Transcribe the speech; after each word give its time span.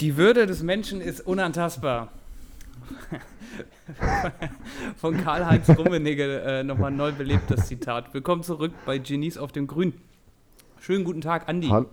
Die 0.00 0.16
Würde 0.16 0.46
des 0.46 0.62
Menschen 0.62 1.02
ist 1.02 1.20
unantastbar. 1.20 2.08
Von 4.96 5.22
Karl-Heinz 5.22 5.68
Rummenigge 5.68 6.40
äh, 6.40 6.64
nochmal 6.64 6.90
neu 6.90 7.12
belebt, 7.12 7.50
das 7.50 7.66
Zitat. 7.66 8.14
Willkommen 8.14 8.42
zurück 8.42 8.72
bei 8.86 8.96
Genies 8.96 9.36
auf 9.36 9.52
dem 9.52 9.66
Grün. 9.66 9.92
Schönen 10.80 11.04
guten 11.04 11.20
Tag, 11.20 11.50
Andi. 11.50 11.68
Ha 11.68 11.84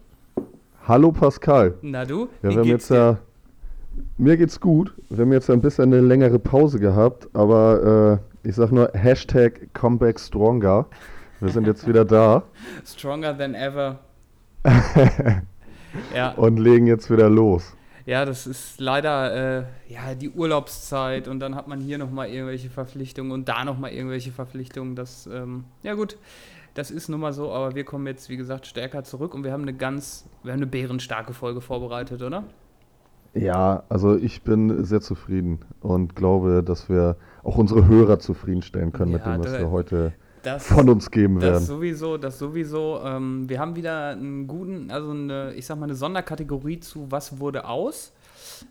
Hallo 0.88 1.12
Pascal. 1.12 1.74
Na 1.82 2.06
du? 2.06 2.30
Ja, 2.44 2.52
wir 2.52 2.60
haben 2.60 2.64
jetzt 2.70 2.92
ja, 2.92 3.18
mir 4.18 4.38
geht's 4.38 4.62
gut. 4.62 4.94
Wir 5.10 5.26
haben 5.26 5.34
jetzt 5.34 5.50
ein 5.50 5.60
bisschen 5.60 5.92
eine 5.94 6.00
längere 6.00 6.40
Pause 6.40 6.80
gehabt, 6.80 7.28
aber 7.34 8.22
äh, 8.44 8.48
ich 8.48 8.56
sag 8.56 8.72
nur 8.72 8.90
Hashtag 8.94 9.68
Comeback 9.74 10.18
Stronger. 10.18 10.86
Wir 11.42 11.50
sind 11.50 11.68
jetzt 11.68 11.86
wieder 11.86 12.06
da. 12.06 12.44
Stronger 12.86 13.38
than 13.38 13.54
ever. 13.54 14.00
ja. 16.16 16.32
Und 16.36 16.56
legen 16.56 16.88
jetzt 16.88 17.12
wieder 17.12 17.30
los. 17.30 17.77
Ja, 18.08 18.24
das 18.24 18.48
ist 18.48 18.80
leider 18.80 19.60
äh, 19.60 19.64
ja, 19.90 20.16
die 20.16 20.30
Urlaubszeit 20.30 21.28
und 21.28 21.42
dann 21.42 21.56
hat 21.56 21.68
man 21.68 21.82
hier 21.82 21.98
nochmal 21.98 22.30
irgendwelche 22.30 22.70
Verpflichtungen 22.70 23.34
und 23.34 23.50
da 23.50 23.66
nochmal 23.66 23.92
irgendwelche 23.92 24.32
Verpflichtungen. 24.32 24.96
Das, 24.96 25.28
ähm, 25.28 25.66
ja 25.84 25.94
gut, 25.94 26.18
das 26.74 26.90
ist 26.90 27.10
nun 27.10 27.20
mal 27.20 27.34
so, 27.34 27.52
aber 27.52 27.76
wir 27.76 27.84
kommen 27.84 28.08
jetzt, 28.08 28.30
wie 28.30 28.38
gesagt, 28.38 28.66
stärker 28.66 29.04
zurück 29.04 29.34
und 29.34 29.44
wir 29.44 29.52
haben 29.52 29.64
eine 29.64 29.74
ganz, 29.74 30.26
wir 30.42 30.54
haben 30.54 30.60
eine 30.60 30.68
bärenstarke 30.68 31.34
Folge 31.34 31.60
vorbereitet, 31.60 32.22
oder? 32.22 32.46
Ja, 33.34 33.84
also 33.90 34.16
ich 34.16 34.42
bin 34.42 34.86
sehr 34.86 35.02
zufrieden 35.02 35.60
und 35.82 36.16
glaube, 36.16 36.64
dass 36.64 36.88
wir 36.88 37.18
auch 37.44 37.58
unsere 37.58 37.88
Hörer 37.90 38.20
zufriedenstellen 38.20 38.94
können 38.94 39.12
ja, 39.12 39.18
mit 39.18 39.26
dem, 39.26 39.44
was 39.44 39.60
wir 39.60 39.70
heute 39.70 40.14
das, 40.48 40.68
von 40.68 40.90
uns 40.90 41.12
geben 41.12 41.42
werden. 41.42 41.54
Das 41.54 41.68
sowieso, 41.68 42.18
das 42.18 42.40
sowieso. 42.40 43.02
Ähm, 43.04 43.50
wir 43.50 43.60
haben 43.60 43.76
wieder 43.76 44.10
einen 44.10 44.48
guten, 44.48 44.90
also 44.92 45.12
eine, 45.12 45.54
ich 45.54 45.66
sag 45.66 45.78
mal, 45.78 45.86
eine 45.86 45.96
Sonderkategorie 45.96 46.80
zu 46.80 47.12
Was 47.12 47.40
wurde 47.40 47.66
aus. 47.66 48.14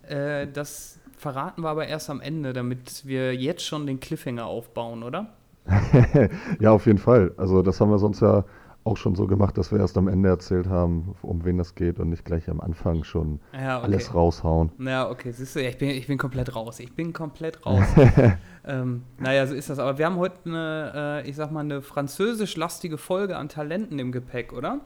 Äh, 0.08 0.46
das 0.52 0.98
verraten 1.18 1.62
wir 1.62 1.68
aber 1.68 1.86
erst 1.86 2.10
am 2.10 2.20
Ende, 2.20 2.52
damit 2.52 3.06
wir 3.06 3.34
jetzt 3.34 3.64
schon 3.64 3.86
den 3.86 4.00
Cliffhanger 4.00 4.46
aufbauen, 4.46 5.02
oder? 5.02 5.34
ja, 6.60 6.70
auf 6.70 6.86
jeden 6.86 6.98
Fall. 6.98 7.32
Also 7.36 7.62
das 7.62 7.80
haben 7.80 7.90
wir 7.90 7.98
sonst 7.98 8.20
ja 8.20 8.44
auch 8.86 8.96
schon 8.96 9.14
so 9.14 9.26
gemacht, 9.26 9.58
dass 9.58 9.72
wir 9.72 9.80
erst 9.80 9.98
am 9.98 10.08
Ende 10.08 10.28
erzählt 10.28 10.68
haben, 10.68 11.14
um 11.22 11.44
wen 11.44 11.58
das 11.58 11.74
geht 11.74 11.98
und 11.98 12.10
nicht 12.10 12.24
gleich 12.24 12.48
am 12.48 12.60
Anfang 12.60 13.04
schon 13.04 13.40
ja, 13.52 13.78
okay. 13.78 13.86
alles 13.86 14.14
raushauen. 14.14 14.70
Ja, 14.78 15.10
okay, 15.10 15.32
siehst 15.32 15.56
du, 15.56 15.62
ja, 15.62 15.68
ich, 15.68 15.78
bin, 15.78 15.90
ich 15.90 16.06
bin 16.06 16.18
komplett 16.18 16.54
raus. 16.54 16.78
Ich 16.80 16.94
bin 16.94 17.12
komplett 17.12 17.66
raus. 17.66 17.84
ähm, 18.66 19.02
naja, 19.18 19.46
so 19.46 19.54
ist 19.54 19.68
das. 19.70 19.78
Aber 19.78 19.98
wir 19.98 20.06
haben 20.06 20.16
heute 20.16 20.36
eine, 20.46 21.22
äh, 21.24 21.28
ich 21.28 21.36
sag 21.36 21.50
mal, 21.50 21.60
eine 21.60 21.82
französisch-lastige 21.82 22.98
Folge 22.98 23.36
an 23.36 23.48
Talenten 23.48 23.98
im 23.98 24.12
Gepäck, 24.12 24.52
oder? 24.52 24.80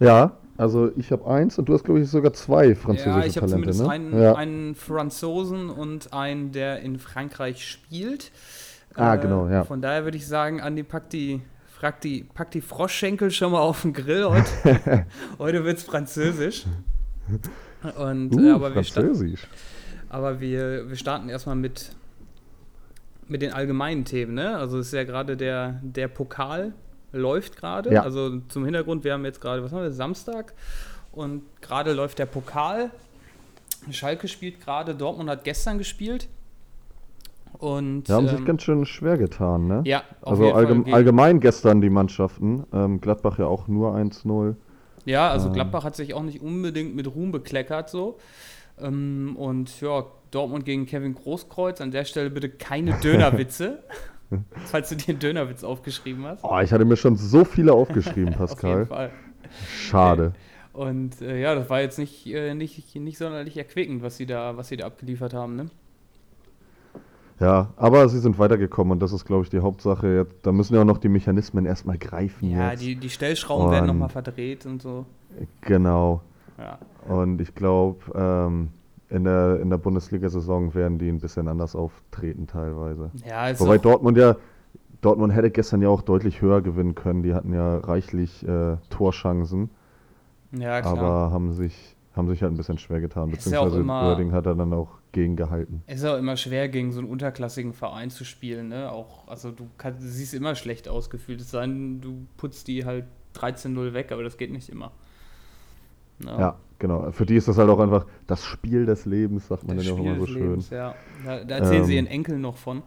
Ja, 0.00 0.32
also 0.56 0.90
ich 0.96 1.12
habe 1.12 1.26
eins 1.28 1.58
und 1.58 1.68
du 1.68 1.74
hast, 1.74 1.84
glaube 1.84 2.00
ich, 2.00 2.10
sogar 2.10 2.32
zwei 2.32 2.74
französische 2.74 3.10
Talente. 3.10 3.20
Ja, 3.20 3.30
ich 3.30 3.36
habe 3.36 3.48
zumindest 3.48 3.82
ne? 3.82 3.88
einen, 3.88 4.20
ja. 4.20 4.34
einen 4.34 4.74
Franzosen 4.74 5.70
und 5.70 6.12
einen, 6.12 6.50
der 6.50 6.80
in 6.80 6.98
Frankreich 6.98 7.64
spielt. 7.64 8.32
Ah, 8.94 9.14
äh, 9.14 9.18
genau, 9.18 9.48
ja. 9.48 9.64
Von 9.64 9.80
daher 9.80 10.04
würde 10.04 10.16
ich 10.16 10.26
sagen, 10.26 10.60
Andi, 10.60 10.82
pack 10.82 11.08
die, 11.10 11.40
pack 11.82 12.00
die, 12.00 12.22
pack 12.22 12.52
die 12.52 12.60
Froschschenkel 12.60 13.32
schon 13.32 13.52
mal 13.52 13.60
auf 13.60 13.82
den 13.82 13.92
Grill. 13.92 14.24
Heute, 14.24 15.06
heute 15.38 15.64
wird 15.64 15.78
es 15.78 15.84
französisch. 15.84 16.64
Und, 17.98 18.34
uh, 18.36 18.54
aber 18.54 18.70
französisch. 18.72 19.42
Wir 19.42 19.48
aber 20.08 20.40
wir, 20.40 20.88
wir 20.88 20.96
starten 20.96 21.28
erstmal 21.28 21.56
mit, 21.56 21.90
mit 23.26 23.42
den 23.42 23.52
allgemeinen 23.52 24.04
Themen. 24.04 24.34
Ne? 24.34 24.56
Also 24.56 24.78
es 24.78 24.86
ist 24.86 24.92
ja 24.92 25.02
gerade 25.02 25.36
der, 25.36 25.80
der 25.82 26.06
Pokal 26.06 26.72
läuft 27.10 27.56
gerade. 27.56 27.92
Ja. 27.92 28.04
Also 28.04 28.38
zum 28.48 28.64
Hintergrund, 28.64 29.02
wir 29.02 29.14
haben 29.14 29.24
jetzt 29.24 29.40
gerade, 29.40 29.64
was 29.64 29.72
haben 29.72 29.82
wir, 29.82 29.90
Samstag. 29.90 30.54
Und 31.10 31.42
gerade 31.60 31.92
läuft 31.94 32.20
der 32.20 32.26
Pokal. 32.26 32.92
Schalke 33.90 34.28
spielt 34.28 34.60
gerade, 34.60 34.94
Dortmund 34.94 35.28
hat 35.28 35.42
gestern 35.42 35.78
gespielt. 35.78 36.28
Und, 37.62 38.08
die 38.08 38.12
haben 38.12 38.26
ähm, 38.26 38.36
sich 38.36 38.44
ganz 38.44 38.64
schön 38.64 38.84
schwer 38.84 39.16
getan, 39.16 39.68
ne? 39.68 39.82
Ja, 39.84 40.02
Also 40.20 40.52
allgeme 40.52 40.92
allgemein 40.92 41.38
gestern 41.38 41.80
die 41.80 41.90
Mannschaften. 41.90 42.64
Ähm, 42.72 43.00
Gladbach 43.00 43.38
ja 43.38 43.46
auch 43.46 43.68
nur 43.68 43.94
1-0. 43.94 44.56
Ja, 45.04 45.30
also 45.30 45.46
ähm. 45.46 45.52
Gladbach 45.52 45.84
hat 45.84 45.94
sich 45.94 46.12
auch 46.12 46.24
nicht 46.24 46.42
unbedingt 46.42 46.96
mit 46.96 47.06
Ruhm 47.14 47.30
bekleckert 47.30 47.88
so. 47.88 48.18
Ähm, 48.80 49.36
und 49.38 49.80
ja, 49.80 50.06
Dortmund 50.32 50.64
gegen 50.64 50.86
Kevin 50.86 51.14
Großkreuz. 51.14 51.80
An 51.80 51.92
der 51.92 52.04
Stelle 52.04 52.30
bitte 52.30 52.48
keine 52.48 52.94
Dönerwitze. 53.00 53.84
falls 54.64 54.88
du 54.88 54.96
dir 54.96 55.10
einen 55.10 55.20
Dönerwitz 55.20 55.62
aufgeschrieben 55.62 56.24
hast. 56.26 56.42
Oh, 56.42 56.58
ich 56.58 56.72
hatte 56.72 56.84
mir 56.84 56.96
schon 56.96 57.14
so 57.14 57.44
viele 57.44 57.74
aufgeschrieben, 57.74 58.34
Pascal. 58.36 58.72
Auf 58.72 58.76
jeden 58.78 58.88
Fall. 58.88 59.10
Schade. 59.78 60.32
Und 60.72 61.20
äh, 61.20 61.40
ja, 61.40 61.54
das 61.54 61.70
war 61.70 61.80
jetzt 61.80 62.00
nicht, 62.00 62.26
äh, 62.26 62.54
nicht, 62.54 62.96
nicht 62.96 63.18
sonderlich 63.18 63.56
erquickend, 63.56 64.02
was 64.02 64.16
sie 64.16 64.26
da, 64.26 64.56
was 64.56 64.66
sie 64.66 64.76
da 64.76 64.86
abgeliefert 64.86 65.32
haben, 65.32 65.54
ne? 65.54 65.70
Ja, 67.42 67.70
aber 67.76 68.08
sie 68.08 68.20
sind 68.20 68.38
weitergekommen 68.38 68.92
und 68.92 69.00
das 69.00 69.12
ist, 69.12 69.24
glaube 69.24 69.42
ich, 69.42 69.50
die 69.50 69.58
Hauptsache. 69.58 70.14
Jetzt, 70.14 70.46
da 70.46 70.52
müssen 70.52 70.74
ja 70.74 70.82
auch 70.82 70.86
noch 70.86 70.98
die 70.98 71.08
Mechanismen 71.08 71.66
erstmal 71.66 71.98
greifen. 71.98 72.48
Ja, 72.48 72.70
jetzt. 72.70 72.82
Die, 72.82 72.94
die 72.94 73.10
Stellschrauben 73.10 73.66
und 73.66 73.72
werden 73.72 73.86
nochmal 73.86 74.10
verdreht 74.10 74.64
und 74.64 74.80
so. 74.80 75.06
Genau. 75.62 76.22
Ja. 76.56 76.78
Und 77.12 77.40
ich 77.40 77.52
glaube, 77.56 77.98
ähm, 78.14 78.68
in 79.08 79.24
der, 79.24 79.58
in 79.60 79.70
der 79.70 79.78
Bundesliga-Saison 79.78 80.72
werden 80.74 80.98
die 80.98 81.08
ein 81.08 81.18
bisschen 81.18 81.48
anders 81.48 81.74
auftreten 81.74 82.46
teilweise. 82.46 83.10
Ja, 83.28 83.48
ist 83.48 83.60
Wobei 83.60 83.78
Dortmund 83.78 84.16
ja, 84.16 84.36
Dortmund 85.00 85.34
hätte 85.34 85.50
gestern 85.50 85.82
ja 85.82 85.88
auch 85.88 86.02
deutlich 86.02 86.42
höher 86.42 86.62
gewinnen 86.62 86.94
können. 86.94 87.24
Die 87.24 87.34
hatten 87.34 87.52
ja 87.52 87.78
reichlich 87.78 88.46
äh, 88.46 88.76
Torchancen. 88.88 89.68
Ja, 90.52 90.80
klar. 90.80 90.96
Aber 90.96 91.30
haben 91.32 91.52
sich, 91.52 91.96
haben 92.14 92.28
sich 92.28 92.40
halt 92.40 92.52
ein 92.52 92.56
bisschen 92.56 92.78
schwer 92.78 93.00
getan. 93.00 93.30
Beziehungsweise 93.30 93.80
ja 93.80 93.86
Wording 93.86 94.30
hat 94.30 94.46
er 94.46 94.54
dann 94.54 94.72
auch 94.72 95.01
gegengehalten. 95.12 95.82
Es 95.86 96.00
ist 96.00 96.06
auch 96.06 96.18
immer 96.18 96.36
schwer, 96.36 96.68
gegen 96.68 96.92
so 96.92 97.00
einen 97.00 97.08
unterklassigen 97.08 97.72
Verein 97.72 98.10
zu 98.10 98.24
spielen. 98.24 98.68
Ne? 98.68 98.90
Auch, 98.90 99.28
also 99.28 99.50
du, 99.50 99.68
kannst, 99.78 100.02
du 100.02 100.08
siehst 100.08 100.34
immer 100.34 100.54
schlecht 100.54 100.88
ausgefühlt. 100.88 101.40
Es 101.40 101.50
sei 101.50 101.66
denn, 101.66 102.00
du 102.00 102.26
putzt 102.36 102.68
die 102.68 102.84
halt 102.84 103.04
13-0 103.36 103.92
weg, 103.92 104.12
aber 104.12 104.22
das 104.22 104.36
geht 104.36 104.50
nicht 104.50 104.68
immer. 104.68 104.92
No. 106.18 106.38
Ja, 106.38 106.56
genau. 106.78 107.10
Für 107.12 107.26
die 107.26 107.36
ist 107.36 107.48
das 107.48 107.58
halt 107.58 107.68
auch 107.68 107.78
einfach 107.78 108.06
das 108.26 108.44
Spiel 108.44 108.86
des 108.86 109.06
Lebens, 109.06 109.48
sagt 109.48 109.66
man 109.66 109.76
das 109.76 109.86
ja 109.86 109.92
auch 109.92 109.98
immer 109.98 110.18
so 110.18 110.26
schön. 110.26 110.50
Lebens, 110.50 110.70
ja. 110.70 110.94
Da, 111.24 111.44
da 111.44 111.56
erzählen 111.56 111.82
ähm, 111.82 111.84
sie 111.84 111.94
ihren 111.96 112.06
Enkeln 112.06 112.40
noch 112.40 112.56
von. 112.56 112.82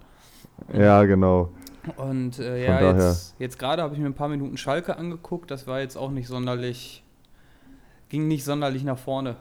Ja, 0.74 1.04
genau. 1.04 1.50
Und 1.98 2.40
äh, 2.40 2.66
ja, 2.66 2.92
jetzt, 2.92 3.36
jetzt 3.40 3.60
gerade 3.60 3.84
habe 3.84 3.94
ich 3.94 4.00
mir 4.00 4.08
ein 4.08 4.16
paar 4.16 4.30
Minuten 4.30 4.58
Schalke 4.58 4.98
angeguckt. 4.98 5.52
Das 5.52 5.68
war 5.68 5.82
jetzt 5.82 5.98
auch 5.98 6.12
nicht 6.12 6.28
sonderlich, 6.28 7.04
ging 8.10 8.28
nicht 8.28 8.44
sonderlich 8.44 8.84
nach 8.84 8.98
vorne. 8.98 9.36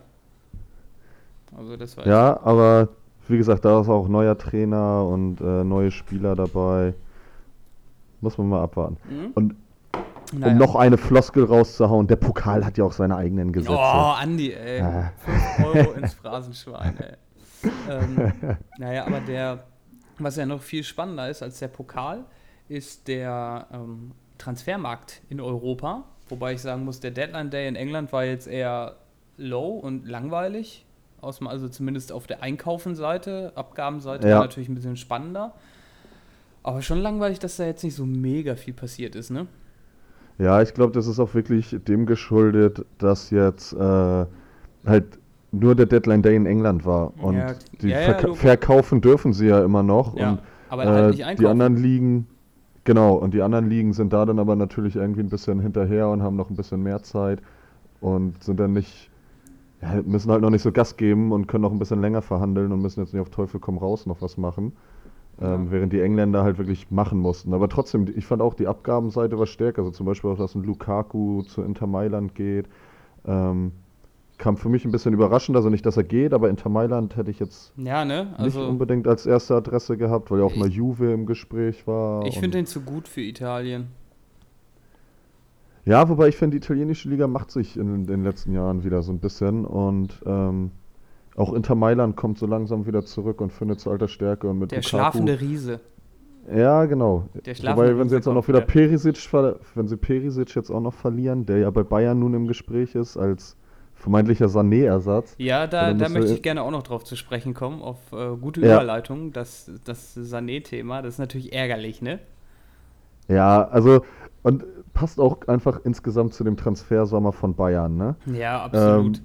Also 1.57 1.77
das 1.77 1.97
war 1.97 2.07
ja, 2.07 2.41
aber 2.43 2.89
wie 3.29 3.39
gesagt, 3.39 3.65
da 3.65 3.81
ist 3.81 3.89
auch 3.89 4.09
neuer 4.09 4.37
Trainer 4.37 5.07
und 5.07 5.41
äh, 5.41 5.65
neue 5.65 5.91
Spieler 5.91 6.37
dabei. 6.37 6.95
Muss 8.21 8.39
man 8.39 8.49
mal 8.49 8.63
abwarten. 8.63 8.97
Mhm. 9.09 9.31
Und 9.35 9.57
naja. 10.33 10.53
um 10.53 10.59
noch 10.59 10.77
eine 10.77 10.99
Floskel 10.99 11.45
rauszuhauen, 11.45 12.07
der 12.07 12.17
Pokal 12.17 12.65
hat 12.65 12.79
ja 12.79 12.85
auch 12.85 12.93
seine 12.93 13.17
eigenen 13.17 13.53
Gesetze. 13.53 13.75
Oh, 13.75 14.15
Andi, 14.17 14.53
ey. 14.53 14.81
Äh. 14.81 15.05
5 15.59 15.67
Euro 15.67 15.93
ins 15.97 16.15
Phrasenschwein, 16.15 16.99
ey. 16.99 17.71
ähm, 17.91 18.33
naja, 18.79 19.07
aber 19.07 19.21
der, 19.21 19.65
was 20.19 20.37
ja 20.37 20.47
noch 20.47 20.63
viel 20.63 20.83
spannender 20.83 21.29
ist 21.29 21.43
als 21.43 21.59
der 21.59 21.69
Pokal, 21.69 22.25
ist 22.69 23.09
der 23.09 23.67
ähm, 23.73 24.13
Transfermarkt 24.39 25.23
in 25.29 25.41
Europa. 25.41 26.05
Wobei 26.29 26.55
ich 26.55 26.63
sagen 26.63 26.85
muss, 26.85 27.01
der 27.01 27.11
Deadline 27.11 27.51
Day 27.51 27.69
in 27.69 27.77
England 27.77 28.13
war 28.13 28.25
jetzt 28.25 28.47
eher 28.47 28.97
low 29.37 29.71
und 29.71 30.07
langweilig. 30.07 30.87
Also 31.25 31.69
zumindest 31.69 32.13
auf 32.13 32.27
der 32.27 32.43
Einkaufenseite. 32.43 33.53
Abgabenseite 33.55 34.29
ja. 34.29 34.41
natürlich 34.41 34.69
ein 34.69 34.75
bisschen 34.75 34.97
spannender. 34.97 35.55
Aber 36.63 36.81
schon 36.83 36.99
langweilig, 36.99 37.39
dass 37.39 37.57
da 37.57 37.65
jetzt 37.65 37.85
nicht 37.85 37.95
so 37.95 38.07
mega 38.07 38.57
viel 38.57 38.75
passiert 38.75 39.15
ist, 39.15 39.31
ne? 39.31 39.47
Ja, 40.39 40.63
ich 40.63 40.75
glaube, 40.75 40.93
das 40.93 41.07
ist 41.07 41.21
auch 41.21 41.35
wirklich 41.35 41.77
dem 41.87 42.07
geschuldet, 42.07 42.85
dass 42.99 43.31
jetzt 43.31 43.73
äh, 43.73 44.27
halt 44.87 45.19
nur 45.53 45.75
der 45.75 45.87
Deadline 45.87 46.23
Day 46.23 46.37
in 46.37 46.47
England 46.47 46.85
war. 46.85 47.13
Und 47.23 47.37
ja, 47.37 47.55
die 47.81 47.89
ja, 47.89 47.99
verk 47.99 48.23
ja, 48.23 48.35
verkaufen 48.35 49.01
dürfen 49.01 49.33
sie 49.33 49.47
ja 49.47 49.65
immer 49.65 49.83
noch. 49.83 50.15
und 50.15 50.41
aber 50.69 50.85
halt 50.87 51.21
äh, 51.21 51.37
die 51.37 51.47
anderen 51.47 51.77
Ligen, 51.77 52.27
genau, 52.83 53.15
und 53.15 53.33
die 53.35 53.43
anderen 53.43 53.69
Ligen 53.69 53.93
sind 53.93 54.13
da 54.13 54.25
dann 54.25 54.39
aber 54.39 54.57
natürlich 54.57 54.97
irgendwie 54.97 55.21
ein 55.21 55.29
bisschen 55.29 55.61
hinterher 55.61 56.09
und 56.09 56.23
haben 56.23 56.37
noch 56.37 56.51
ein 56.51 56.57
bisschen 56.57 56.83
mehr 56.83 57.03
Zeit 57.03 57.41
und 58.01 58.43
sind 58.43 58.59
dann 58.59 58.73
nicht, 58.73 59.11
ja, 59.85 60.03
müssen 60.03 60.31
halt 60.31 60.43
noch 60.43 60.51
nicht 60.51 60.63
so 60.63 60.73
Gas 60.73 60.97
geben 60.97 61.33
und 61.33 61.47
können 61.47 61.63
noch 61.63 61.73
ein 61.73 61.79
bisschen 61.79 62.01
länger 62.01 62.23
verhandeln 62.23 62.73
und 62.73 62.81
müssen 62.81 63.01
jetzt 63.01 63.13
nicht 63.13 63.21
auf 63.21 63.31
Teufel 63.31 63.61
komm 63.61 63.79
raus 63.79 64.07
noch 64.07 64.23
was 64.23 64.37
machen. 64.37 64.73
Ähm, 65.41 65.73
während 65.73 65.93
die 65.93 66.01
Engländer 66.01 66.45
halt 66.45 66.59
wirklich 66.59 66.93
machen 66.93 67.19
mussten. 67.19 67.55
Aber 67.55 67.69
trotzdem, 67.69 68.07
ich 68.15 68.25
fand 68.25 68.41
auch 68.41 68.55
die 68.55 68.69
Abgabenseite 68.69 69.37
war 69.37 69.47
stärker. 69.47 69.81
Also 69.81 69.91
zum 69.91 70.07
Beispiel 70.07 70.31
auch, 70.31 70.39
dass 70.39 70.55
ein 70.55 70.63
Lukaku 70.63 71.43
zu 71.43 71.63
Inter 71.63 71.89
Mailand 71.89 72.37
geht. 72.37 72.69
Ähm, 73.27 73.73
kam 74.39 74.57
für 74.57 74.69
mich 74.69 74.85
ein 74.85 74.93
bisschen 74.93 75.13
überraschend. 75.13 75.57
Also 75.57 75.71
nicht, 75.71 75.85
dass 75.87 75.97
er 75.97 76.05
geht, 76.05 76.33
aber 76.33 76.51
Inter 76.51 76.69
Mailand 76.69 77.17
hätte 77.17 77.33
ich 77.33 77.41
jetzt 77.41 77.73
ja, 77.77 78.05
ne? 78.05 78.33
also 78.37 78.61
nicht 78.61 78.69
unbedingt 78.69 79.09
als 79.09 79.27
erste 79.27 79.57
Adresse 79.57 79.97
gehabt, 79.97 80.31
weil 80.31 80.39
ja 80.39 80.45
auch 80.45 80.55
mal 80.55 80.69
Juve 80.69 81.13
im 81.13 81.27
Gespräch 81.27 81.85
war. 81.87 82.25
Ich 82.27 82.39
finde 82.39 82.59
ihn 82.59 82.67
zu 82.67 82.83
gut 82.83 83.09
für 83.09 83.23
Italien. 83.23 83.89
Ja, 85.87 86.09
wobei 86.09 86.29
ich 86.29 86.37
finde, 86.37 86.59
die 86.59 86.65
italienische 86.65 87.09
Liga 87.09 87.27
macht 87.27 87.51
sich 87.51 87.77
in, 87.77 87.95
in, 87.95 88.07
den 88.07 88.25
letzten 88.25 88.53
Jahren 88.53 88.85
wieder 88.85 89.03
so 89.03 89.13
ein 89.13 89.19
bisschen 89.19 89.65
und 89.65 90.23
ähm, 90.25 90.71
auch 91.37 91.53
Inter 91.53 91.75
Mailand 91.75 92.17
kommt 92.17 92.39
so 92.39 92.47
langsam 92.47 92.87
wieder 92.87 93.05
zurück 93.05 93.41
und 93.41 93.53
findet 93.53 93.81
zu 93.81 93.91
alter 93.91 94.09
Stärke. 94.09 94.49
Und 94.49 94.59
mit 94.61 94.71
Der 94.71 94.79
Lukaku, 94.79 94.89
schlafende 94.89 95.41
Riese. 95.41 95.81
Ja, 96.55 96.85
genau. 96.85 97.29
Der 97.45 97.55
schlafende 97.55 97.89
Wobei, 97.89 97.99
wenn 97.99 98.09
sie 98.09 98.17
jetzt 98.17 98.29
auch 98.29 98.35
noch 98.35 98.47
wieder. 98.49 98.61
Perisic, 98.61 99.33
wenn 99.75 99.89
sie 99.89 99.97
Perisic 99.97 100.55
jetzt 100.55 100.71
auch 100.71 100.81
noch 100.81 100.95
verlieren, 100.95 101.45
der 101.45 101.59
ja 101.59 101.71
bei 101.71 101.83
Bayern 101.83 102.19
nun 102.19 102.35
im 102.35 102.47
Gespräch 102.47 102.95
ist, 102.95 103.17
als 103.17 103.57
vermeintlicher 103.95 104.47
Sané-Ersatz. 104.47 105.35
Ja, 105.39 105.67
da, 105.67 105.95
da 105.95 106.09
möchte 106.09 106.33
ich 106.33 106.43
gerne 106.43 106.63
auch 106.63 106.71
noch 106.71 106.83
drauf 106.83 107.05
zu 107.05 107.17
sprechen 107.17 107.55
kommen, 107.55 107.83
auf 107.83 107.99
äh, 108.13 108.37
gute 108.37 108.61
Ja. 108.61 108.77
Überleitung. 108.77 109.33
Das, 109.33 109.71
das 109.85 110.17
Sané-Thema, 110.17 111.03
das 111.03 111.15
ist 111.15 111.19
natürlich 111.19 111.53
ärgerlich, 111.53 112.03
ne? 112.03 112.21
Ja, 113.29 113.67
also, 113.69 114.05
und 114.43 114.65
passt 114.95 115.21
auch 115.21 115.47
einfach 115.49 115.81
insgesamt 115.85 116.33
zu 116.35 116.45
dem 116.45 116.57
Transfersommer 116.57 117.33
von 117.33 117.55
Bayern, 117.55 117.97
ne? 117.97 118.17
Ja, 118.27 118.65
absolut. 118.65 119.19
Ähm, 119.19 119.25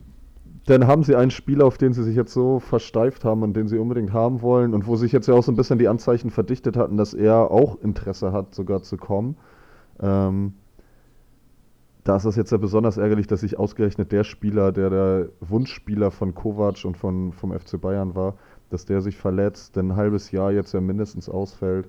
Dann 0.65 0.87
haben 0.87 1.03
sie 1.03 1.15
einen 1.15 1.31
Spieler, 1.31 1.65
auf 1.65 1.77
den 1.77 1.93
sie 1.93 2.03
sich 2.03 2.15
jetzt 2.15 2.33
so 2.33 2.59
versteift 2.59 3.23
haben 3.23 3.43
und 3.43 3.53
den 3.55 3.67
sie 3.67 3.77
unbedingt 3.77 4.11
haben 4.11 4.41
wollen 4.41 4.73
und 4.73 4.87
wo 4.87 4.95
sich 4.97 5.11
jetzt 5.11 5.27
ja 5.27 5.33
auch 5.33 5.43
so 5.43 5.51
ein 5.51 5.55
bisschen 5.55 5.79
die 5.79 5.87
Anzeichen 5.87 6.29
verdichtet 6.31 6.75
hatten, 6.75 6.97
dass 6.97 7.13
er 7.13 7.51
auch 7.51 7.79
Interesse 7.81 8.33
hat, 8.33 8.53
sogar 8.53 8.81
zu 8.81 8.97
kommen. 8.97 9.37
Ähm, 10.01 10.53
da 12.03 12.15
ist 12.15 12.25
es 12.25 12.35
jetzt 12.35 12.51
ja 12.51 12.57
besonders 12.57 12.97
ärgerlich, 12.97 13.27
dass 13.27 13.41
sich 13.41 13.59
ausgerechnet 13.59 14.11
der 14.11 14.23
Spieler, 14.23 14.71
der 14.71 14.89
der 14.89 15.29
Wunschspieler 15.41 16.11
von 16.11 16.33
Kovac 16.33 16.83
und 16.85 16.97
von, 16.97 17.33
vom 17.33 17.51
FC 17.57 17.79
Bayern 17.79 18.15
war, 18.15 18.35
dass 18.69 18.85
der 18.85 19.01
sich 19.01 19.17
verletzt, 19.17 19.75
denn 19.75 19.91
ein 19.91 19.95
halbes 19.95 20.31
Jahr 20.31 20.51
jetzt 20.51 20.73
ja 20.73 20.81
mindestens 20.81 21.29
ausfällt. 21.29 21.87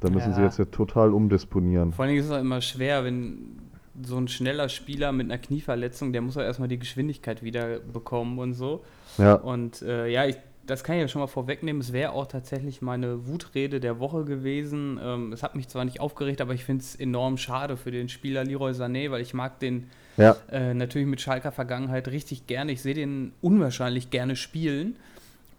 Da 0.00 0.08
müssen 0.10 0.32
sie 0.32 0.40
Ja. 0.40 0.46
jetzt 0.46 0.58
ja 0.58 0.64
total 0.64 1.12
umdisponieren. 1.12 1.92
Vor 1.92 2.04
allen 2.04 2.10
Dingen 2.10 2.20
ist 2.20 2.26
es 2.30 2.32
auch 2.32 2.40
immer 2.40 2.60
schwer, 2.60 3.04
wenn 3.04 3.58
so 4.02 4.16
ein 4.16 4.28
schneller 4.28 4.68
Spieler 4.68 5.12
mit 5.12 5.26
einer 5.26 5.38
Knieverletzung, 5.38 6.12
der 6.12 6.22
muss 6.22 6.36
ja 6.36 6.42
erstmal 6.42 6.68
die 6.68 6.78
Geschwindigkeit 6.78 7.42
wieder 7.42 7.80
bekommen 7.80 8.38
und 8.38 8.54
so. 8.54 8.82
Ja, 9.18 9.34
Und 9.34 9.82
äh, 9.82 10.08
ja, 10.08 10.24
ich, 10.26 10.36
das 10.66 10.84
kann 10.84 10.96
ich 10.96 11.02
ja 11.02 11.08
schon 11.08 11.20
mal 11.20 11.26
vorwegnehmen. 11.26 11.80
Es 11.82 11.92
wäre 11.92 12.12
auch 12.12 12.26
tatsächlich 12.26 12.80
meine 12.80 13.26
Wutrede 13.26 13.80
der 13.80 13.98
Woche 13.98 14.24
gewesen. 14.24 14.98
Ähm, 15.02 15.32
es 15.32 15.42
hat 15.42 15.54
mich 15.54 15.68
zwar 15.68 15.84
nicht 15.84 16.00
aufgeregt, 16.00 16.40
aber 16.40 16.54
ich 16.54 16.64
finde 16.64 16.82
es 16.82 16.94
enorm 16.94 17.36
schade 17.36 17.76
für 17.76 17.90
den 17.90 18.08
Spieler 18.08 18.44
Leroy 18.44 18.70
Sané, 18.72 19.10
weil 19.10 19.20
ich 19.20 19.34
mag 19.34 19.58
den 19.58 19.88
ja, 20.16 20.36
äh, 20.50 20.72
natürlich 20.72 21.08
mit 21.08 21.20
Schalker 21.20 21.52
Vergangenheit 21.52 22.08
richtig 22.08 22.46
gerne. 22.46 22.72
Ich 22.72 22.80
sehe 22.82 22.94
den 22.94 23.32
unwahrscheinlich 23.42 24.10
gerne 24.10 24.36
spielen. 24.36 24.96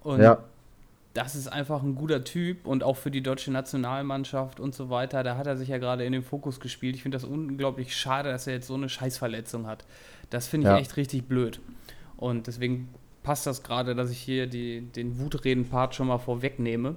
Und 0.02 0.22
ja. 0.22 0.40
Das 1.14 1.36
ist 1.36 1.52
einfach 1.52 1.84
ein 1.84 1.96
guter 1.96 2.24
Typ 2.24 2.66
und 2.66 2.84
auch 2.84 2.96
für 2.96 3.12
die 3.12 3.22
deutsche 3.22 3.52
Nationalmannschaft 3.52 4.60
und 4.60 4.74
so 4.74 4.90
weiter. 4.90 5.24
Da 5.24 5.36
hat 5.38 5.46
er 5.48 5.58
sich 5.58 5.68
ja 5.68 5.78
gerade 5.78 6.06
in 6.06 6.14
den 6.14 6.24
Fokus 6.24 6.60
gespielt. 6.60 6.96
Ich 6.96 7.04
finde 7.04 7.18
das 7.18 7.26
unglaublich 7.26 7.96
schade, 7.96 8.32
dass 8.32 8.48
er 8.48 8.54
jetzt 8.54 8.68
so 8.68 8.76
eine 8.76 8.88
Scheißverletzung 8.88 9.68
hat. 9.68 9.86
Das 10.30 10.48
finde 10.48 10.68
ich 10.68 10.74
Ja. 10.74 10.80
echt 10.80 10.96
richtig 10.98 11.28
blöd. 11.28 11.60
Und 12.16 12.48
deswegen 12.48 12.90
passt 13.24 13.46
das 13.46 13.62
gerade, 13.64 13.94
dass 13.94 14.10
ich 14.10 14.20
hier 14.20 14.48
die, 14.48 14.82
den 14.82 15.20
Wutreden-Part 15.20 15.96
schon 15.96 16.08
mal 16.08 16.18
vorwegnehme. 16.18 16.96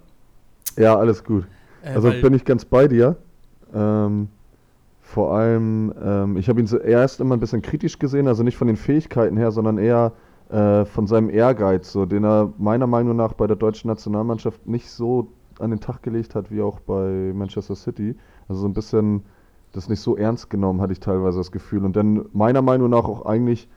Ja, 0.76 0.96
alles 0.96 1.24
gut. 1.24 1.46
Äh, 1.82 1.94
Also 1.94 2.10
bin 2.10 2.34
ich 2.34 2.44
ganz 2.44 2.64
bei 2.64 2.86
dir. 2.88 3.16
Ähm, 3.74 4.28
vor 5.02 5.36
allem, 5.36 5.92
ähm, 6.02 6.36
ich 6.36 6.48
habe 6.48 6.60
ihn 6.60 6.66
zuerst 6.66 7.20
immer 7.20 7.36
ein 7.36 7.40
bisschen 7.40 7.62
kritisch 7.62 7.98
gesehen, 7.98 8.26
also 8.28 8.42
nicht 8.42 8.56
von 8.56 8.68
den 8.68 8.76
Fähigkeiten 8.76 9.36
her, 9.36 9.50
sondern 9.50 9.78
eher 9.78 10.12
äh, 10.50 10.84
von 10.84 11.06
seinem 11.06 11.30
Ehrgeiz, 11.30 11.90
so, 11.92 12.06
den 12.06 12.24
er 12.24 12.52
meiner 12.58 12.86
Meinung 12.86 13.16
nach 13.16 13.32
bei 13.32 13.46
der 13.46 13.56
deutschen 13.56 13.88
Nationalmannschaft 13.88 14.66
nicht 14.66 14.90
so 14.90 15.28
an 15.58 15.70
den 15.70 15.80
Tag 15.80 16.02
gelegt 16.02 16.34
hat 16.34 16.50
wie 16.50 16.62
auch 16.62 16.80
bei 16.80 17.32
Manchester 17.34 17.76
City. 17.76 18.16
Also 18.48 18.62
so 18.62 18.68
ein 18.68 18.74
bisschen 18.74 19.22
das 19.72 19.88
nicht 19.88 20.00
so 20.00 20.16
ernst 20.16 20.50
genommen, 20.50 20.80
hatte 20.80 20.92
ich 20.92 21.00
teilweise 21.00 21.38
das 21.38 21.52
Gefühl. 21.52 21.84
Und 21.84 21.96
dann 21.96 22.26
meiner 22.32 22.62
Meinung 22.62 22.90
nach 22.90 23.04
auch 23.04 23.26
eigentlich 23.26 23.68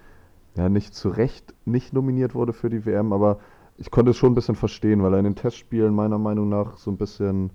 ja 0.56 0.70
nicht 0.70 0.94
zu 0.94 1.10
Recht 1.10 1.54
nicht 1.66 1.94
nominiert 1.94 2.36
wurde 2.36 2.54
für 2.54 2.70
die 2.70 2.86
WM, 2.86 3.14
aber 3.14 3.40
ich 3.78 3.92
konnte 3.92 4.12
es 4.12 4.18
schon 4.18 4.32
ein 4.32 4.36
bisschen 4.36 4.56
verstehen, 4.56 5.04
weil 5.04 5.14
er 5.14 5.20
in 5.20 5.26
den 5.26 5.36
Testspielen 5.36 5.94
meiner 5.94 6.18
Meinung 6.18 6.50
nach 6.50 6.78
so 6.78 6.92
ein 6.92 6.98
bisschen 6.98 7.52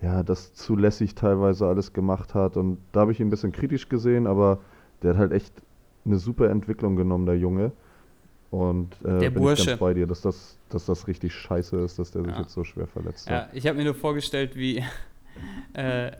ja, 0.00 0.22
das 0.22 0.54
zulässig 0.54 1.14
teilweise 1.14 1.66
alles 1.66 1.92
gemacht 1.92 2.34
hat. 2.34 2.56
Und 2.56 2.78
da 2.92 3.00
habe 3.00 3.12
ich 3.12 3.20
ihn 3.20 3.26
ein 3.26 3.30
bisschen 3.30 3.52
kritisch 3.52 3.88
gesehen, 3.88 4.26
aber 4.26 4.58
der 5.02 5.10
hat 5.10 5.18
halt 5.18 5.32
echt 5.32 5.62
eine 6.04 6.16
super 6.16 6.48
Entwicklung 6.48 6.96
genommen, 6.96 7.26
der 7.26 7.38
Junge. 7.38 7.72
Und 8.50 8.94
äh, 9.04 9.18
Der 9.20 9.30
bin 9.30 9.42
ich 9.42 9.48
Bursche. 9.48 9.66
ganz 9.66 9.78
bei 9.80 9.94
dir, 9.94 10.06
dass 10.06 10.20
das, 10.22 10.56
dass 10.70 10.86
das 10.86 11.06
richtig 11.06 11.32
scheiße 11.34 11.76
ist, 11.82 11.98
dass 11.98 12.10
der 12.10 12.24
sich 12.24 12.32
Ja. 12.34 12.40
jetzt 12.40 12.52
so 12.52 12.64
schwer 12.64 12.86
verletzt 12.86 13.28
Ja, 13.28 13.42
hat. 13.42 13.50
ich 13.52 13.66
habe 13.66 13.78
mir 13.78 13.84
nur 13.84 13.94
vorgestellt, 13.94 14.56
wie, 14.56 14.84
äh, 15.74 16.10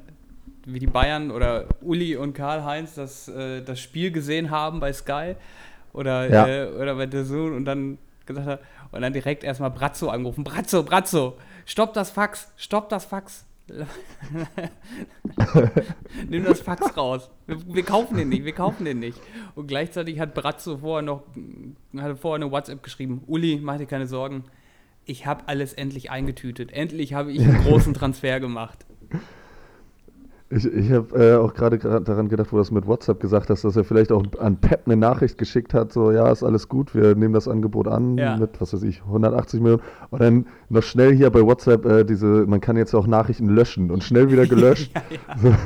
wie 0.67 0.79
die 0.79 0.87
Bayern 0.87 1.31
oder 1.33 1.67
Uli 1.81 2.17
und 2.17 2.33
Karl-Heinz 2.35 2.95
das, 2.95 3.27
äh, 3.29 3.63
das 3.63 3.81
Spiel 3.81 4.13
gesehen 4.13 4.51
haben 4.51 4.79
bei 4.79 4.93
Sky 4.93 5.35
oder, 5.93 6.29
Ja. 6.31 6.47
äh, 6.47 6.67
oder 6.73 6.95
bei 6.95 7.07
der 7.07 7.25
Sohn 7.25 7.55
und 7.55 7.65
dann 7.65 7.99
gesagt 8.27 8.47
hat, 8.47 8.61
und 8.93 9.03
dann 9.03 9.13
direkt 9.13 9.43
erstmal 9.43 9.71
Brazzo 9.71 10.09
angerufen. 10.09 10.45
Brazzo, 10.45 10.83
Brazzo, 10.85 11.37
stopp 11.67 11.95
das 11.95 12.11
Fax, 12.11 12.53
stopp 12.57 12.89
das 12.91 13.05
Fax. 13.05 13.45
Nimm 16.29 16.45
das 16.45 16.61
Fax 16.61 16.97
raus. 16.97 17.31
Wir, 17.47 17.75
wir 17.75 17.83
kaufen 17.83 18.17
den 18.17 18.29
nicht, 18.29 18.45
wir 18.45 18.53
kaufen 18.53 18.85
den 18.85 18.99
nicht. 18.99 19.21
Und 19.55 19.67
gleichzeitig 19.67 20.21
hat 20.21 20.35
Brazzo 20.35 20.79
vorher 20.79 21.03
noch 21.03 21.23
hatte 21.97 22.17
vorher 22.17 22.43
eine 22.43 22.53
WhatsApp 22.53 22.83
geschrieben. 22.83 23.23
Uli, 23.27 23.61
mach 23.63 23.79
dir 23.79 23.87
keine 23.87 24.07
Sorgen. 24.07 24.45
Ich 25.05 25.27
habe 25.27 25.49
alles 25.49 25.73
endlich 25.73 26.11
eingetütet. 26.11 26.73
Endlich 26.73 27.15
habe 27.15 27.33
ich 27.33 27.41
einen 27.41 27.65
großen 27.65 27.95
Transfer 27.95 28.41
gemacht. 28.41 28.87
Ich, 30.53 30.67
ich 30.67 30.91
habe 30.91 31.17
äh, 31.17 31.37
auch 31.37 31.55
gerade 31.55 31.79
daran 31.79 32.29
gedacht, 32.29 32.49
wo 32.51 32.57
du 32.57 32.61
das 32.61 32.73
mit 32.73 32.85
WhatsApp 32.85 33.21
gesagt 33.21 33.51
hast, 33.51 33.63
dass 33.63 33.77
er 33.77 33.85
vielleicht 33.85 34.11
auch 34.11 34.25
an 34.41 34.57
Pep 34.57 34.83
eine 34.87 34.97
Nachricht 34.97 35.39
geschickt 35.39 35.75
hat, 35.75 35.93
so, 35.93 36.11
ja, 36.11 36.29
ist 36.31 36.43
alles 36.43 36.69
gut, 36.69 36.93
wir 36.93 37.15
nehmen 37.15 37.33
das 37.33 37.47
Angebot 37.47 37.87
an 37.87 38.19
Ja. 38.19 38.37
mit, 38.37 38.61
was 38.61 38.75
weiß 38.75 38.83
ich, 38.83 39.01
180 39.03 39.61
Millionen. 39.61 39.83
Und 40.11 40.21
dann 40.21 40.47
noch 40.69 40.83
schnell 40.83 41.15
hier 41.15 41.31
bei 41.31 41.43
WhatsApp 41.43 41.87
äh, 41.87 42.05
diese, 42.05 42.47
man 42.47 42.61
kann 42.61 42.77
jetzt 42.77 42.95
auch 42.95 43.07
Nachrichten 43.07 43.47
löschen 43.49 43.93
und 43.93 44.03
schnell 44.03 44.33
wieder 44.33 44.47
gelöscht. 44.47 44.93
ja, 45.11 45.51
ja. 45.51 45.57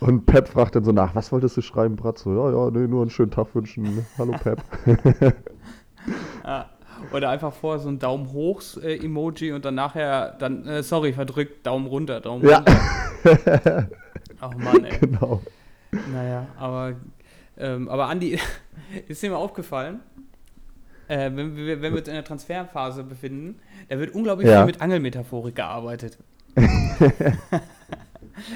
Und 0.00 0.26
Pep 0.26 0.48
fragt 0.48 0.76
dann 0.76 0.84
so 0.84 0.92
nach, 0.92 1.14
was 1.14 1.32
wolltest 1.32 1.56
du 1.56 1.62
schreiben, 1.62 1.96
Bratzo? 1.96 2.34
Ja, 2.34 2.50
ja, 2.54 2.70
nee, 2.70 2.86
nur 2.86 3.00
einen 3.00 3.10
schönen 3.10 3.30
Tag 3.30 3.54
wünschen. 3.54 4.04
Hallo 4.18 4.34
Pep. 4.42 4.62
Ja. 6.44 6.66
Oder 7.12 7.30
einfach 7.30 7.52
vorher 7.52 7.80
so 7.80 7.88
ein 7.88 7.98
Daumen 7.98 8.32
hoch 8.32 8.62
äh, 8.82 8.96
Emoji 8.96 9.52
und 9.52 9.64
dann 9.64 9.74
nachher 9.74 10.32
dann 10.38 10.66
äh, 10.66 10.82
sorry 10.82 11.12
verdrückt 11.12 11.66
Daumen 11.66 11.86
runter, 11.86 12.20
Daumen 12.20 12.48
Ja. 12.48 12.56
runter. 12.58 12.80
Ach 14.40 14.54
Mann, 14.56 14.84
ey. 14.84 14.98
genau. 14.98 15.40
Naja, 16.12 16.46
aber 16.58 16.94
ähm, 17.56 17.88
aber 17.88 18.06
Andi, 18.08 18.38
ist 19.08 19.22
dir 19.22 19.30
mal 19.30 19.36
aufgefallen? 19.36 20.00
Äh, 21.06 21.30
wenn, 21.34 21.54
wir, 21.56 21.82
wenn 21.82 21.92
wir 21.92 21.98
uns 22.00 22.08
in 22.08 22.14
der 22.14 22.24
Transferphase 22.24 23.04
befinden, 23.04 23.60
da 23.88 23.98
wird 23.98 24.14
unglaublich 24.14 24.48
Ja. 24.48 24.58
viel 24.58 24.66
mit 24.66 24.80
Angelmetaphorik 24.80 25.54
gearbeitet. 25.54 26.18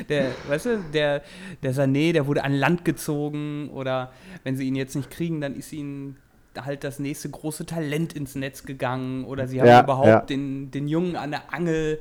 der, 0.08 0.30
weißt 0.48 0.66
du, 0.66 0.78
der, 0.92 1.22
der 1.62 1.74
Sané, 1.74 2.12
der 2.12 2.26
wurde 2.26 2.44
an 2.44 2.54
Land 2.54 2.84
gezogen 2.84 3.70
oder 3.70 4.12
wenn 4.44 4.56
sie 4.56 4.66
ihn 4.66 4.76
jetzt 4.76 4.96
nicht 4.96 5.10
kriegen, 5.10 5.40
dann 5.40 5.54
ist 5.54 5.72
ihnen 5.72 6.16
halt 6.64 6.84
das 6.84 6.98
nächste 6.98 7.28
große 7.30 7.66
Talent 7.66 8.12
ins 8.12 8.34
Netz 8.34 8.64
gegangen 8.64 9.24
oder 9.24 9.46
sie 9.48 9.60
haben 9.60 9.68
Ja, 9.68 9.82
überhaupt 9.82 10.06
ja. 10.08 10.20
den, 10.20 10.70
den 10.70 10.88
Jungen 10.88 11.16
an 11.16 11.30
der 11.30 11.52
Angel. 11.52 11.98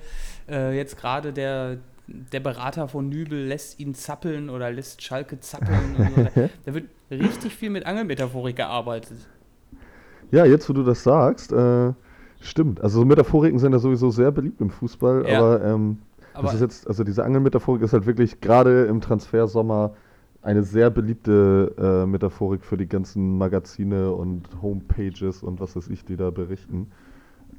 Äh, 0.50 0.76
jetzt 0.76 0.98
gerade 0.98 1.34
der, 1.34 1.78
der 2.08 2.40
Berater 2.40 2.88
von 2.88 3.10
Nübel 3.10 3.46
lässt 3.48 3.80
ihn 3.80 3.94
zappeln 3.96 4.50
oder 4.50 4.72
lässt 4.72 5.02
Schalke 5.02 5.40
zappeln. 5.40 5.96
so. 6.16 6.24
da, 6.24 6.50
da 6.66 6.74
wird 6.74 6.86
richtig 7.12 7.56
viel 7.56 7.70
mit 7.70 7.86
Angelmetaphorik 7.86 8.56
gearbeitet. 8.56 9.18
Ja, 10.32 10.46
jetzt 10.46 10.68
wo 10.70 10.74
du 10.74 10.84
das 10.84 11.04
sagst, 11.04 11.52
äh, 11.52 11.94
stimmt. 12.42 12.82
Also 12.82 13.00
so 13.00 13.06
Metaphoriken 13.06 13.60
sind 13.60 13.72
ja 13.74 13.80
sowieso 13.80 14.10
sehr 14.10 14.32
beliebt 14.32 14.60
im 14.62 14.70
Fußball, 14.70 15.26
Ja. 15.28 15.40
aber, 15.40 15.64
ähm, 15.64 16.00
Aber 16.34 16.46
das 16.48 16.56
ist 16.56 16.62
jetzt, 16.62 16.88
also 16.88 17.04
diese 17.04 17.24
Angelmetaphorik 17.24 17.82
ist 17.82 17.94
halt 17.94 18.06
wirklich 18.06 18.42
gerade 18.42 18.86
im 18.86 19.02
Transfersommer 19.02 19.94
eine 20.41 20.63
sehr 20.63 20.89
beliebte 20.89 21.75
äh, 21.77 22.06
Metaphorik 22.06 22.63
für 22.63 22.77
die 22.77 22.88
ganzen 22.88 23.38
Magazine 23.38 24.12
und 24.12 24.48
Homepages 24.62 25.44
und 25.44 25.60
was 25.60 25.75
weiß 25.75 25.89
ich, 25.89 26.06
die 26.06 26.15
da 26.15 26.29
berichten. 26.29 26.91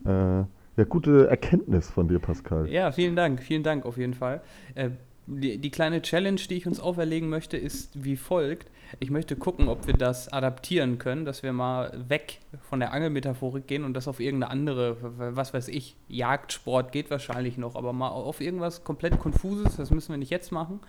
Äh, 0.04 0.44
ja, 0.78 0.84
gute 0.88 1.28
Erkenntnis 1.28 1.90
von 1.90 2.08
dir, 2.08 2.18
Pascal. 2.20 2.68
Ja, 2.68 2.92
vielen 2.92 3.16
Dank, 3.16 3.42
vielen 3.42 3.62
Dank 3.62 3.84
auf 3.84 3.96
jeden 3.98 4.14
Fall. 4.14 4.40
Äh, 4.74 4.90
die, 5.28 5.58
die 5.58 5.70
kleine 5.70 6.00
Challenge, 6.00 6.40
die 6.40 6.54
ich 6.54 6.66
uns 6.66 6.80
auferlegen 6.80 7.28
möchte, 7.28 7.56
ist 7.56 8.02
wie 8.02 8.16
folgt. 8.16 8.70
Ich 8.98 9.10
möchte 9.10 9.36
gucken, 9.36 9.68
ob 9.68 9.86
wir 9.86 9.94
das 9.94 10.32
adaptieren 10.32 10.98
können, 10.98 11.26
dass 11.26 11.42
wir 11.42 11.52
mal 11.52 11.92
weg 12.08 12.38
von 12.62 12.80
der 12.80 12.92
Angelmetaphorik 12.94 13.66
gehen 13.66 13.84
und 13.84 13.92
das 13.92 14.08
auf 14.08 14.20
irgendeine 14.20 14.50
andere, 14.50 14.96
was 15.34 15.52
weiß 15.52 15.68
ich, 15.68 15.96
Jagdsport 16.08 16.92
geht 16.92 17.10
wahrscheinlich 17.10 17.58
noch, 17.58 17.76
aber 17.76 17.92
mal 17.92 18.08
auf 18.08 18.40
irgendwas 18.40 18.84
komplett 18.84 19.18
Konfuses, 19.18 19.76
das 19.76 19.90
müssen 19.90 20.12
wir 20.12 20.18
nicht 20.18 20.30
jetzt 20.30 20.52
machen, 20.52 20.80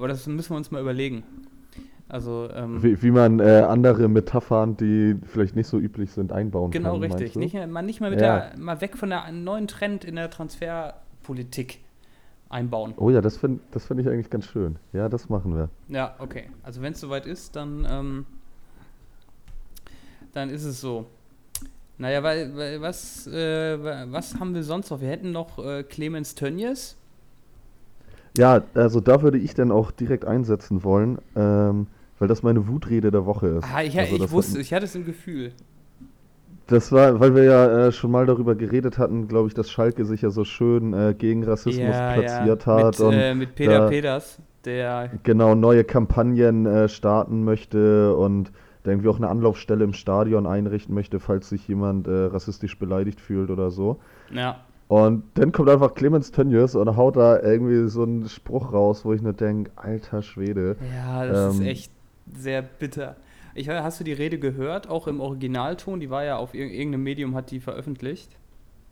aber 0.00 0.08
das 0.08 0.26
müssen 0.26 0.50
wir 0.50 0.56
uns 0.56 0.70
mal 0.70 0.80
überlegen. 0.80 1.22
Also, 2.08 2.48
ähm, 2.52 2.82
Wie, 2.82 3.00
wie 3.02 3.10
man 3.12 3.38
äh, 3.38 3.64
andere 3.68 4.08
Metaphern, 4.08 4.76
die 4.76 5.14
vielleicht 5.26 5.54
nicht 5.54 5.68
so 5.68 5.78
üblich 5.78 6.10
sind, 6.10 6.32
einbauen 6.32 6.70
genau 6.72 6.94
kann. 6.94 7.02
richtig. 7.02 7.20
meinst 7.20 7.34
du? 7.36 7.38
Nicht, 7.38 7.54
mehr- 7.54 7.66
mal 7.68 7.82
nicht 7.82 8.00
mal 8.00 8.10
mit 8.10 8.20
Ja. 8.20 8.48
der, 8.50 8.58
mal 8.58 8.80
weg 8.80 8.96
von 8.96 9.10
der 9.10 9.30
neuen 9.30 9.68
Trend 9.68 10.04
in 10.04 10.16
der 10.16 10.28
Transferpolitik 10.30 11.78
einbauen. 12.48 12.94
Oh 12.96 13.10
ja, 13.10 13.20
das 13.20 13.36
finde 13.36 13.60
das 13.70 13.86
find 13.86 14.00
ich 14.00 14.08
eigentlich 14.08 14.28
ganz 14.30 14.46
schön. 14.46 14.76
Ja, 14.92 15.08
das 15.08 15.28
machen 15.28 15.54
wir. 15.54 15.68
Ja, 15.88 16.16
okay. 16.18 16.50
Also 16.64 16.82
wenn 16.82 16.94
es 16.94 17.00
soweit 17.00 17.26
ist, 17.26 17.54
dann, 17.54 17.86
ähm, 17.88 18.26
dann 20.32 20.50
ist 20.50 20.64
es 20.64 20.80
so. 20.80 21.06
Naja, 21.98 22.22
weil, 22.22 22.56
weil 22.56 22.80
was, 22.80 23.26
äh, 23.26 24.10
was 24.10 24.34
haben 24.40 24.54
wir 24.54 24.62
sonst 24.64 24.90
noch? 24.90 25.00
Wir 25.00 25.08
hätten 25.10 25.32
noch 25.32 25.58
äh, 25.64 25.82
Clemens 25.84 26.34
Tönnies. 26.34 26.96
Ja, 28.36 28.62
also 28.74 29.00
da 29.00 29.22
würde 29.22 29.38
ich 29.38 29.54
dann 29.54 29.70
auch 29.70 29.90
direkt 29.90 30.24
einsetzen 30.24 30.84
wollen, 30.84 31.18
ähm, 31.36 31.86
weil 32.18 32.28
das 32.28 32.42
meine 32.42 32.68
Wutrede 32.68 33.10
der 33.10 33.26
Woche 33.26 33.48
ist. 33.48 33.66
Ah, 33.74 33.82
ich, 33.82 33.98
also 33.98 34.16
ich 34.16 34.30
wusste, 34.30 34.54
hat, 34.54 34.60
ich 34.60 34.72
hatte 34.72 34.84
es 34.84 34.94
im 34.94 35.04
Gefühl. 35.04 35.52
Das 36.66 36.92
war, 36.92 37.18
weil 37.18 37.34
wir 37.34 37.42
ja 37.42 37.86
äh, 37.86 37.92
schon 37.92 38.12
mal 38.12 38.26
darüber 38.26 38.54
geredet 38.54 38.96
hatten, 38.96 39.26
glaube 39.26 39.48
ich, 39.48 39.54
dass 39.54 39.68
Schalke 39.70 40.04
sich 40.04 40.22
ja 40.22 40.30
so 40.30 40.44
schön 40.44 40.92
äh, 40.92 41.14
gegen 41.18 41.42
Rassismus 41.42 41.96
ja, 41.96 42.12
platziert 42.12 42.66
ja. 42.66 42.72
hat. 42.74 42.98
Mit, 42.98 43.00
und 43.00 43.14
äh, 43.14 43.34
mit 43.34 43.54
Peter 43.56 43.88
Peters, 43.88 44.38
der. 44.64 45.10
Genau, 45.24 45.56
neue 45.56 45.82
Kampagnen 45.82 46.66
äh, 46.66 46.88
starten 46.88 47.42
möchte 47.42 48.14
und 48.14 48.52
der 48.84 48.92
irgendwie 48.92 49.08
auch 49.08 49.16
eine 49.16 49.28
Anlaufstelle 49.28 49.84
im 49.84 49.92
Stadion 49.92 50.46
einrichten 50.46 50.94
möchte, 50.94 51.18
falls 51.18 51.48
sich 51.48 51.66
jemand 51.66 52.06
äh, 52.06 52.26
rassistisch 52.26 52.78
beleidigt 52.78 53.20
fühlt 53.20 53.50
oder 53.50 53.70
so. 53.70 53.98
Ja. 54.32 54.60
Und 54.90 55.22
dann 55.34 55.52
kommt 55.52 55.70
einfach 55.70 55.94
Clemens 55.94 56.32
Tönnies 56.32 56.74
und 56.74 56.96
haut 56.96 57.14
da 57.14 57.40
irgendwie 57.40 57.88
so 57.88 58.02
einen 58.02 58.28
Spruch 58.28 58.72
raus, 58.72 59.04
wo 59.04 59.12
ich 59.12 59.22
nur 59.22 59.34
denke, 59.34 59.70
alter 59.76 60.20
Schwede. 60.20 60.76
Ja, 60.92 61.24
das 61.24 61.54
ähm, 61.54 61.60
ist 61.60 61.66
echt 61.68 61.92
sehr 62.34 62.60
bitter. 62.60 63.14
Ich, 63.54 63.68
hast 63.68 64.00
du 64.00 64.04
die 64.04 64.12
Rede 64.12 64.40
gehört, 64.40 64.88
auch 64.88 65.06
im 65.06 65.20
Originalton? 65.20 66.00
Die 66.00 66.10
war 66.10 66.24
ja 66.24 66.38
auf 66.38 66.54
irgendeinem 66.54 67.04
Medium, 67.04 67.36
hat 67.36 67.52
die 67.52 67.60
veröffentlicht. 67.60 68.36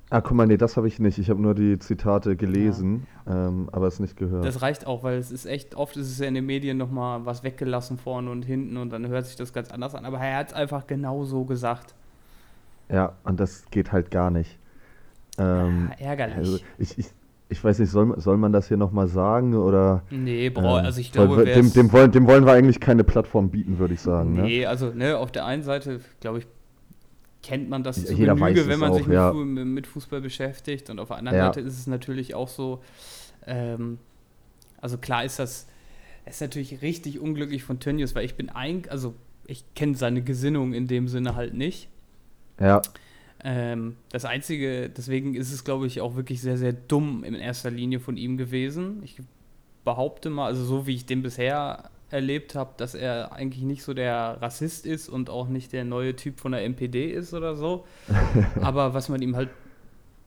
Ah, 0.09 0.21
guck 0.21 0.37
mal, 0.37 0.47
nee, 0.47 0.57
das 0.57 0.77
habe 0.77 0.87
ich 0.87 1.01
nicht. 1.01 1.19
Ich 1.19 1.31
habe 1.31 1.43
nur 1.43 1.57
die 1.57 1.81
Zitate 1.81 2.37
gelesen, 2.37 3.09
ja. 3.27 3.49
ähm, 3.49 3.69
aber 3.73 3.89
es 3.89 3.99
nicht 3.99 4.17
gehört. 4.17 4.45
Das 4.45 4.63
reicht 4.63 4.87
auch, 4.87 5.03
weil 5.03 5.19
es 5.19 5.33
ist 5.33 5.47
echt, 5.47 5.75
oft 5.75 5.97
ist 5.97 6.13
es 6.13 6.21
ja 6.21 6.29
in 6.29 6.35
den 6.35 6.47
Medien 6.47 6.77
nochmal 6.79 7.27
was 7.27 7.43
weggelassen 7.43 7.99
vorne 7.99 8.31
und 8.31 8.45
hinten 8.45 8.77
und 8.77 8.91
dann 8.91 9.09
hört 9.09 9.27
sich 9.27 9.35
das 9.35 9.53
ganz 9.53 9.73
anders 9.73 9.97
an. 9.97 10.05
Aber 10.05 10.19
er 10.19 10.37
hat 10.37 10.51
es 10.51 10.55
einfach 10.55 10.87
genau 10.87 11.25
so 11.25 11.45
gesagt. 11.45 11.97
Ja, 12.89 13.15
und 13.25 13.41
das 13.41 13.69
geht 13.73 13.91
halt 13.91 14.13
gar 14.13 14.31
nicht. 14.31 14.58
Ähm, 15.39 15.91
ja, 15.99 16.07
ärgerlich. 16.07 16.37
Also 16.37 16.59
ich, 16.79 16.99
ich, 16.99 17.07
ich 17.49 17.65
weiß 17.65 17.79
nicht, 17.79 17.91
soll, 17.91 18.21
soll 18.21 18.37
man 18.37 18.53
das 18.53 18.69
hier 18.69 18.77
nochmal 18.77 19.09
sagen 19.09 19.55
oder? 19.55 20.03
Nee, 20.11 20.51
bra, 20.51 20.81
ähm, 20.81 20.85
also 20.85 21.01
ich 21.01 21.13
glaube, 21.13 21.39
weil, 21.39 21.47
dem, 21.47 21.73
dem, 21.73 21.93
wollen, 21.93 22.13
dem 22.13 22.27
wollen 22.27 22.45
wir 22.45 22.53
eigentlich 22.53 22.81
keine 22.81 23.05
Plattform 23.05 23.51
bieten, 23.51 23.79
würde 23.79 23.95
ich 23.95 24.01
sagen. 24.01 24.35
Ne? 24.35 24.43
Nee, 24.43 24.61
ne? 24.61 24.69
also 24.69 24.91
ne, 24.91 25.17
auf 25.17 25.33
der 25.33 25.47
einen 25.47 25.63
Seite, 25.63 26.01
glaube 26.21 26.41
ich, 26.41 26.47
kennt 27.43 27.71
man 27.71 27.83
das 27.83 28.05
zu 28.05 28.15
Jeder 28.15 28.35
Genüge, 28.35 28.69
wenn 28.69 28.81
man 28.81 28.91
auch, 28.91 28.97
sich 28.97 29.07
mit, 29.07 29.15
ja. 29.15 29.33
mit, 29.33 29.87
Fußball 29.87 30.21
beschäftigt. 30.21 30.91
Und 30.91 30.99
auf 30.99 31.09
der 31.09 31.19
anderen 31.19 31.39
ja. 31.39 31.47
Seite 31.47 31.61
ist 31.61 31.79
es 31.79 31.87
natürlich 31.87 32.35
auch 32.35 32.49
so, 32.49 32.83
ähm, 33.47 33.99
also 34.81 34.99
klar 34.99 35.25
ist 35.25 35.39
das, 35.39 35.67
ist 36.27 36.41
natürlich 36.41 36.83
richtig 36.83 37.21
unglücklich 37.21 37.65
von 37.65 37.81
Tönnies, 37.81 38.15
weil 38.15 38.25
ich 38.25 38.35
bin 38.35 38.51
eigentlich, 38.51 38.93
also 38.93 39.15
ich 39.47 39.65
kenne 39.75 39.97
seine 39.97 40.23
Gesinnung 40.23 40.75
in 40.75 40.87
dem 40.87 41.09
Sinne 41.09 41.35
halt 41.35 41.55
nicht. 41.55 41.89
Ja. 42.61 42.83
Ähm, 43.45 43.97
das 44.11 44.25
Einzige, 44.25 44.91
deswegen 44.91 45.35
ist 45.35 45.53
es, 45.53 45.65
glaube 45.65 45.87
ich, 45.87 46.01
auch 46.01 46.17
wirklich 46.17 46.41
sehr, 46.41 46.59
sehr 46.59 46.73
dumm 46.73 47.25
in 47.25 47.35
erster 47.35 47.71
Linie 47.71 48.01
von 48.01 48.17
ihm 48.17 48.37
gewesen. 48.37 49.01
Ich 49.05 49.21
behaupte 49.85 50.31
mal, 50.31 50.47
also 50.47 50.65
so 50.65 50.87
wie 50.87 50.95
ich 50.95 51.07
den 51.07 51.23
bisher 51.23 51.91
erlebt 52.11 52.55
habe, 52.55 52.73
dass 52.77 52.95
er 52.95 53.33
eigentlich 53.33 53.63
nicht 53.63 53.83
so 53.83 53.95
der 53.95 54.39
Rassist 54.41 54.87
ist 54.87 55.09
und 55.09 55.31
auch 55.31 55.49
nicht 55.49 55.73
der 55.73 55.85
neue 55.85 56.17
Typ 56.17 56.41
von 56.41 56.53
der 56.53 56.65
NPD 56.65 57.11
ist 57.11 57.35
oder 57.35 57.55
so. 57.55 57.85
Aber 58.61 58.95
was 58.95 59.09
man 59.09 59.23
ihm 59.23 59.37
halt 59.37 59.51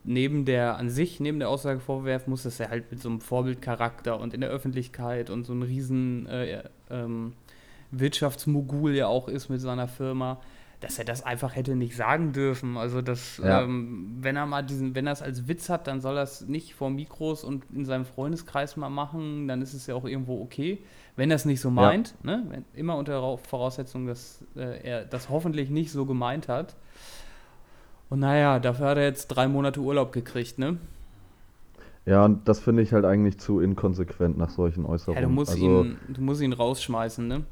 neben 0.03 0.45
der 0.45 0.77
an 0.77 0.89
sich, 0.89 1.19
neben 1.19 1.39
der 1.39 1.49
Aussage 1.49 1.79
vorwerfen 1.79 2.31
muss, 2.31 2.43
dass 2.43 2.59
er 2.59 2.69
halt 2.69 2.91
mit 2.91 3.01
so 3.01 3.09
einem 3.09 3.21
Vorbildcharakter 3.21 4.19
und 4.19 4.33
in 4.33 4.41
der 4.41 4.49
Öffentlichkeit 4.49 5.29
und 5.29 5.43
so 5.43 5.53
ein 5.53 5.63
riesen 5.63 6.27
äh, 6.27 6.63
ähm, 6.89 7.33
Wirtschaftsmogul 7.91 8.95
ja 8.95 9.07
auch 9.07 9.27
ist 9.27 9.49
mit 9.49 9.61
seiner 9.61 9.87
Firma 9.87 10.39
dass 10.81 10.97
er 10.97 11.05
das 11.05 11.23
einfach 11.23 11.55
hätte 11.55 11.75
nicht 11.75 11.95
sagen 11.95 12.33
dürfen. 12.33 12.75
Also 12.75 13.01
dass, 13.01 13.37
ja. 13.37 13.61
ähm, 13.61 14.17
wenn 14.19 14.35
er 14.35 14.45
mal 14.47 14.63
diesen, 14.63 14.95
wenn 14.95 15.07
er 15.07 15.13
es 15.13 15.21
als 15.21 15.47
Witz 15.47 15.69
hat, 15.69 15.87
dann 15.87 16.01
soll 16.01 16.17
er 16.17 16.23
es 16.23 16.41
nicht 16.41 16.73
vor 16.73 16.89
Mikros 16.89 17.43
und 17.43 17.63
in 17.73 17.85
seinem 17.85 18.03
Freundeskreis 18.03 18.75
mal 18.77 18.89
machen, 18.89 19.47
dann 19.47 19.61
ist 19.61 19.73
es 19.73 19.87
ja 19.87 19.95
auch 19.95 20.05
irgendwo 20.05 20.41
okay. 20.41 20.79
Wenn 21.15 21.29
er 21.29 21.35
es 21.35 21.45
nicht 21.45 21.61
so 21.61 21.69
meint, 21.69 22.15
ja. 22.23 22.37
ne? 22.37 22.43
Wenn, 22.49 22.65
immer 22.73 22.97
unter 22.97 23.37
Voraussetzung, 23.37 24.07
dass 24.07 24.43
äh, 24.55 24.81
er 24.81 25.05
das 25.05 25.29
hoffentlich 25.29 25.69
nicht 25.69 25.91
so 25.91 26.05
gemeint 26.05 26.47
hat. 26.47 26.75
Und 28.09 28.19
naja, 28.19 28.59
dafür 28.59 28.87
hat 28.87 28.97
er 28.97 29.03
jetzt 29.03 29.27
drei 29.27 29.47
Monate 29.47 29.79
Urlaub 29.81 30.11
gekriegt, 30.11 30.57
ne? 30.57 30.77
Ja, 32.05 32.25
und 32.25 32.47
das 32.47 32.59
finde 32.59 32.81
ich 32.81 32.91
halt 32.93 33.05
eigentlich 33.05 33.37
zu 33.37 33.59
inkonsequent 33.59 34.37
nach 34.37 34.49
solchen 34.49 34.85
Äußerungen. 34.85 35.21
Ja, 35.21 35.27
du 35.27 35.33
musst, 35.33 35.51
also, 35.51 35.83
ihn, 35.83 35.97
du 36.07 36.21
musst 36.21 36.41
ihn 36.41 36.53
rausschmeißen, 36.53 37.27
ne? 37.27 37.43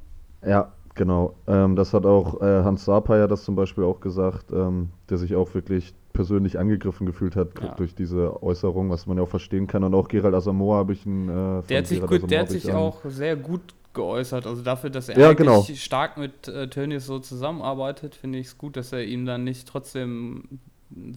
Ja, 0.41 0.71
Genau, 0.99 1.33
ähm, 1.47 1.77
das 1.77 1.93
hat 1.93 2.05
auch 2.05 2.41
äh, 2.41 2.63
Hans 2.65 2.83
Sapa 2.83 3.15
ja 3.15 3.27
das 3.27 3.45
zum 3.45 3.55
Beispiel 3.55 3.85
auch 3.85 4.01
gesagt, 4.01 4.51
ähm, 4.51 4.89
der 5.09 5.17
sich 5.17 5.33
auch 5.33 5.53
wirklich 5.53 5.93
persönlich 6.11 6.59
angegriffen 6.59 7.05
gefühlt 7.05 7.37
hat 7.37 7.51
ja. 7.61 7.73
durch 7.75 7.95
diese 7.95 8.43
Äußerung, 8.43 8.89
was 8.89 9.07
man 9.07 9.15
ja 9.15 9.23
auch 9.23 9.29
verstehen 9.29 9.65
kann. 9.65 9.85
Und 9.85 9.93
auch 9.93 10.09
Gerald 10.09 10.35
Asamoah 10.35 10.79
habe 10.79 10.91
ich 10.91 11.05
einen. 11.05 11.29
Äh, 11.29 11.63
der 11.69 11.77
hat 11.77 11.87
sich, 11.87 12.01
gut, 12.01 12.29
der 12.29 12.41
hat 12.41 12.49
sich 12.49 12.73
auch 12.73 12.97
sehr 13.05 13.37
gut 13.37 13.61
geäußert. 13.93 14.45
Also 14.45 14.61
dafür, 14.61 14.89
dass 14.89 15.07
er 15.07 15.17
ja, 15.17 15.31
genau. 15.31 15.65
stark 15.73 16.17
mit 16.17 16.49
äh, 16.49 16.67
Tönnies 16.69 17.05
so 17.05 17.19
zusammenarbeitet, 17.19 18.15
finde 18.15 18.37
ich 18.37 18.47
es 18.47 18.57
gut, 18.57 18.75
dass 18.75 18.91
er 18.91 19.05
ihm 19.05 19.25
dann 19.25 19.45
nicht 19.45 19.69
trotzdem 19.69 20.59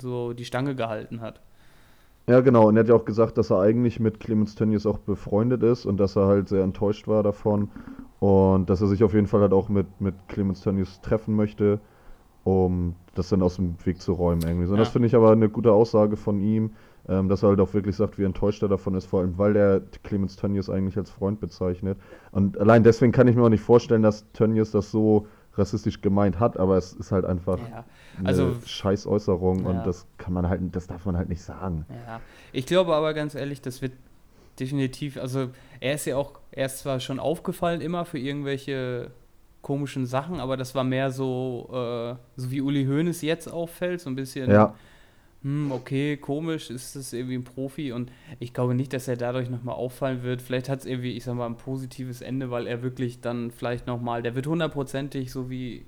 so 0.00 0.32
die 0.32 0.44
Stange 0.44 0.76
gehalten 0.76 1.20
hat. 1.20 1.40
Ja, 2.28 2.38
genau. 2.38 2.68
Und 2.68 2.76
er 2.76 2.84
hat 2.84 2.88
ja 2.88 2.94
auch 2.94 3.04
gesagt, 3.04 3.36
dass 3.36 3.50
er 3.50 3.58
eigentlich 3.58 3.98
mit 3.98 4.20
Clemens 4.20 4.54
Tönnies 4.54 4.86
auch 4.86 4.98
befreundet 4.98 5.64
ist 5.64 5.86
und 5.86 5.96
dass 5.96 6.14
er 6.14 6.28
halt 6.28 6.48
sehr 6.48 6.62
enttäuscht 6.62 7.08
war 7.08 7.24
davon 7.24 7.68
und 8.22 8.70
dass 8.70 8.80
er 8.80 8.86
sich 8.86 9.02
auf 9.02 9.14
jeden 9.14 9.26
Fall 9.26 9.40
halt 9.40 9.52
auch 9.52 9.68
mit, 9.68 10.00
mit 10.00 10.14
Clemens 10.28 10.60
Tönnies 10.60 11.00
treffen 11.00 11.34
möchte, 11.34 11.80
um 12.44 12.94
das 13.16 13.30
dann 13.30 13.42
aus 13.42 13.56
dem 13.56 13.74
Weg 13.84 14.00
zu 14.00 14.12
räumen 14.12 14.42
irgendwie. 14.42 14.66
So, 14.66 14.74
ja. 14.74 14.78
Das 14.78 14.90
finde 14.90 15.08
ich 15.08 15.16
aber 15.16 15.32
eine 15.32 15.48
gute 15.48 15.72
Aussage 15.72 16.16
von 16.16 16.40
ihm, 16.40 16.70
ähm, 17.08 17.28
dass 17.28 17.42
er 17.42 17.48
halt 17.48 17.58
auch 17.58 17.74
wirklich 17.74 17.96
sagt, 17.96 18.20
wie 18.20 18.22
enttäuscht 18.22 18.62
er 18.62 18.68
davon 18.68 18.94
ist, 18.94 19.06
vor 19.06 19.22
allem 19.22 19.38
weil 19.38 19.56
er 19.56 19.80
Clemens 20.04 20.36
Tönnies 20.36 20.70
eigentlich 20.70 20.96
als 20.96 21.10
Freund 21.10 21.40
bezeichnet. 21.40 21.98
Und 22.30 22.58
allein 22.58 22.84
deswegen 22.84 23.10
kann 23.10 23.26
ich 23.26 23.34
mir 23.34 23.42
auch 23.42 23.48
nicht 23.48 23.64
vorstellen, 23.64 24.02
dass 24.02 24.30
Tönnies 24.34 24.70
das 24.70 24.92
so 24.92 25.26
rassistisch 25.54 26.00
gemeint 26.00 26.38
hat, 26.38 26.56
aber 26.58 26.76
es 26.76 26.92
ist 26.92 27.10
halt 27.10 27.24
einfach 27.24 27.58
ja. 27.58 27.84
also, 28.22 28.44
eine 28.44 28.54
Scheißäußerung 28.64 29.64
ja. 29.64 29.68
und 29.68 29.84
das 29.84 30.06
kann 30.18 30.32
man 30.32 30.48
halt, 30.48 30.60
das 30.70 30.86
darf 30.86 31.06
man 31.06 31.16
halt 31.16 31.28
nicht 31.28 31.42
sagen. 31.42 31.86
Ja. 32.06 32.20
Ich 32.52 32.66
glaube 32.66 32.94
aber 32.94 33.14
ganz 33.14 33.34
ehrlich, 33.34 33.60
das 33.62 33.82
wird 33.82 33.94
definitiv, 34.62 35.16
also 35.16 35.50
er 35.80 35.94
ist 35.94 36.06
ja 36.06 36.16
auch, 36.16 36.38
er 36.52 36.66
ist 36.66 36.78
zwar 36.78 37.00
schon 37.00 37.18
aufgefallen 37.18 37.80
immer 37.80 38.04
für 38.04 38.18
irgendwelche 38.18 39.10
komischen 39.60 40.06
Sachen, 40.06 40.38
aber 40.38 40.56
das 40.56 40.74
war 40.74 40.84
mehr 40.84 41.10
so, 41.10 41.68
äh, 41.72 42.14
so 42.36 42.50
wie 42.50 42.60
Uli 42.60 42.84
Hoeneß 42.84 43.22
jetzt 43.22 43.48
auffällt, 43.48 44.00
so 44.00 44.08
ein 44.08 44.14
bisschen, 44.14 44.50
ja. 44.50 44.74
hm, 45.42 45.72
okay, 45.72 46.16
komisch, 46.16 46.70
ist 46.70 46.94
das 46.94 47.12
irgendwie 47.12 47.34
ein 47.34 47.44
Profi 47.44 47.92
und 47.92 48.12
ich 48.38 48.54
glaube 48.54 48.74
nicht, 48.74 48.92
dass 48.92 49.08
er 49.08 49.16
dadurch 49.16 49.50
nochmal 49.50 49.74
auffallen 49.74 50.22
wird. 50.22 50.42
Vielleicht 50.42 50.68
hat 50.68 50.80
es 50.80 50.86
irgendwie, 50.86 51.12
ich 51.12 51.24
sag 51.24 51.34
mal, 51.34 51.46
ein 51.46 51.56
positives 51.56 52.22
Ende, 52.22 52.50
weil 52.50 52.68
er 52.68 52.82
wirklich 52.82 53.20
dann 53.20 53.50
vielleicht 53.50 53.88
nochmal, 53.88 54.22
der 54.22 54.36
wird 54.36 54.46
hundertprozentig, 54.46 55.32
so 55.32 55.50
wie 55.50 55.84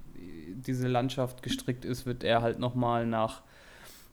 diese 0.66 0.88
Landschaft 0.88 1.42
gestrickt 1.42 1.84
ist, 1.84 2.06
wird 2.06 2.24
er 2.24 2.42
halt 2.42 2.58
nochmal 2.58 3.06
nach 3.06 3.42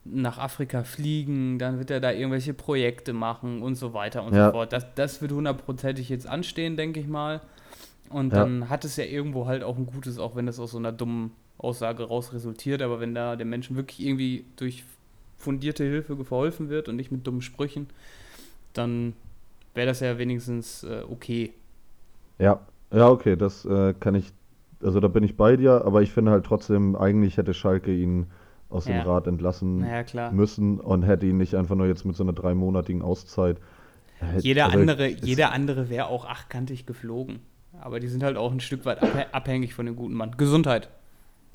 nach 0.04 0.38
Afrika 0.40 0.84
fliegen, 0.84 1.60
dann 1.60 1.78
wird 1.78 1.92
er 1.92 2.00
da 2.00 2.12
irgendwelche 2.12 2.54
Projekte 2.54 3.14
machen 3.14 3.62
und 3.62 3.76
so 3.76 3.94
weiter 3.94 4.24
und 4.24 4.34
ja. 4.34 4.48
so 4.48 4.52
fort. 4.52 4.74
Das, 4.74 4.86
das 4.96 5.22
wird 5.22 5.32
hundertprozentig 5.32 6.10
jetzt 6.10 6.28
anstehen, 6.28 6.76
denke 6.76 7.00
ich 7.00 7.08
mal. 7.08 7.42
Und 8.10 8.34
ja. 8.34 8.40
dann 8.40 8.70
hat 8.70 8.84
es 8.84 8.98
ja 8.98 9.06
irgendwo 9.06 9.46
halt 9.46 9.64
auch 9.64 9.78
ein 9.78 9.86
Gutes, 9.86 10.18
auch 10.20 10.36
wenn 10.36 10.46
das 10.46 10.60
aus 10.60 10.72
so 10.72 10.78
einer 10.78 10.92
dummen 10.92 11.32
Aussage 11.58 12.04
raus 12.04 12.34
resultiert. 12.34 12.82
Aber 12.82 13.00
wenn 13.00 13.14
da 13.14 13.36
den 13.36 13.50
Menschen 13.50 13.76
wirklich 13.76 14.06
irgendwie 14.06 14.46
durch 14.56 14.84
fundierte 15.38 15.84
Hilfe 15.84 16.24
verholfen 16.24 16.70
wird 16.70 16.90
und 16.90 16.96
nicht 16.96 17.12
mit 17.12 17.26
dummen 17.26 17.42
Sprüchen, 17.42 17.88
dann 18.74 19.14
wäre 19.74 19.88
das 19.88 20.00
ja 20.00 20.18
wenigstens 20.18 20.84
äh, 20.84 21.04
okay. 21.10 21.54
Ja, 22.40 22.60
ja, 22.92 23.10
okay, 23.10 23.36
das 23.36 23.66
äh, 23.66 23.94
kann 24.00 24.16
ich, 24.16 24.32
also 24.82 25.00
da 25.00 25.08
bin 25.08 25.24
ich 25.24 25.38
bei 25.38 25.56
dir, 25.56 25.86
aber 25.86 26.02
ich 26.02 26.12
finde 26.12 26.32
halt 26.32 26.46
trotzdem, 26.46 26.96
eigentlich 26.96 27.38
hätte 27.38 27.54
Schalke 27.54 27.94
ihn 27.94 28.28
aus 28.72 28.88
ja. 28.88 28.94
dem 28.94 29.08
Rat 29.08 29.28
entlassen 29.28 29.86
ja, 29.86 30.32
müssen 30.32 30.80
und 30.80 31.04
hätte 31.04 31.26
ihn 31.26 31.38
nicht 31.38 31.56
einfach 31.56 31.76
nur 31.76 31.88
jetzt 31.88 32.06
mit 32.06 32.16
so 32.16 32.24
einer 32.24 32.34
dreimonatigen 32.34 33.02
Auszeit. 33.02 33.58
Jeder 34.40 34.66
also 34.66 34.80
andere, 34.80 35.08
jeder 35.08 35.52
andere 35.52 35.90
wäre 35.90 36.08
auch 36.08 36.26
achtkantig 36.26 36.86
geflogen. 36.86 37.40
Aber 37.80 38.00
die 38.00 38.08
sind 38.08 38.24
halt 38.24 38.38
auch 38.38 38.52
ein 38.52 38.60
Stück 38.60 38.86
weit 38.86 39.00
abhängig 39.34 39.74
von 39.74 39.86
dem 39.86 39.96
guten 39.96 40.14
Mann. 40.14 40.32
Gesundheit. 40.38 40.90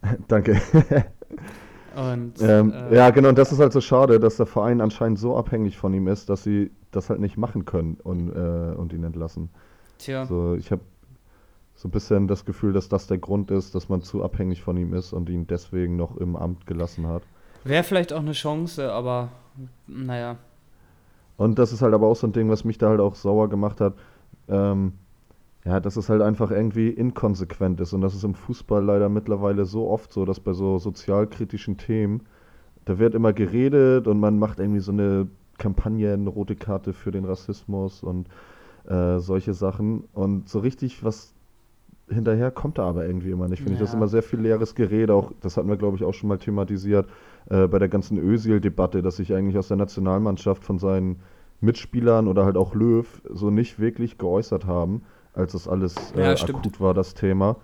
Danke. 0.29 0.61
und, 1.95 2.41
ähm, 2.41 2.73
äh, 2.73 2.97
ja, 2.97 3.11
genau, 3.11 3.29
und 3.29 3.39
das 3.39 3.53
ist 3.53 3.59
halt 3.59 3.73
so 3.73 3.81
schade, 3.81 4.19
dass 4.19 4.37
der 4.37 4.47
Verein 4.47 4.81
anscheinend 4.81 5.19
so 5.19 5.37
abhängig 5.37 5.77
von 5.77 5.95
ihm 5.95 6.09
ist, 6.09 6.29
dass 6.29 6.43
sie 6.43 6.71
das 6.91 7.11
halt 7.11 7.21
nicht 7.21 7.37
machen 7.37 7.65
können 7.65 7.99
und, 8.03 8.31
äh, 8.31 8.75
und 8.75 8.93
ihn 8.93 9.05
entlassen. 9.05 9.51
Tja. 9.99 10.27
So, 10.27 10.55
ich 10.55 10.71
habe 10.71 10.83
so 11.77 11.89
ein 11.89 11.91
bisschen 11.91 12.27
das 12.27 12.45
Gefühl, 12.45 12.73
dass 12.73 12.89
das 12.89 13.07
der 13.07 13.19
Grund 13.19 13.51
ist, 13.51 13.75
dass 13.75 13.89
man 13.89 14.03
zu 14.03 14.25
abhängig 14.25 14.63
von 14.63 14.77
ihm 14.77 14.95
ist 14.95 15.13
und 15.13 15.29
ihn 15.29 15.47
deswegen 15.47 15.97
noch 15.97 16.17
im 16.17 16.35
Amt 16.35 16.67
gelassen 16.67 17.07
hat. 17.07 17.23
Wäre 17.65 17.85
vielleicht 17.85 18.13
auch 18.13 18.21
eine 18.21 18.33
Chance, 18.33 18.93
aber 18.93 19.29
naja. 19.87 20.37
Und 21.37 21.59
das 21.59 21.73
ist 21.73 21.83
halt 21.83 21.95
aber 21.95 22.07
auch 22.07 22.17
so 22.17 22.27
ein 22.27 22.33
Ding, 22.33 22.49
was 22.49 22.65
mich 22.65 22.79
da 22.79 22.89
halt 22.89 23.01
auch 23.01 23.15
sauer 23.15 23.49
gemacht 23.49 23.81
hat. 23.81 23.95
Ähm, 24.49 24.95
ja, 25.65 25.81
dass 25.81 25.97
es 25.97 26.09
halt 26.09 26.23
einfach 26.23 26.51
irgendwie 26.51 26.89
inkonsequent 26.89 27.81
ist. 27.81 27.93
Und 27.93 28.01
das 28.01 28.15
ist 28.15 28.25
im 28.25 28.35
Fußball 28.35 28.83
leider 28.83 29.09
mittlerweile 29.09 29.65
so 29.65 29.89
oft 29.89 30.13
so, 30.13 30.25
dass 30.25 30.41
bei 30.41 30.53
so 30.53 30.79
sozialkritischen 30.79 31.77
Themen 31.77 32.23
da 32.87 33.01
wird 33.01 33.15
immer 33.15 33.33
geredet 33.33 34.07
und 34.07 34.21
man 34.21 34.39
macht 34.39 34.61
irgendwie 34.61 34.81
so 34.81 34.93
eine 34.93 35.27
Kampagne, 35.59 36.13
eine 36.13 36.31
rote 36.31 36.55
Karte 36.55 36.93
für 36.93 37.11
den 37.11 37.25
Rassismus 37.25 38.03
und 38.03 38.29
äh, 38.87 39.19
solche 39.19 39.55
Sachen. 39.55 40.05
Und 40.15 40.49
so 40.49 40.61
richtig 40.61 41.05
was 41.05 41.35
hinterher 42.09 42.51
kommt 42.51 42.79
da 42.79 42.85
aber 42.85 43.07
irgendwie 43.07 43.31
immer 43.31 43.49
nicht. 43.49 43.61
Finde 43.61 43.73
ja. 43.73 43.79
ich 43.79 43.87
das 43.87 43.95
immer 43.95 44.09
sehr 44.09 44.23
viel 44.23 44.41
leeres 44.41 44.75
Gerede. 44.75 45.15
Auch 45.15 45.33
das 45.41 45.57
hatten 45.57 45.69
wir, 45.69 45.77
glaube 45.77 45.97
ich, 45.97 46.05
auch 46.05 46.15
schon 46.15 46.29
mal 46.29 46.39
thematisiert 46.39 47.09
äh, 47.51 47.67
bei 47.67 47.79
der 47.79 47.89
ganzen 47.89 48.19
Özil-Debatte, 48.19 49.03
dass 49.03 49.17
sich 49.17 49.35
eigentlich 49.35 49.59
aus 49.59 49.69
der 49.69 49.77
Nationalmannschaft 49.77 50.65
von 50.65 50.79
seinen 50.79 51.21
Mitspielern 51.61 52.29
oder 52.29 52.45
halt 52.45 52.57
auch 52.57 52.75
Löw 52.75 53.07
so 53.31 53.51
nicht 53.51 53.79
wirklich 53.81 54.19
geäußert 54.19 54.67
haben, 54.67 55.03
als 55.33 55.53
das 55.53 55.67
alles 55.69 55.95
äh, 56.17 56.21
ja, 56.21 56.33
akut 56.33 56.81
war, 56.81 56.95
das 56.95 57.15
Thema. 57.15 57.57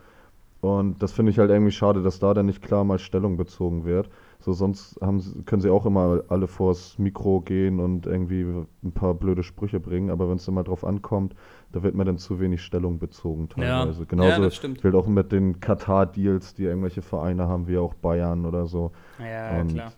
Und 0.61 1.03
das 1.03 1.13
finde 1.13 1.31
ich 1.31 1.39
halt 1.39 1.51
irgendwie 1.51 1.73
schade, 1.73 2.03
dass 2.03 2.21
da 2.21 2.35
dann 2.35 2.47
nicht 2.47 2.63
klar 2.63 2.85
mal 2.85 2.99
Stellung 2.99 3.37
bezogen 3.37 3.85
wird. 3.85 4.09
So, 4.43 4.53
sonst 4.53 5.01
haben, 5.01 5.45
können 5.47 5.63
sie 5.63 5.71
auch 5.71 5.87
immer 5.87 6.23
alle 6.29 6.49
vors 6.49 6.99
Mikro 6.99 7.41
gehen 7.41 7.79
und 7.79 8.07
irgendwie 8.07 8.45
ein 8.83 8.93
paar 8.93 9.15
blöde 9.15 9.45
Sprüche 9.45 9.79
bringen, 9.79 10.11
aber 10.11 10.29
wenn 10.29 10.37
es 10.37 10.45
dann 10.45 10.55
mal 10.55 10.65
drauf 10.65 10.85
ankommt, 10.85 11.37
da 11.71 11.85
wird 11.85 11.95
mir 11.95 12.05
dann 12.05 12.19
zu 12.19 12.41
wenig 12.41 12.63
Stellung 12.63 12.99
bezogen 12.99 13.49
teilweise. 13.49 14.01
Ja. 14.01 14.07
Genauso 14.09 14.43
ja, 14.43 14.75
gilt 14.75 14.95
auch 14.97 15.07
mit 15.07 15.31
den 15.31 15.61
Katar-Deals, 15.61 16.55
die 16.55 16.65
irgendwelche 16.65 17.03
Vereine 17.03 17.47
haben, 17.47 17.69
wie 17.69 17.79
auch 17.79 17.95
Bayern 17.95 18.45
oder 18.45 18.67
so. 18.67 18.91
Ja, 19.21 19.61
und 19.61 19.75
klar. 19.75 19.93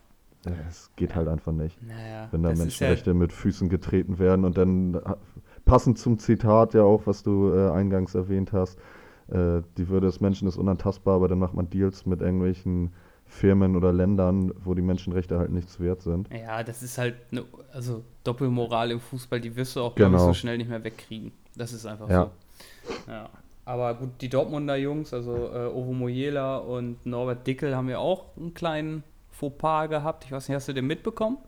Es 0.69 0.91
geht 0.97 1.15
halt 1.15 1.27
einfach 1.27 1.53
nicht. 1.53 1.83
Naja, 1.83 2.29
wenn 2.31 2.43
da 2.43 2.55
Menschenrechte 2.55 3.11
ja 3.11 3.15
mit 3.15 3.33
Füßen 3.33 3.71
getreten 3.71 4.19
werden 4.19 4.45
und 4.45 4.59
dann 4.59 5.01
passend 5.65 5.99
zum 5.99 6.19
Zitat 6.19 6.75
ja 6.75 6.83
auch, 6.83 7.07
was 7.07 7.23
du 7.23 7.51
äh, 7.51 7.71
eingangs 7.71 8.15
erwähnt 8.15 8.53
hast, 8.53 8.79
äh, 9.29 9.63
die 9.79 9.89
Würde 9.89 10.07
des 10.07 10.21
Menschen 10.21 10.47
ist 10.47 10.59
unantastbar, 10.59 11.17
aber 11.17 11.29
dann 11.29 11.39
macht 11.39 11.55
man 11.55 11.71
Deals 11.71 12.05
mit 12.05 12.21
irgendwelchen 12.21 12.93
Firmen 13.35 13.75
oder 13.75 13.93
Ländern, 13.93 14.53
wo 14.65 14.75
die 14.75 14.83
Menschenrechte 14.83 15.39
halt 15.39 15.51
nichts 15.51 15.81
wert 15.81 16.03
sind. 16.03 16.29
Ja, 16.33 16.63
das 16.63 16.83
ist 16.83 16.99
halt 16.99 17.17
eine 17.33 17.45
also 17.73 18.05
Doppelmoral 18.23 18.93
im 18.93 19.01
Fußball, 19.01 19.41
die 19.41 19.57
wirst 19.57 19.75
du 19.75 19.81
auch 19.81 19.95
genau. 19.97 20.19
so 20.19 20.35
schnell 20.35 20.57
nicht 20.57 20.71
mehr 20.71 20.85
wegkriegen. 20.85 21.33
Das 21.57 21.73
ist 21.73 21.85
einfach 21.85 22.09
ja. 22.09 22.31
so. 22.85 23.11
Ja. 23.11 23.29
Aber 23.65 23.95
gut, 23.95 24.11
die 24.21 24.29
Dortmunder 24.29 24.77
Jungs, 24.77 25.13
also 25.13 25.35
äh, 25.35 25.67
Ovo 25.67 25.93
Moyela 25.93 26.59
und 26.59 27.05
Norbert 27.07 27.47
Dickel 27.47 27.75
haben 27.75 27.89
ja 27.89 27.99
auch 27.99 28.37
einen 28.37 28.55
kleinen 28.55 29.03
Fauxpas 29.31 29.89
gehabt. 29.89 30.25
Ich 30.25 30.33
weiß 30.33 30.49
nicht, 30.49 30.57
hast 30.57 30.69
du 30.69 30.73
den 30.73 30.87
mitbekommen? 30.87 31.39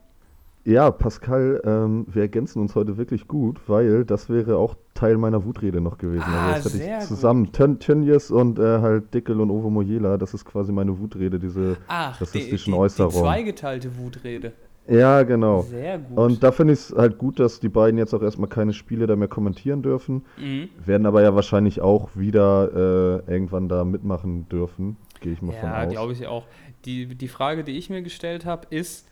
Ja, 0.66 0.90
Pascal, 0.90 1.62
ähm, 1.64 2.06
wir 2.08 2.22
ergänzen 2.22 2.60
uns 2.60 2.74
heute 2.74 2.96
wirklich 2.96 3.28
gut, 3.28 3.60
weil 3.68 4.04
das 4.04 4.28
wäre 4.28 4.56
auch 4.56 4.74
Teil 4.94 5.16
meiner 5.16 5.44
Wutrede 5.44 5.80
noch 5.80 5.96
gewesen. 5.96 6.24
Also 6.24 6.36
ah, 6.36 6.52
also 6.52 6.68
das 6.70 6.80
hätte 6.80 6.98
ich 7.02 7.06
zusammen. 7.06 7.52
Tönnies 7.52 8.32
und 8.32 8.58
äh, 8.58 8.80
halt 8.80 9.14
Dickel 9.14 9.40
und 9.40 9.52
Ovo 9.52 9.70
Mojela, 9.70 10.18
das 10.18 10.34
ist 10.34 10.44
quasi 10.44 10.72
meine 10.72 10.98
Wutrede, 10.98 11.38
diese 11.38 11.76
Ach, 11.86 12.20
rassistischen 12.20 12.72
die, 12.72 12.76
die, 12.76 12.82
Äußerungen. 12.82 13.16
Die 13.16 13.22
zweigeteilte 13.22 13.96
Wutrede. 13.96 14.54
Ja, 14.88 15.22
genau. 15.22 15.62
Sehr 15.62 16.00
gut. 16.00 16.18
Und 16.18 16.42
da 16.42 16.50
finde 16.50 16.72
ich 16.72 16.80
es 16.80 16.94
halt 16.96 17.16
gut, 17.18 17.38
dass 17.38 17.60
die 17.60 17.68
beiden 17.68 17.96
jetzt 17.96 18.12
auch 18.12 18.22
erstmal 18.22 18.48
keine 18.48 18.72
Spiele 18.72 19.06
da 19.06 19.14
mehr 19.14 19.28
kommentieren 19.28 19.82
dürfen. 19.82 20.24
Mhm. 20.36 20.68
Werden 20.84 21.06
aber 21.06 21.22
ja 21.22 21.32
wahrscheinlich 21.36 21.80
auch 21.80 22.10
wieder 22.16 23.22
äh, 23.28 23.32
irgendwann 23.32 23.68
da 23.68 23.84
mitmachen 23.84 24.48
dürfen. 24.48 24.96
Gehe 25.20 25.32
ich 25.32 25.42
mal 25.42 25.54
ja, 25.54 25.60
von 25.60 25.70
aus. 25.70 25.76
Ja, 25.76 25.84
glaube 25.90 26.12
ich 26.12 26.26
auch. 26.26 26.44
Die, 26.86 27.14
die 27.14 27.28
Frage, 27.28 27.62
die 27.62 27.78
ich 27.78 27.88
mir 27.88 28.02
gestellt 28.02 28.44
habe, 28.44 28.66
ist 28.70 29.06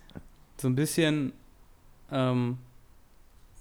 so 0.56 0.66
ein 0.68 0.74
bisschen 0.74 1.32
ähm, 2.10 2.58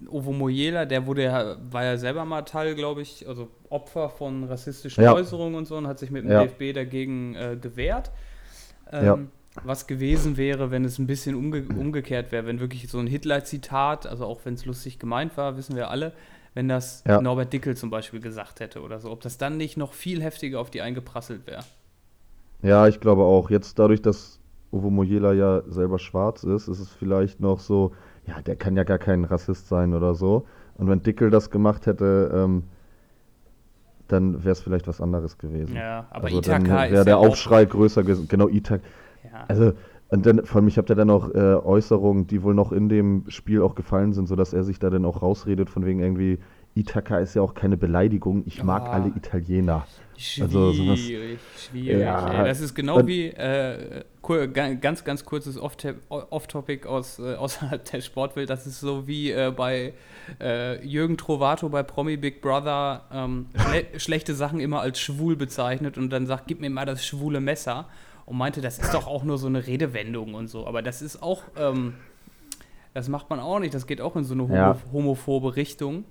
Ovo 0.10 0.32
Moyela, 0.32 0.86
der 0.86 1.06
wurde 1.06 1.24
ja, 1.24 1.56
war 1.72 1.84
ja 1.84 1.98
selber 1.98 2.26
mal 2.26 2.42
Teil, 2.44 2.76
glaube 2.76 3.02
ich, 3.02 3.28
also 3.28 3.50
Opfer 3.70 4.10
von 4.10 4.44
rassistischen 4.44 5.04
ja. 5.04 5.14
Äußerungen 5.14 5.56
und 5.56 5.66
so 5.66 5.78
und 5.78 5.88
hat 5.88 6.00
sich 6.00 6.12
mit 6.12 6.24
dem 6.24 6.32
ja. 6.32 6.44
DFB 6.44 6.74
dagegen 6.74 7.36
äh, 7.36 7.58
gewehrt. 7.60 8.12
Ähm, 8.92 9.06
ja. 9.06 9.20
Was 9.64 9.86
gewesen 9.86 10.36
wäre, 10.36 10.72
wenn 10.72 10.84
es 10.84 10.98
ein 10.98 11.06
bisschen 11.06 11.36
umge 11.36 11.64
umgekehrt 11.78 12.32
wäre, 12.32 12.48
wenn 12.48 12.60
wirklich 12.60 12.90
so 12.90 12.98
ein 12.98 13.06
Hitler-Zitat, 13.06 14.08
also 14.08 14.25
auch 14.25 14.40
wenn 14.46 14.56
es 14.56 14.66
lustig 14.66 14.98
gemeint 14.98 15.38
war, 15.38 15.58
wissen 15.58 15.75
wir 15.75 15.92
alle, 15.92 16.14
wenn 16.56 16.68
das 16.68 17.03
Norbert 17.06 17.53
Dickel 17.53 17.77
zum 17.77 17.92
Beispiel 17.92 18.20
gesagt 18.20 18.60
hätte 18.60 18.82
oder 18.82 19.00
so, 19.00 19.12
ob 19.12 19.22
das 19.22 19.38
dann 19.38 19.58
nicht 19.58 19.77
noch 19.77 19.94
viel 19.94 20.24
heftiger 20.24 20.60
auf 20.60 20.72
die 20.72 20.82
eingeprasselt 20.82 21.46
wäre. 21.46 21.64
Ja, 22.64 22.88
ich 22.88 23.00
glaube 23.00 23.24
auch. 23.24 23.50
Jetzt 23.50 23.77
dadurch, 23.77 24.01
dass 24.01 24.40
Ovo 24.72 24.90
Moyela 24.90 25.34
ja 25.34 25.62
selber 25.68 26.00
schwarz 26.00 26.44
ist, 26.44 26.68
ist 26.68 26.79
es 26.79 26.90
vielleicht 26.90 27.40
noch 27.40 27.60
so, 27.60 27.94
ja, 28.25 28.42
der 28.42 28.55
kann 28.55 28.75
ja 28.75 28.83
gar 28.83 28.98
kein 28.98 29.24
Rassist 29.25 29.68
sein 29.68 29.94
oder 29.94 30.16
so. 30.16 30.46
Und 30.75 30.88
wenn 30.90 31.03
Dickel 31.03 31.29
das 31.29 31.50
gemacht 31.50 31.86
hätte, 31.86 32.31
ähm, 32.33 32.64
dann 34.07 34.44
wäre 34.44 34.51
es 34.51 34.62
vielleicht 34.62 34.88
was 34.88 35.01
anderes 35.01 35.38
gewesen. 35.38 35.75
Ja, 35.75 36.07
aber 36.09 36.25
also 36.25 36.40
Itaka 36.40 36.57
dann 36.59 36.92
wäre 36.92 37.05
der 37.05 37.16
ja 37.16 37.18
Aufschrei 37.18 37.66
größer 37.66 38.03
gewesen. 38.03 38.27
Genau, 38.27 38.48
Itaka. 38.48 38.83
Ja. 39.24 39.46
Also, 39.48 39.74
und 40.09 40.25
dann, 40.25 40.46
vor 40.46 40.57
allem, 40.57 40.68
ich 40.68 40.77
habe 40.77 40.88
da 40.88 40.96
dann 40.96 41.09
auch 41.09 41.33
äh, 41.33 41.55
Äußerungen, 41.55 42.27
die 42.27 42.44
wohl 42.44 42.53
noch 42.53 42.72
in 42.72 42.90
dem 42.90 43.24
Spiel 43.29 43.62
auch 43.62 43.75
gefallen 43.75 44.14
sind, 44.14 44.27
sodass 44.27 44.53
er 44.53 44.64
sich 44.64 44.77
da 44.77 44.90
dann 44.90 45.05
auch 45.05 45.22
rausredet, 45.22 45.70
von 45.70 45.86
wegen 45.86 46.00
irgendwie, 46.00 46.40
Itaka 46.75 47.20
ist 47.20 47.36
ja 47.36 47.42
auch 47.42 47.53
keine 47.53 47.77
Beleidigung, 47.77 48.44
ich 48.48 48.64
mag 48.64 48.90
alle 48.90 49.09
Italiener. 49.09 49.86
Schwierig, 50.18 50.55
also 50.55 50.72
sowas, 50.72 51.00
schwierig. 51.00 51.40
Ja. 51.74 52.44
Das 52.44 52.62
ist 52.62 52.74
genau 52.74 53.05
wie, 53.05 53.27
äh, 53.27 54.03
ganz, 54.81 55.03
ganz 55.03 55.25
kurzes 55.25 55.59
Off-Topic 55.59 56.88
aus, 56.88 57.20
äh, 57.20 57.36
außerhalb 57.36 57.83
der 57.86 58.01
Sportwelt, 58.01 58.50
das 58.50 58.66
ist 58.66 58.79
so 58.79 59.07
wie 59.07 59.31
äh, 59.31 59.51
bei 59.55 59.94
äh, 60.40 60.83
Jürgen 60.86 61.18
Trovato 61.18 61.70
bei 61.70 61.83
Promi 61.83 62.18
Big 62.18 62.42
Brother 62.42 63.03
ähm, 63.12 63.48
schle 63.55 63.86
schlechte 64.00 64.33
Sachen 64.33 64.59
immer 64.59 64.81
als 64.81 65.00
schwul 65.00 65.36
bezeichnet 65.36 65.98
und 65.98 66.09
dann 66.09 66.25
sagt, 66.25 66.48
gib 66.48 66.62
mir 66.62 66.70
mal 66.70 66.86
das 66.86 67.05
schwule 67.05 67.40
Messer 67.40 67.88
und 68.25 68.38
meinte, 68.38 68.62
das 68.62 68.79
ist 68.79 68.94
doch 68.94 69.07
auch 69.07 69.24
nur 69.24 69.38
so 69.38 69.48
eine 69.48 69.68
Redewendung 69.68 70.33
und 70.33 70.48
so, 70.48 70.66
aber 70.66 70.81
das 70.81 71.01
ist 71.01 71.22
auch, 71.22 71.44
ähm, 71.57 71.96
das 72.94 73.09
macht 73.09 73.29
man 73.29 73.40
auch 73.40 73.59
nicht, 73.59 73.74
das 73.74 73.88
geht 73.88 74.00
auch 74.01 74.16
in 74.16 74.24
so 74.24 74.33
eine 74.33 74.44
homo 74.44 74.55
ja. 74.55 74.77
homophobe 74.92 75.55
Richtung. 75.55 76.05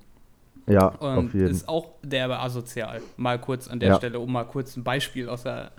Ja, 0.66 0.88
und 0.88 1.26
auf 1.26 1.34
jeden. 1.34 1.50
ist 1.50 1.68
auch 1.68 1.90
derbe 2.02 2.38
asozial. 2.38 3.00
Mal 3.16 3.40
kurz 3.40 3.68
an 3.68 3.80
der 3.80 3.90
ja. 3.90 3.96
Stelle, 3.96 4.20
um 4.20 4.30
mal 4.30 4.44
kurz 4.44 4.76
ein 4.76 4.84
Beispiel 4.84 5.28
aus 5.28 5.42
der, 5.42 5.72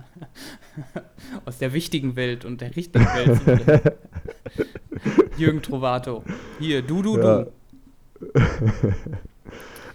aus 1.45 1.57
der 1.57 1.73
wichtigen 1.73 2.15
Welt 2.15 2.43
und 2.43 2.59
der 2.61 2.75
richtigen 2.75 3.05
Welt 3.05 3.37
zu 3.37 3.45
bringen. 3.45 3.81
Jürgen 5.37 5.61
Trovato. 5.61 6.23
Hier, 6.59 6.81
du, 6.81 7.01
du, 7.01 7.17
ja. 7.17 7.45
du. 7.45 7.51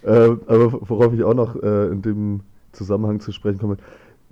äh, 0.02 0.36
aber 0.46 0.72
worauf 0.88 1.12
ich 1.12 1.22
auch 1.22 1.34
noch 1.34 1.56
äh, 1.62 1.88
in 1.88 2.02
dem 2.02 2.40
Zusammenhang 2.72 3.20
zu 3.20 3.32
sprechen 3.32 3.58
komme, 3.58 3.76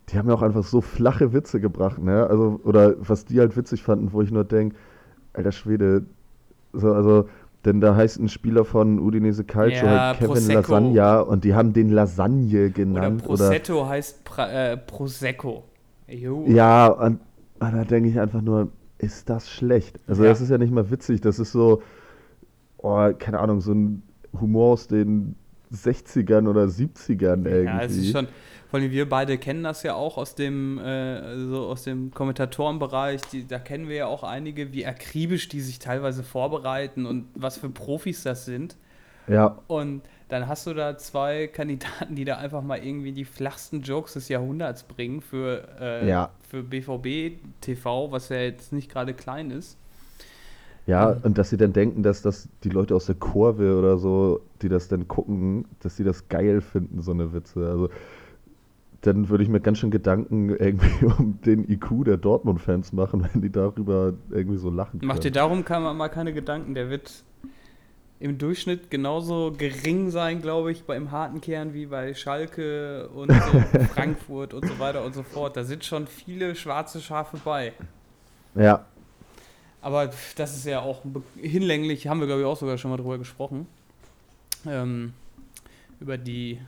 die 0.08 0.18
haben 0.18 0.28
ja 0.28 0.34
auch 0.34 0.42
einfach 0.42 0.64
so 0.64 0.80
flache 0.80 1.32
Witze 1.32 1.60
gebracht, 1.60 1.98
ne? 1.98 2.26
Also, 2.26 2.60
oder 2.64 2.94
was 2.98 3.24
die 3.24 3.40
halt 3.40 3.56
witzig 3.56 3.82
fanden, 3.82 4.12
wo 4.12 4.22
ich 4.22 4.30
nur 4.30 4.44
denke, 4.44 4.76
alter 5.32 5.52
Schwede, 5.52 6.04
so, 6.72 6.92
also 6.92 7.28
denn 7.66 7.80
da 7.80 7.96
heißt 7.96 8.18
ein 8.20 8.28
Spieler 8.28 8.64
von 8.64 9.00
Udinese 9.00 9.44
Calcio 9.44 9.86
ja, 9.86 10.08
halt 10.08 10.18
Kevin 10.18 10.32
Prosecco. 10.32 10.72
Lasagna 10.72 11.20
und 11.20 11.44
die 11.44 11.54
haben 11.54 11.72
den 11.72 11.90
Lasagne 11.90 12.70
genannt. 12.70 13.22
Oder 13.26 13.48
Prosecco 13.48 13.80
oder, 13.80 13.88
heißt 13.88 14.24
pra, 14.24 14.48
äh, 14.50 14.76
Prosecco. 14.76 15.64
Jo. 16.08 16.44
Ja, 16.46 16.86
und, 16.86 17.18
und 17.58 17.74
da 17.74 17.84
denke 17.84 18.08
ich 18.08 18.18
einfach 18.20 18.40
nur, 18.40 18.70
ist 18.98 19.28
das 19.28 19.50
schlecht? 19.50 19.98
Also 20.06 20.22
ja. 20.22 20.30
das 20.30 20.40
ist 20.40 20.50
ja 20.50 20.58
nicht 20.58 20.72
mal 20.72 20.90
witzig, 20.90 21.20
das 21.20 21.38
ist 21.38 21.52
so, 21.52 21.82
oh, 22.78 23.10
keine 23.18 23.40
Ahnung, 23.40 23.60
so 23.60 23.72
ein 23.72 24.02
Humor 24.40 24.74
aus 24.74 24.86
den 24.86 25.34
60ern 25.74 26.48
oder 26.48 26.64
70ern 26.64 27.44
irgendwie. 27.44 27.64
Ja, 27.64 27.82
es 27.82 27.96
ist 27.96 28.12
schon, 28.12 28.28
vor 28.76 28.82
allem 28.82 28.90
wir 28.90 29.08
beide 29.08 29.38
kennen 29.38 29.62
das 29.62 29.82
ja 29.84 29.94
auch 29.94 30.18
aus 30.18 30.34
dem, 30.34 30.78
äh, 30.78 31.46
so 31.46 31.64
aus 31.64 31.84
dem 31.84 32.10
Kommentatorenbereich. 32.10 33.22
Die, 33.32 33.46
da 33.46 33.58
kennen 33.58 33.88
wir 33.88 33.96
ja 33.96 34.06
auch 34.06 34.22
einige, 34.22 34.74
wie 34.74 34.84
akribisch 34.84 35.48
die 35.48 35.62
sich 35.62 35.78
teilweise 35.78 36.22
vorbereiten 36.22 37.06
und 37.06 37.24
was 37.34 37.56
für 37.56 37.70
Profis 37.70 38.22
das 38.22 38.44
sind. 38.44 38.76
Ja. 39.28 39.56
Und 39.66 40.02
dann 40.28 40.46
hast 40.46 40.66
du 40.66 40.74
da 40.74 40.98
zwei 40.98 41.46
Kandidaten, 41.52 42.16
die 42.16 42.26
da 42.26 42.36
einfach 42.36 42.60
mal 42.60 42.76
irgendwie 42.76 43.12
die 43.12 43.24
flachsten 43.24 43.80
Jokes 43.80 44.12
des 44.12 44.28
Jahrhunderts 44.28 44.82
bringen 44.82 45.22
für, 45.22 45.66
äh, 45.80 46.06
ja. 46.06 46.28
für 46.46 46.62
BVB 46.62 47.40
TV, 47.62 48.12
was 48.12 48.28
ja 48.28 48.40
jetzt 48.40 48.74
nicht 48.74 48.90
gerade 48.90 49.14
klein 49.14 49.50
ist. 49.52 49.78
Ja, 50.86 51.14
mhm. 51.14 51.20
und 51.22 51.38
dass 51.38 51.48
sie 51.48 51.56
dann 51.56 51.72
denken, 51.72 52.02
dass 52.02 52.20
das 52.20 52.46
die 52.62 52.68
Leute 52.68 52.94
aus 52.94 53.06
der 53.06 53.14
Kurve 53.14 53.78
oder 53.78 53.96
so, 53.96 54.42
die 54.60 54.68
das 54.68 54.88
dann 54.88 55.08
gucken, 55.08 55.64
dass 55.80 55.96
sie 55.96 56.04
das 56.04 56.28
geil 56.28 56.60
finden, 56.60 57.00
so 57.00 57.12
eine 57.12 57.32
Witze. 57.32 57.66
Also 57.66 57.88
dann 59.06 59.28
würde 59.28 59.44
ich 59.44 59.50
mir 59.50 59.60
ganz 59.60 59.78
schön 59.78 59.90
Gedanken 59.90 60.50
irgendwie 60.58 61.04
um 61.06 61.40
den 61.42 61.68
IQ 61.70 62.04
der 62.04 62.16
Dortmund-Fans 62.16 62.92
machen, 62.92 63.28
wenn 63.32 63.40
die 63.40 63.50
darüber 63.50 64.14
irgendwie 64.30 64.58
so 64.58 64.70
lachen. 64.70 65.00
Mach 65.02 65.18
dir 65.18 65.30
darum 65.30 65.64
mal 65.68 66.08
keine 66.08 66.32
Gedanken. 66.32 66.74
Der 66.74 66.90
wird 66.90 67.24
im 68.18 68.38
Durchschnitt 68.38 68.90
genauso 68.90 69.52
gering 69.56 70.10
sein, 70.10 70.40
glaube 70.40 70.72
ich, 70.72 70.84
beim 70.84 71.10
harten 71.10 71.40
Kern 71.40 71.74
wie 71.74 71.86
bei 71.86 72.14
Schalke 72.14 73.08
und 73.08 73.30
so 73.30 73.60
Frankfurt 73.94 74.54
und 74.54 74.66
so 74.66 74.78
weiter 74.78 75.04
und 75.04 75.14
so 75.14 75.22
fort. 75.22 75.56
Da 75.56 75.64
sind 75.64 75.84
schon 75.84 76.06
viele 76.06 76.54
schwarze 76.54 77.00
Schafe 77.00 77.38
bei. 77.44 77.74
Ja. 78.54 78.86
Aber 79.82 80.10
das 80.36 80.56
ist 80.56 80.64
ja 80.66 80.80
auch 80.80 81.02
hinlänglich, 81.36 82.08
haben 82.08 82.20
wir, 82.20 82.26
glaube 82.26 82.40
ich, 82.40 82.46
auch 82.46 82.56
sogar 82.56 82.78
schon 82.78 82.90
mal 82.90 82.96
drüber 82.96 83.18
gesprochen. 83.18 83.66
Ähm, 84.66 85.12
über 86.00 86.18
die 86.18 86.58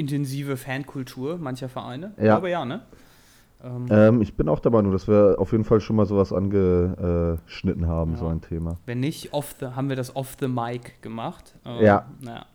intensive 0.00 0.56
Fankultur 0.56 1.38
mancher 1.38 1.68
Vereine. 1.68 2.12
Ja. 2.20 2.36
Aber 2.36 2.48
ja, 2.48 2.64
ne? 2.64 2.80
Ähm, 3.62 3.86
ähm, 3.90 4.22
ich 4.22 4.34
bin 4.34 4.48
auch 4.48 4.58
dabei, 4.58 4.80
nur 4.82 4.92
dass 4.92 5.06
wir 5.06 5.36
auf 5.38 5.52
jeden 5.52 5.64
Fall 5.64 5.80
schon 5.80 5.96
mal 5.96 6.06
sowas 6.06 6.32
angeschnitten 6.32 7.86
haben, 7.86 8.12
ja. 8.12 8.18
so 8.18 8.26
ein 8.26 8.40
Thema. 8.40 8.78
Wenn 8.86 9.00
nicht, 9.00 9.32
off 9.34 9.54
the, 9.60 9.66
haben 9.66 9.88
wir 9.88 9.96
das 9.96 10.16
off 10.16 10.36
the 10.40 10.48
mic 10.48 11.02
gemacht. 11.02 11.54
Ähm, 11.64 11.84
ja. 11.84 12.06
Naja. 12.20 12.46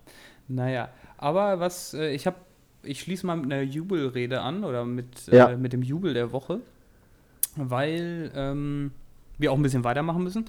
naja. 0.47 0.89
Aber 1.17 1.59
was, 1.59 1.93
äh, 1.93 2.09
ich 2.09 2.25
habe, 2.25 2.37
ich 2.83 3.01
schließe 3.01 3.25
mal 3.25 3.37
mit 3.37 3.45
einer 3.45 3.61
Jubelrede 3.61 4.41
an 4.41 4.63
oder 4.63 4.83
mit, 4.83 5.27
äh, 5.27 5.37
ja. 5.37 5.49
äh, 5.51 5.57
mit 5.57 5.73
dem 5.73 5.83
Jubel 5.83 6.13
der 6.13 6.31
Woche, 6.31 6.59
weil 7.55 8.31
ähm, 8.35 8.91
wir 9.37 9.51
auch 9.51 9.57
ein 9.57 9.63
bisschen 9.63 9.83
weitermachen 9.83 10.23
müssen. 10.23 10.45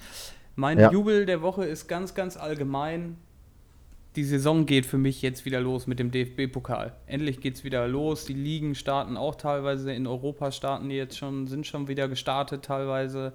Mein 0.55 0.79
ja. 0.79 0.91
Jubel 0.91 1.27
der 1.27 1.43
Woche 1.43 1.67
ist 1.67 1.87
ganz, 1.87 2.15
ganz 2.15 2.39
allgemein 2.39 3.19
die 4.17 4.25
Saison 4.25 4.65
geht 4.65 4.87
für 4.87 4.97
mich 4.97 5.21
jetzt 5.21 5.45
wieder 5.45 5.61
los 5.61 5.87
mit 5.87 5.99
dem 5.99 6.11
DFB-Pokal. 6.11 6.95
Endlich 7.07 7.41
geht 7.41 7.57
es 7.57 7.65
wieder 7.65 7.87
los. 7.87 8.25
Die 8.25 8.33
Ligen 8.33 8.75
starten 8.75 9.19
auch 9.19 9.35
teilweise. 9.35 9.93
In 9.93 10.07
Europa 10.07 10.51
starten 10.51 10.89
die 10.89 10.97
jetzt 10.97 11.19
schon, 11.19 11.47
sind 11.47 11.67
schon 11.67 11.87
wieder 11.87 12.09
gestartet 12.09 12.65
teilweise. 12.65 13.35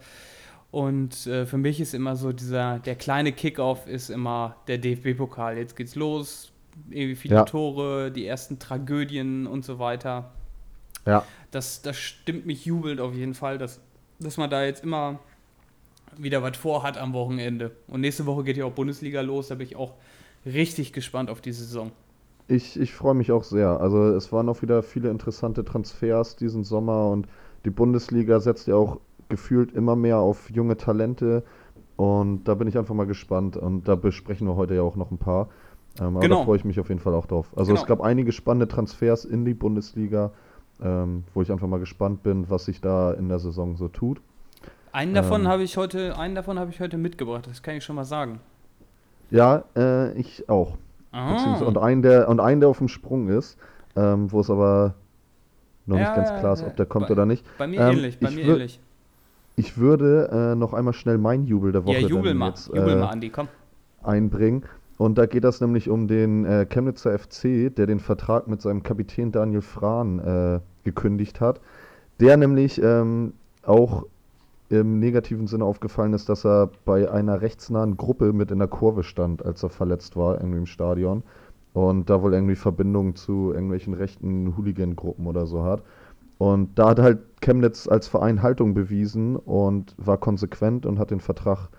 Und 0.71 1.27
äh, 1.27 1.45
für 1.45 1.57
mich 1.57 1.79
ist 1.79 1.93
immer 1.93 2.15
so 2.15 2.31
dieser, 2.31 2.79
der 2.79 2.95
kleine 2.95 3.31
Kickoff 3.31 3.85
ist 3.87 4.09
immer 4.09 4.55
der 4.67 4.79
DFB-Pokal. 4.79 5.57
Jetzt 5.57 5.75
geht's 5.75 5.95
los. 5.95 6.51
Irgendwie 6.89 7.15
viele 7.15 7.35
ja. 7.35 7.43
Tore, 7.43 8.11
die 8.11 8.25
ersten 8.25 8.57
Tragödien 8.57 9.45
und 9.45 9.63
so 9.63 9.77
weiter. 9.77 10.31
Ja. 11.05 11.25
Das, 11.51 11.83
das 11.83 11.97
stimmt 11.97 12.47
mich 12.47 12.65
jubelnd 12.65 13.01
auf 13.01 13.13
jeden 13.13 13.35
Fall, 13.35 13.59
dass, 13.59 13.81
dass 14.19 14.37
man 14.37 14.49
da 14.49 14.63
jetzt 14.63 14.83
immer 14.83 15.19
wieder 16.17 16.41
was 16.41 16.57
vorhat 16.57 16.97
am 16.97 17.13
Wochenende. 17.13 17.71
Und 17.87 18.01
nächste 18.01 18.25
Woche 18.25 18.43
geht 18.43 18.57
ja 18.57 18.65
auch 18.65 18.71
Bundesliga 18.71 19.21
los. 19.21 19.49
Da 19.49 19.55
bin 19.55 19.67
ich 19.67 19.75
auch 19.75 19.93
richtig 20.45 20.93
gespannt 20.93 21.29
auf 21.29 21.41
die 21.41 21.51
Saison. 21.51 21.91
Ich, 22.47 22.79
ich 22.79 22.93
freue 22.93 23.13
mich 23.13 23.31
auch 23.31 23.43
sehr. 23.43 23.79
Also 23.79 24.07
es 24.15 24.31
waren 24.31 24.49
auch 24.49 24.61
wieder 24.61 24.83
viele 24.83 25.09
interessante 25.09 25.63
Transfers 25.63 26.35
diesen 26.35 26.63
Sommer 26.63 27.09
und 27.09 27.27
die 27.65 27.69
Bundesliga 27.69 28.39
setzt 28.39 28.67
ja 28.67 28.75
auch 28.75 28.99
gefühlt 29.29 29.71
immer 29.71 29.95
mehr 29.95 30.17
auf 30.17 30.49
junge 30.49 30.75
Talente 30.75 31.43
und 31.95 32.45
da 32.45 32.55
bin 32.55 32.67
ich 32.67 32.77
einfach 32.77 32.95
mal 32.95 33.05
gespannt 33.05 33.57
und 33.57 33.87
da 33.87 33.95
besprechen 33.95 34.47
wir 34.47 34.55
heute 34.55 34.75
ja 34.75 34.81
auch 34.81 34.95
noch 34.95 35.11
ein 35.11 35.17
paar. 35.17 35.49
Ähm, 35.99 36.07
aber 36.07 36.19
genau. 36.21 36.39
da 36.39 36.45
freue 36.45 36.57
ich 36.57 36.65
mich 36.65 36.79
auf 36.79 36.89
jeden 36.89 36.99
Fall 36.99 37.13
auch 37.13 37.25
drauf. 37.25 37.51
Also 37.55 37.71
genau. 37.71 37.81
es 37.81 37.87
gab 37.87 38.01
einige 38.01 38.31
spannende 38.31 38.67
Transfers 38.67 39.23
in 39.25 39.45
die 39.45 39.53
Bundesliga, 39.53 40.31
ähm, 40.81 41.23
wo 41.33 41.41
ich 41.41 41.51
einfach 41.51 41.67
mal 41.67 41.79
gespannt 41.79 42.23
bin, 42.23 42.49
was 42.49 42.65
sich 42.65 42.81
da 42.81 43.13
in 43.13 43.29
der 43.29 43.39
Saison 43.39 43.75
so 43.77 43.87
tut. 43.87 44.21
Einen 44.91 45.13
davon 45.13 45.41
ähm, 45.41 45.47
habe 45.47 45.63
ich 45.63 45.77
heute, 45.77 46.17
einen 46.17 46.35
davon 46.35 46.59
habe 46.59 46.71
ich 46.71 46.79
heute 46.79 46.97
mitgebracht, 46.97 47.47
das 47.47 47.63
kann 47.63 47.75
ich 47.75 47.83
schon 47.83 47.95
mal 47.95 48.03
sagen. 48.03 48.39
Ja, 49.31 49.63
äh, 49.75 50.13
ich 50.13 50.47
auch. 50.49 50.77
Ah. 51.11 51.57
Und 51.61 51.77
einen, 51.77 52.01
der, 52.01 52.29
und 52.29 52.39
einen, 52.39 52.61
der 52.61 52.69
auf 52.69 52.77
dem 52.77 52.87
Sprung 52.87 53.29
ist, 53.29 53.57
ähm, 53.95 54.31
wo 54.31 54.41
es 54.41 54.49
aber 54.49 54.93
noch 55.85 55.97
ja, 55.97 56.03
nicht 56.03 56.15
ganz 56.15 56.39
klar 56.39 56.53
ist, 56.53 56.63
ob 56.63 56.75
der 56.77 56.85
kommt 56.85 57.07
bei, 57.07 57.13
oder 57.13 57.25
nicht. 57.25 57.45
Bei 57.57 57.67
mir 57.67 57.81
ähm, 57.81 57.97
ähnlich, 57.97 58.19
bei 58.19 58.29
mir 58.31 58.45
ähnlich. 58.45 58.79
Ich 59.55 59.77
würde 59.77 60.29
äh, 60.31 60.55
noch 60.55 60.73
einmal 60.73 60.93
schnell 60.93 61.17
mein 61.17 61.45
Jubel 61.45 61.71
der 61.71 61.85
Woche 61.85 61.99
ja, 61.99 62.07
jubel 62.07 62.33
mal, 62.33 62.49
jetzt, 62.49 62.67
jubel 62.67 62.89
äh, 62.89 62.95
mal, 62.95 63.09
Andi, 63.09 63.29
komm. 63.29 63.47
einbringen. 64.03 64.63
Und 64.97 65.17
da 65.17 65.25
geht 65.25 65.43
das 65.43 65.59
nämlich 65.61 65.89
um 65.89 66.07
den 66.07 66.45
äh, 66.45 66.65
Chemnitzer 66.65 67.17
FC, 67.17 67.73
der 67.75 67.87
den 67.87 67.99
Vertrag 67.99 68.47
mit 68.47 68.61
seinem 68.61 68.83
Kapitän 68.83 69.31
Daniel 69.31 69.61
Frahn 69.61 70.19
äh, 70.19 70.59
gekündigt 70.83 71.41
hat. 71.41 71.59
Der 72.19 72.37
nämlich 72.37 72.81
ähm, 72.81 73.33
auch 73.63 74.05
im 74.71 74.99
negativen 74.99 75.47
Sinne 75.47 75.65
aufgefallen 75.65 76.13
ist, 76.13 76.29
dass 76.29 76.45
er 76.45 76.69
bei 76.85 77.11
einer 77.11 77.41
rechtsnahen 77.41 77.97
Gruppe 77.97 78.31
mit 78.31 78.51
in 78.51 78.59
der 78.59 78.67
Kurve 78.67 79.03
stand, 79.03 79.45
als 79.45 79.63
er 79.63 79.69
verletzt 79.69 80.15
war, 80.15 80.39
irgendwie 80.39 80.59
im 80.59 80.65
Stadion. 80.65 81.23
Und 81.73 82.09
da 82.09 82.21
wohl 82.21 82.33
irgendwie 82.33 82.55
Verbindungen 82.55 83.15
zu 83.15 83.51
irgendwelchen 83.53 83.93
rechten 83.93 84.55
Hooligan-Gruppen 84.57 85.27
oder 85.27 85.45
so 85.45 85.63
hat. 85.63 85.83
Und 86.37 86.79
da 86.79 86.89
hat 86.89 86.99
halt 86.99 87.19
Chemnitz 87.41 87.87
als 87.87 88.07
Verein 88.07 88.41
Haltung 88.41 88.73
bewiesen 88.73 89.35
und 89.35 89.93
war 89.97 90.17
konsequent 90.17 90.85
und 90.85 90.99
hat 90.99 91.11
den 91.11 91.19
Vertrag 91.19 91.69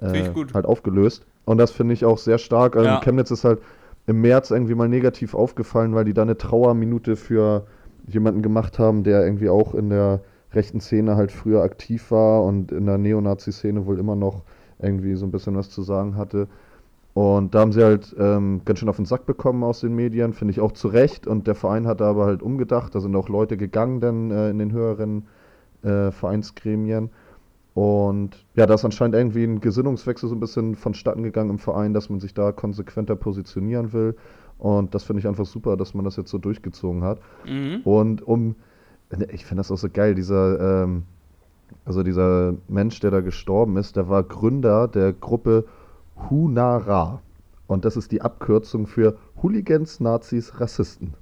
äh, 0.00 0.24
halt 0.52 0.66
aufgelöst. 0.66 1.24
Und 1.44 1.58
das 1.58 1.70
finde 1.70 1.94
ich 1.94 2.04
auch 2.04 2.18
sehr 2.18 2.38
stark. 2.38 2.76
Also 2.76 2.88
ja. 2.88 3.00
Chemnitz 3.00 3.30
ist 3.30 3.44
halt 3.44 3.60
im 4.06 4.20
März 4.20 4.50
irgendwie 4.50 4.74
mal 4.74 4.88
negativ 4.88 5.34
aufgefallen, 5.34 5.94
weil 5.94 6.04
die 6.04 6.14
da 6.14 6.22
eine 6.22 6.36
Trauerminute 6.36 7.16
für 7.16 7.66
jemanden 8.06 8.42
gemacht 8.42 8.78
haben, 8.78 9.04
der 9.04 9.24
irgendwie 9.24 9.48
auch 9.48 9.74
in 9.74 9.88
der 9.88 10.20
rechten 10.54 10.80
Szene 10.80 11.16
halt 11.16 11.32
früher 11.32 11.62
aktiv 11.62 12.10
war 12.10 12.44
und 12.44 12.72
in 12.72 12.86
der 12.86 12.98
Neonazi-Szene 12.98 13.86
wohl 13.86 13.98
immer 13.98 14.16
noch 14.16 14.42
irgendwie 14.78 15.14
so 15.14 15.26
ein 15.26 15.30
bisschen 15.30 15.56
was 15.56 15.70
zu 15.70 15.82
sagen 15.82 16.16
hatte. 16.16 16.48
Und 17.14 17.54
da 17.54 17.60
haben 17.60 17.72
sie 17.72 17.82
halt 17.82 18.14
ähm, 18.18 18.62
ganz 18.64 18.80
schön 18.80 18.88
auf 18.88 18.96
den 18.96 19.04
Sack 19.04 19.24
bekommen 19.24 19.62
aus 19.62 19.80
den 19.80 19.94
Medien, 19.94 20.32
finde 20.32 20.50
ich 20.50 20.60
auch 20.60 20.72
zu 20.72 20.88
Recht. 20.88 21.28
Und 21.28 21.46
der 21.46 21.54
Verein 21.54 21.86
hat 21.86 22.02
aber 22.02 22.26
halt 22.26 22.42
umgedacht. 22.42 22.94
Da 22.94 23.00
sind 23.00 23.14
auch 23.14 23.28
Leute 23.28 23.56
gegangen 23.56 24.00
dann 24.00 24.30
äh, 24.32 24.50
in 24.50 24.58
den 24.58 24.72
höheren 24.72 25.26
äh, 25.82 26.10
Vereinsgremien. 26.10 27.10
Und 27.72 28.44
ja, 28.54 28.66
da 28.66 28.74
ist 28.74 28.84
anscheinend 28.84 29.14
irgendwie 29.14 29.44
ein 29.44 29.60
Gesinnungswechsel 29.60 30.28
so 30.28 30.34
ein 30.34 30.40
bisschen 30.40 30.74
vonstatten 30.74 31.22
gegangen 31.22 31.50
im 31.50 31.58
Verein, 31.58 31.94
dass 31.94 32.10
man 32.10 32.18
sich 32.18 32.34
da 32.34 32.50
konsequenter 32.50 33.14
positionieren 33.14 33.92
will. 33.92 34.16
Und 34.58 34.94
das 34.94 35.04
finde 35.04 35.20
ich 35.20 35.28
einfach 35.28 35.46
super, 35.46 35.76
dass 35.76 35.94
man 35.94 36.04
das 36.04 36.16
jetzt 36.16 36.30
so 36.30 36.38
durchgezogen 36.38 37.04
hat. 37.04 37.20
Mhm. 37.46 37.80
Und 37.84 38.22
um 38.22 38.56
ich 39.30 39.44
finde 39.44 39.60
das 39.60 39.70
auch 39.70 39.78
so 39.78 39.88
geil, 39.88 40.14
dieser, 40.14 40.82
ähm, 40.84 41.04
also 41.84 42.02
dieser 42.02 42.54
Mensch, 42.68 43.00
der 43.00 43.10
da 43.10 43.20
gestorben 43.20 43.76
ist, 43.76 43.96
der 43.96 44.08
war 44.08 44.22
Gründer 44.22 44.88
der 44.88 45.12
Gruppe 45.12 45.64
Hunara. 46.30 47.20
Und 47.66 47.84
das 47.84 47.96
ist 47.96 48.12
die 48.12 48.22
Abkürzung 48.22 48.86
für 48.86 49.16
Hooligans, 49.42 50.00
Nazis, 50.00 50.60
Rassisten. 50.60 51.14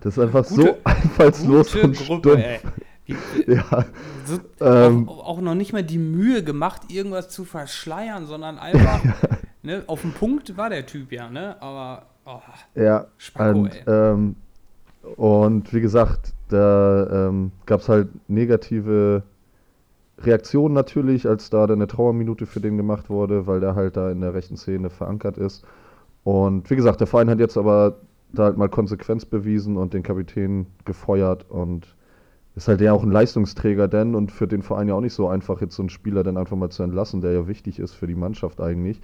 Das 0.00 0.16
ist 0.16 0.22
einfach 0.22 0.46
gute, 0.46 0.62
so 0.62 0.76
einfallslos 0.84 1.74
und 1.76 1.96
Gruppe, 1.96 2.30
stumpf. 2.30 2.44
Ey. 2.44 2.60
Die, 3.08 3.16
ja, 3.52 3.84
so, 4.26 4.38
ähm, 4.64 5.08
auch, 5.08 5.26
auch, 5.26 5.40
noch 5.40 5.54
nicht 5.54 5.72
mal 5.72 5.82
die 5.82 5.98
Mühe 5.98 6.44
gemacht, 6.44 6.82
irgendwas 6.88 7.28
zu 7.28 7.44
verschleiern, 7.44 8.26
sondern 8.26 8.58
einfach 8.58 9.00
ne, 9.62 9.82
auf 9.88 10.02
dem 10.02 10.12
Punkt 10.12 10.56
war 10.56 10.70
der 10.70 10.86
Typ 10.86 11.10
ja, 11.10 11.28
ne? 11.28 11.60
Aber 11.60 12.06
oh, 12.24 12.40
ja, 12.76 13.06
Spacko, 13.18 13.58
und, 13.58 13.84
ähm, 13.88 14.36
und 15.16 15.72
wie 15.74 15.80
gesagt, 15.80 16.32
da 16.52 17.28
ähm, 17.28 17.52
gab 17.66 17.80
es 17.80 17.88
halt 17.88 18.08
negative 18.28 19.22
Reaktionen 20.18 20.74
natürlich, 20.74 21.28
als 21.28 21.50
da 21.50 21.66
dann 21.66 21.78
eine 21.78 21.86
Trauerminute 21.86 22.46
für 22.46 22.60
den 22.60 22.76
gemacht 22.76 23.10
wurde, 23.10 23.46
weil 23.46 23.60
der 23.60 23.74
halt 23.74 23.96
da 23.96 24.10
in 24.10 24.20
der 24.20 24.34
rechten 24.34 24.56
Szene 24.56 24.90
verankert 24.90 25.38
ist. 25.38 25.64
Und 26.24 26.70
wie 26.70 26.76
gesagt, 26.76 27.00
der 27.00 27.06
Verein 27.06 27.30
hat 27.30 27.40
jetzt 27.40 27.56
aber 27.56 27.96
da 28.32 28.44
halt 28.44 28.56
mal 28.56 28.68
Konsequenz 28.68 29.24
bewiesen 29.24 29.76
und 29.76 29.94
den 29.94 30.02
Kapitän 30.02 30.66
gefeuert 30.84 31.50
und 31.50 31.96
ist 32.54 32.68
halt 32.68 32.80
ja 32.80 32.92
auch 32.92 33.02
ein 33.02 33.10
Leistungsträger 33.10 33.88
denn 33.88 34.14
und 34.14 34.30
für 34.30 34.46
den 34.46 34.62
Verein 34.62 34.88
ja 34.88 34.94
auch 34.94 35.00
nicht 35.00 35.14
so 35.14 35.28
einfach, 35.28 35.60
jetzt 35.60 35.74
so 35.74 35.82
einen 35.82 35.90
Spieler 35.90 36.22
dann 36.22 36.36
einfach 36.36 36.56
mal 36.56 36.70
zu 36.70 36.82
entlassen, 36.82 37.20
der 37.20 37.32
ja 37.32 37.48
wichtig 37.48 37.78
ist 37.78 37.94
für 37.94 38.06
die 38.06 38.14
Mannschaft 38.14 38.60
eigentlich. 38.60 39.00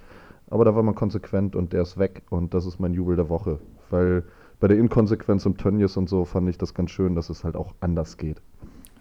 Aber 0.49 0.65
da 0.65 0.75
war 0.75 0.83
man 0.83 0.95
konsequent 0.95 1.55
und 1.55 1.73
der 1.73 1.81
ist 1.81 1.97
weg 1.97 2.23
und 2.29 2.53
das 2.53 2.65
ist 2.65 2.79
mein 2.79 2.93
Jubel 2.93 3.15
der 3.15 3.29
Woche, 3.29 3.59
weil 3.89 4.23
bei 4.59 4.67
der 4.67 4.77
Inkonsequenz 4.77 5.45
im 5.45 5.57
Tönnies 5.57 5.97
und 5.97 6.09
so 6.09 6.25
fand 6.25 6.49
ich 6.49 6.57
das 6.57 6.73
ganz 6.73 6.91
schön, 6.91 7.15
dass 7.15 7.29
es 7.29 7.43
halt 7.43 7.55
auch 7.55 7.73
anders 7.79 8.17
geht. 8.17 8.41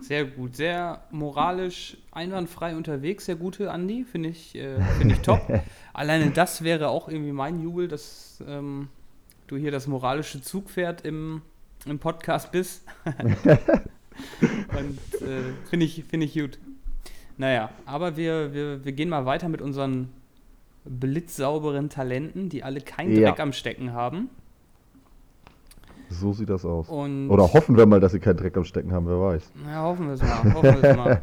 Sehr 0.00 0.24
gut, 0.24 0.54
sehr 0.54 1.02
moralisch 1.10 1.96
einwandfrei 2.12 2.76
unterwegs, 2.76 3.26
der 3.26 3.34
gute 3.34 3.72
Andi, 3.72 4.04
finde 4.04 4.28
ich, 4.28 4.54
äh, 4.54 4.80
find 4.98 5.10
ich 5.10 5.20
top. 5.20 5.40
Alleine 5.92 6.30
das 6.30 6.62
wäre 6.62 6.88
auch 6.88 7.08
irgendwie 7.08 7.32
mein 7.32 7.60
Jubel, 7.60 7.88
dass 7.88 8.42
ähm, 8.46 8.88
du 9.48 9.56
hier 9.56 9.72
das 9.72 9.88
moralische 9.88 10.40
Zugpferd 10.40 11.04
im, 11.04 11.42
im 11.84 11.98
Podcast 11.98 12.52
bist. 12.52 12.84
Und 14.78 15.22
äh, 15.22 15.52
finde 15.68 15.86
ich, 15.86 16.04
find 16.04 16.22
ich 16.22 16.34
gut. 16.34 16.58
Naja, 17.36 17.70
aber 17.84 18.16
wir, 18.16 18.52
wir, 18.52 18.84
wir 18.84 18.92
gehen 18.92 19.08
mal 19.08 19.26
weiter 19.26 19.48
mit 19.48 19.60
unseren 19.60 20.10
blitzsauberen 20.84 21.88
Talenten, 21.90 22.48
die 22.48 22.62
alle 22.62 22.80
keinen 22.80 23.14
Dreck 23.14 23.38
ja. 23.38 23.42
am 23.42 23.52
Stecken 23.52 23.92
haben. 23.92 24.30
So 26.10 26.32
sieht 26.32 26.48
das 26.48 26.64
aus. 26.64 26.88
Und 26.88 27.30
Oder 27.30 27.52
hoffen 27.52 27.76
wir 27.76 27.86
mal, 27.86 28.00
dass 28.00 28.12
sie 28.12 28.20
keinen 28.20 28.36
Dreck 28.36 28.56
am 28.56 28.64
Stecken 28.64 28.92
haben, 28.92 29.06
wer 29.06 29.20
weiß. 29.20 29.52
Ja, 29.66 29.82
hoffen 29.82 30.06
wir 30.06 30.14
es 30.14 30.22
mal. 30.22 30.54
Hoffen 30.54 30.82
wir 30.82 30.84
es 30.84 30.96
mal. 30.96 31.20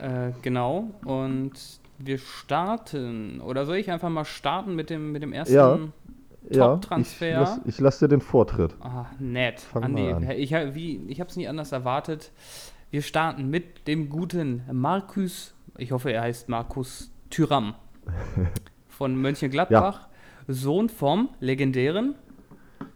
äh, 0.28 0.32
genau. 0.42 0.90
Und 1.04 1.52
wir 1.98 2.18
starten. 2.18 3.40
Oder 3.40 3.64
soll 3.64 3.76
ich 3.76 3.90
einfach 3.90 4.10
mal 4.10 4.24
starten 4.24 4.74
mit 4.74 4.90
dem, 4.90 5.12
mit 5.12 5.22
dem 5.22 5.32
ersten 5.32 5.54
ja. 5.54 5.78
Top-Transfer? 6.52 7.28
Ja, 7.28 7.42
ich, 7.42 7.48
lass, 7.48 7.60
ich 7.64 7.80
lasse 7.80 8.04
dir 8.04 8.08
den 8.08 8.20
Vortritt. 8.20 8.74
Ah, 8.80 9.06
nett. 9.18 9.60
Fang 9.60 9.84
Andi, 9.84 10.12
an. 10.12 10.30
ich, 10.30 10.52
ich 10.52 11.20
habe 11.20 11.30
es 11.30 11.36
nie 11.36 11.48
anders 11.48 11.72
erwartet. 11.72 12.32
Wir 12.90 13.02
starten 13.02 13.50
mit 13.50 13.88
dem 13.88 14.08
guten 14.08 14.62
Markus, 14.72 15.54
ich 15.76 15.90
hoffe, 15.90 16.12
er 16.12 16.22
heißt 16.22 16.48
Markus 16.48 17.10
Thüram 17.30 17.74
von 18.88 19.16
Mönchengladbach, 19.20 20.02
ja. 20.02 20.54
Sohn 20.54 20.88
vom 20.88 21.30
legendären 21.40 22.14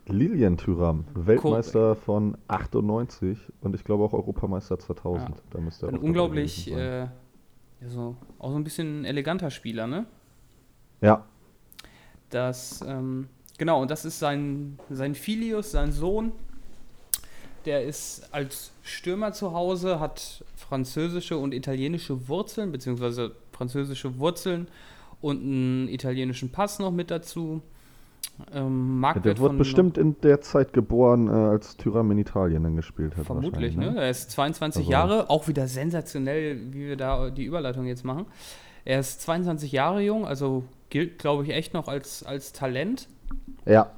Lilian 0.07 0.57
Thuram, 0.57 1.05
Weltmeister 1.15 1.95
Correct. 1.95 2.05
von 2.05 2.37
98 2.49 3.39
und 3.61 3.75
ich 3.75 3.85
glaube 3.85 4.05
auch 4.05 4.13
Europameister 4.13 4.79
2000. 4.79 5.29
Ja. 5.29 5.35
Da 5.51 5.61
müsste 5.61 5.87
er 5.87 5.93
ein 5.93 5.99
unglaublich, 5.99 6.71
äh, 6.73 7.07
so, 7.87 8.17
auch 8.39 8.51
so 8.51 8.57
ein 8.57 8.65
bisschen 8.65 9.05
eleganter 9.05 9.51
Spieler, 9.51 9.87
ne? 9.87 10.07
Ja. 11.01 11.25
Das, 12.29 12.85
ähm, 12.87 13.29
genau, 13.59 13.81
und 13.81 13.91
das 13.91 14.05
ist 14.05 14.19
sein, 14.19 14.79
sein 14.91 15.15
Filius, 15.15 15.71
sein 15.71 15.93
Sohn. 15.93 16.33
der 17.67 17.85
ist 17.85 18.33
als 18.33 18.73
Stürmer 18.83 19.33
zu 19.33 19.53
Hause, 19.53 20.01
hat 20.01 20.45
französische 20.57 21.37
und 21.37 21.53
italienische 21.53 22.29
Wurzeln, 22.29 22.73
beziehungsweise 22.73 23.33
französische 23.53 24.19
Wurzeln 24.19 24.69
und 25.21 25.43
einen 25.43 25.89
italienischen 25.89 26.51
Pass 26.51 26.79
noch 26.79 26.91
mit 26.91 27.11
dazu. 27.11 27.63
Ähm, 28.53 29.01
ja, 29.03 29.19
der 29.19 29.39
wurde 29.39 29.57
bestimmt 29.57 29.99
in 29.99 30.21
der 30.21 30.41
Zeit 30.41 30.73
geboren, 30.73 31.29
äh, 31.29 31.31
als 31.31 31.77
Tyram 31.77 32.11
in 32.11 32.19
Italien 32.19 32.63
dann 32.63 32.77
gespielt 32.77 33.17
hat. 33.17 33.27
Vermutlich, 33.27 33.77
ne? 33.77 33.93
ne? 33.93 34.01
Er 34.03 34.11
ist 34.11 34.31
22 34.31 34.81
also. 34.81 34.91
Jahre, 34.91 35.31
auch 35.31 35.49
wieder 35.49 35.67
sensationell, 35.69 36.73
wie 36.73 36.89
wir 36.89 36.97
da 36.97 37.31
die 37.31 37.45
Überleitung 37.45 37.87
jetzt 37.87 38.05
machen. 38.05 38.27
Er 38.85 39.01
ist 39.01 39.21
22 39.23 39.73
Jahre 39.73 40.01
jung, 40.03 40.27
also 40.27 40.65
gilt, 40.89 41.19
glaube 41.19 41.45
ich, 41.45 41.51
echt 41.51 41.75
noch 41.75 41.89
als, 41.89 42.23
als 42.23 42.53
Talent. 42.53 43.09
Ja. 43.67 43.91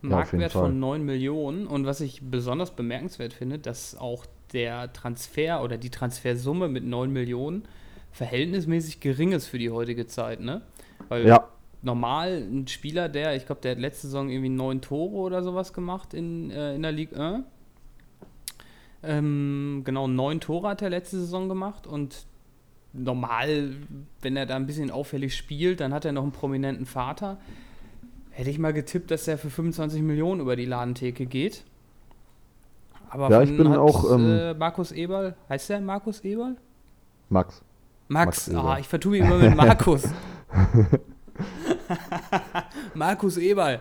Marktwert 0.00 0.54
ja, 0.54 0.60
von 0.60 0.78
9 0.78 1.04
Millionen. 1.04 1.66
Und 1.66 1.86
was 1.86 2.00
ich 2.00 2.22
besonders 2.22 2.72
bemerkenswert 2.72 3.32
finde, 3.32 3.58
dass 3.58 3.96
auch 3.96 4.26
der 4.52 4.92
Transfer 4.92 5.62
oder 5.62 5.78
die 5.78 5.90
Transfersumme 5.90 6.68
mit 6.68 6.84
9 6.84 7.12
Millionen 7.12 7.64
verhältnismäßig 8.10 9.00
gering 9.00 9.32
ist 9.32 9.46
für 9.46 9.58
die 9.58 9.70
heutige 9.70 10.06
Zeit, 10.06 10.40
ne? 10.40 10.62
Weil 11.08 11.26
ja. 11.26 11.48
Normal 11.82 12.46
ein 12.50 12.68
Spieler, 12.68 13.08
der, 13.08 13.36
ich 13.36 13.46
glaube, 13.46 13.60
der 13.60 13.72
hat 13.72 13.78
letzte 13.78 14.06
Saison 14.06 14.28
irgendwie 14.30 14.48
neun 14.48 14.80
Tore 14.80 15.14
oder 15.14 15.42
sowas 15.42 15.72
gemacht 15.72 16.14
in, 16.14 16.50
äh, 16.50 16.74
in 16.74 16.82
der 16.82 16.92
Ligue 16.92 17.18
1. 17.18 17.44
Ähm, 19.04 19.82
genau, 19.84 20.06
neun 20.06 20.40
Tore 20.40 20.68
hat 20.68 20.82
er 20.82 20.90
letzte 20.90 21.18
Saison 21.18 21.48
gemacht 21.48 21.86
und 21.86 22.26
normal, 22.92 23.74
wenn 24.20 24.36
er 24.36 24.46
da 24.46 24.56
ein 24.56 24.66
bisschen 24.66 24.90
auffällig 24.90 25.36
spielt, 25.36 25.80
dann 25.80 25.92
hat 25.92 26.04
er 26.04 26.12
noch 26.12 26.22
einen 26.22 26.32
prominenten 26.32 26.86
Vater. 26.86 27.38
Hätte 28.30 28.50
ich 28.50 28.58
mal 28.58 28.72
getippt, 28.72 29.10
dass 29.10 29.26
er 29.26 29.38
für 29.38 29.50
25 29.50 30.02
Millionen 30.02 30.40
über 30.40 30.56
die 30.56 30.64
Ladentheke 30.64 31.26
geht. 31.26 31.64
Aber 33.10 33.30
ja, 33.30 33.42
ich 33.42 33.54
bin 33.54 33.66
auch. 33.66 34.10
Ähm, 34.10 34.30
äh, 34.30 34.54
Markus 34.54 34.92
Eberl, 34.92 35.34
heißt 35.48 35.68
der 35.68 35.80
Markus 35.80 36.20
Eberl? 36.20 36.56
Max. 37.28 37.62
Max, 38.08 38.50
Max 38.50 38.64
ah, 38.64 38.78
ich 38.78 38.88
vertue 38.88 39.12
mich 39.12 39.20
immer 39.20 39.36
mit 39.36 39.54
Markus. 39.54 40.04
Markus 42.94 43.36
Eberl. 43.36 43.80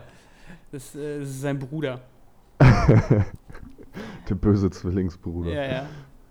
Das, 0.71 0.95
äh, 0.95 1.19
das, 1.19 1.29
ist 1.29 1.41
sein 1.41 1.59
Bruder. 1.59 2.01
der 2.59 4.35
böse 4.35 4.69
Zwillingsbruder. 4.69 5.51
Ja, 5.51 5.71
ja. 5.71 5.85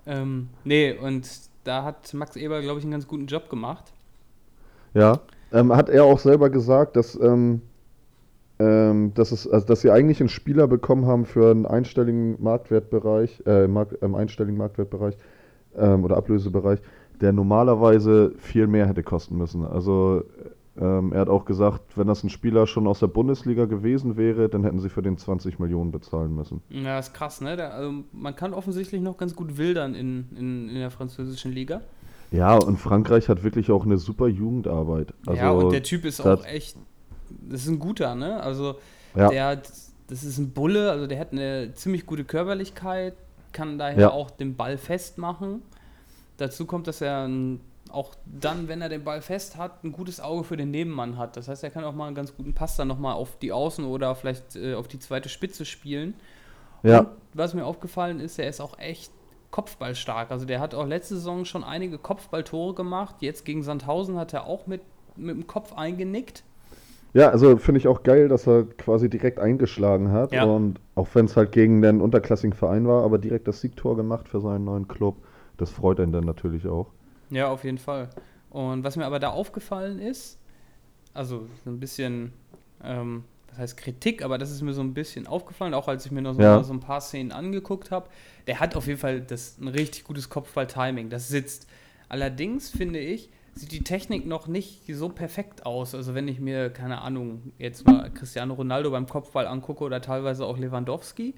Ähm, 0.07 0.49
nee, 0.64 0.93
und 0.93 1.29
da 1.64 1.85
hat 1.85 2.12
Max 2.14 2.37
Eberl, 2.37 2.62
glaube 2.62 2.79
ich, 2.79 2.85
einen 2.85 2.93
ganz 2.93 3.07
guten 3.07 3.27
Job 3.27 3.51
gemacht. 3.51 3.93
Ja, 4.95 5.21
ähm, 5.53 5.75
hat 5.75 5.88
er 5.88 6.05
auch 6.05 6.19
selber 6.19 6.51
gesagt, 6.51 6.97
dass, 6.97 7.19
ähm, 7.21 7.62
ähm, 8.59 9.12
dass, 9.14 9.33
es, 9.33 9.47
also, 9.49 9.66
dass 9.66 9.83
sie 9.83 9.90
eigentlich 9.90 10.21
einen 10.21 10.29
Spieler 10.29 10.66
bekommen 10.66 11.07
haben 11.07 11.27
für 11.27 11.51
einen 11.51 11.66
einstelligen 11.66 12.43
Marktwertbereich, 12.43 13.43
äh, 13.47 13.66
Mark, 13.66 13.97
ähm, 14.03 14.14
einstelligen 14.14 14.57
Marktwertbereich 14.59 15.16
ähm, 15.77 16.05
oder 16.05 16.16
Ablösebereich, 16.16 16.81
der 17.21 17.33
normalerweise 17.33 18.33
viel 18.38 18.66
mehr 18.66 18.87
hätte 18.87 19.03
kosten 19.03 19.37
müssen. 19.37 19.64
Also 19.64 20.25
ähm, 20.78 21.12
er 21.12 21.20
hat 21.20 21.28
auch 21.28 21.44
gesagt, 21.44 21.96
wenn 21.96 22.06
das 22.06 22.22
ein 22.22 22.30
Spieler 22.30 22.66
schon 22.66 22.87
aus 22.87 23.00
der 23.00 23.09
Bundesliga 23.09 23.64
gewesen 23.64 24.16
wäre, 24.16 24.48
dann 24.48 24.62
hätten 24.62 24.80
sie 24.80 24.88
für 24.88 25.02
den 25.02 25.18
20 25.18 25.59
Millionen 25.59 25.90
bezahlen 25.90 26.35
müssen. 26.35 26.62
Ja, 26.70 26.98
ist 26.98 27.12
krass, 27.12 27.40
ne? 27.40 27.56
Der, 27.56 27.74
also 27.74 27.92
man 28.12 28.37
kann 28.37 28.54
offensichtlich 28.54 29.00
noch 29.00 29.16
ganz 29.16 29.35
gut 29.35 29.59
wildern 29.59 29.94
in, 29.94 30.28
in, 30.37 30.68
in 30.68 30.74
der 30.76 30.90
französischen 30.90 31.52
Liga. 31.52 31.80
Ja, 32.30 32.56
und 32.56 32.76
Frankreich 32.76 33.28
hat 33.28 33.42
wirklich 33.42 33.70
auch 33.72 33.85
eine 33.85 33.98
super 33.98 34.28
Jugendarbeit. 34.28 35.12
Also, 35.26 35.40
ja, 35.40 35.50
und 35.50 35.72
der 35.72 35.83
Typ 35.83 36.04
ist 36.04 36.20
auch 36.20 36.44
echt, 36.44 36.76
das 37.48 37.62
ist 37.62 37.68
ein 37.68 37.80
guter, 37.80 38.14
ne? 38.14 38.40
Also 38.40 38.76
ja. 39.16 39.28
der 39.28 39.46
hat, 39.46 39.72
das 40.06 40.22
ist 40.22 40.38
ein 40.38 40.50
Bulle, 40.50 40.92
also 40.92 41.09
der 41.09 41.18
hat 41.18 41.33
eine 41.33 41.72
ziemlich 41.74 42.06
gute 42.06 42.24
Körperlichkeit, 42.24 43.14
kann 43.52 43.78
daher 43.78 44.00
ja. 44.00 44.11
auch 44.12 44.30
den 44.30 44.54
Ball 44.54 44.78
festmachen. 44.78 45.62
Dazu 46.37 46.64
kommt, 46.64 46.87
dass 46.87 47.00
er 47.00 47.26
ein 47.26 47.61
auch 47.90 48.14
dann, 48.24 48.68
wenn 48.68 48.81
er 48.81 48.88
den 48.88 49.05
Ball 49.05 49.20
fest 49.20 49.57
hat, 49.57 49.85
ein 49.85 49.92
gutes 49.92 50.20
Auge 50.20 50.44
für 50.44 50.57
den 50.57 50.70
Nebenmann 50.70 51.18
hat. 51.18 51.37
Das 51.37 51.48
heißt, 51.48 51.64
er 51.64 51.70
kann 51.70 51.85
auch 51.85 51.94
mal 51.94 52.07
einen 52.07 52.14
ganz 52.14 52.37
guten 52.37 52.55
Pass 52.55 52.76
dann 52.76 52.88
nochmal 52.88 53.14
auf 53.14 53.37
die 53.38 53.53
Außen 53.53 53.85
oder 53.85 54.14
vielleicht 54.14 54.57
äh, 54.57 54.74
auf 54.74 54.88
die 54.88 54.98
zweite 54.98 55.29
Spitze 55.29 55.64
spielen. 55.64 56.14
Ja. 56.83 57.00
Und 57.00 57.09
was 57.35 57.55
mir 57.55 57.64
aufgefallen 57.64 58.20
ist, 58.20 58.38
er 58.38 58.48
ist 58.48 58.61
auch 58.61 58.79
echt 58.79 59.12
kopfballstark. 59.50 60.31
Also 60.31 60.46
der 60.46 60.61
hat 60.61 60.74
auch 60.74 60.87
letzte 60.87 61.16
Saison 61.16 61.44
schon 61.44 61.64
einige 61.64 61.98
Kopfballtore 61.98 62.74
gemacht. 62.74 63.16
Jetzt 63.20 63.44
gegen 63.44 63.62
Sandhausen 63.62 64.16
hat 64.16 64.33
er 64.33 64.46
auch 64.46 64.66
mit, 64.66 64.83
mit 65.16 65.37
dem 65.37 65.46
Kopf 65.46 65.72
eingenickt. 65.72 66.44
Ja, 67.12 67.31
also 67.31 67.57
finde 67.57 67.81
ich 67.81 67.88
auch 67.88 68.05
geil, 68.05 68.29
dass 68.29 68.46
er 68.46 68.64
quasi 68.64 69.11
direkt 69.11 69.40
eingeschlagen 69.40 70.12
hat. 70.12 70.33
Ja. 70.33 70.44
Und 70.44 70.81
auch 70.94 71.09
wenn 71.14 71.24
es 71.24 71.37
halt 71.37 71.53
gegen 71.53 71.83
den 71.83 72.00
unterklassigen 72.00 72.55
Verein 72.55 72.87
war, 72.87 73.03
aber 73.03 73.18
direkt 73.18 73.48
das 73.48 73.61
Siegtor 73.61 73.96
gemacht 73.96 74.29
für 74.29 74.40
seinen 74.40 74.64
neuen 74.64 74.87
Club. 74.87 75.16
Das 75.57 75.70
freut 75.70 75.98
einen 76.00 76.12
dann 76.12 76.24
natürlich 76.24 76.66
auch. 76.68 76.87
Ja, 77.31 77.49
auf 77.49 77.64
jeden 77.64 77.79
Fall. 77.79 78.11
Und 78.51 78.85
was 78.85 78.97
mir 78.97 79.07
aber 79.07 79.19
da 79.19 79.31
aufgefallen 79.31 79.99
ist, 80.01 80.38
also 81.14 81.49
so 81.64 81.71
ein 81.71 81.81
bisschen, 81.81 82.33
ähm, 82.83 83.25
das 83.49 83.59
heißt 83.59 83.77
Kritik, 83.77 84.23
aber 84.23 84.38
das 84.38 84.51
ist 84.51 84.62
mir 84.62 84.73
so 84.73 84.81
ein 84.81 84.95
bisschen 84.95 85.27
aufgefallen, 85.27 85.75
auch 85.75 85.88
als 85.88 86.07
ich 86.07 86.12
mir 86.12 86.23
noch 86.23 86.35
so, 86.35 86.43
ja. 86.43 86.62
so 86.62 86.73
ein 86.73 86.81
paar 86.81 87.01
Szenen 87.01 87.33
angeguckt 87.33 87.90
habe. 87.90 88.09
Der 88.47 88.61
hat 88.61 88.77
auf 88.77 88.87
jeden 88.87 88.99
Fall 88.99 89.21
das, 89.21 89.59
ein 89.59 89.69
richtig 89.69 90.05
gutes 90.05 90.29
Kopfball-Timing, 90.29 91.11
das 91.11 91.29
sitzt. 91.29 91.69
Allerdings 92.09 92.71
finde 92.71 92.99
ich, 92.99 93.31
sieht 93.55 93.73
die 93.73 93.85
Technik 93.85 94.27
noch 94.27 94.47
nicht 94.47 94.83
so 94.93 95.09
perfekt 95.09 95.66
aus. 95.66 95.95
Also 95.95 96.14
wenn 96.14 96.29
ich 96.29 96.40
mir, 96.40 96.71
keine 96.71 97.03
Ahnung, 97.03 97.53
jetzt 97.59 97.87
mal 97.87 98.11
Cristiano 98.11 98.55
Ronaldo 98.55 98.90
beim 98.90 99.07
Kopfball 99.07 99.47
angucke 99.47 99.85
oder 99.85 100.01
teilweise 100.01 100.45
auch 100.45 100.59
Lewandowski, 100.59 101.35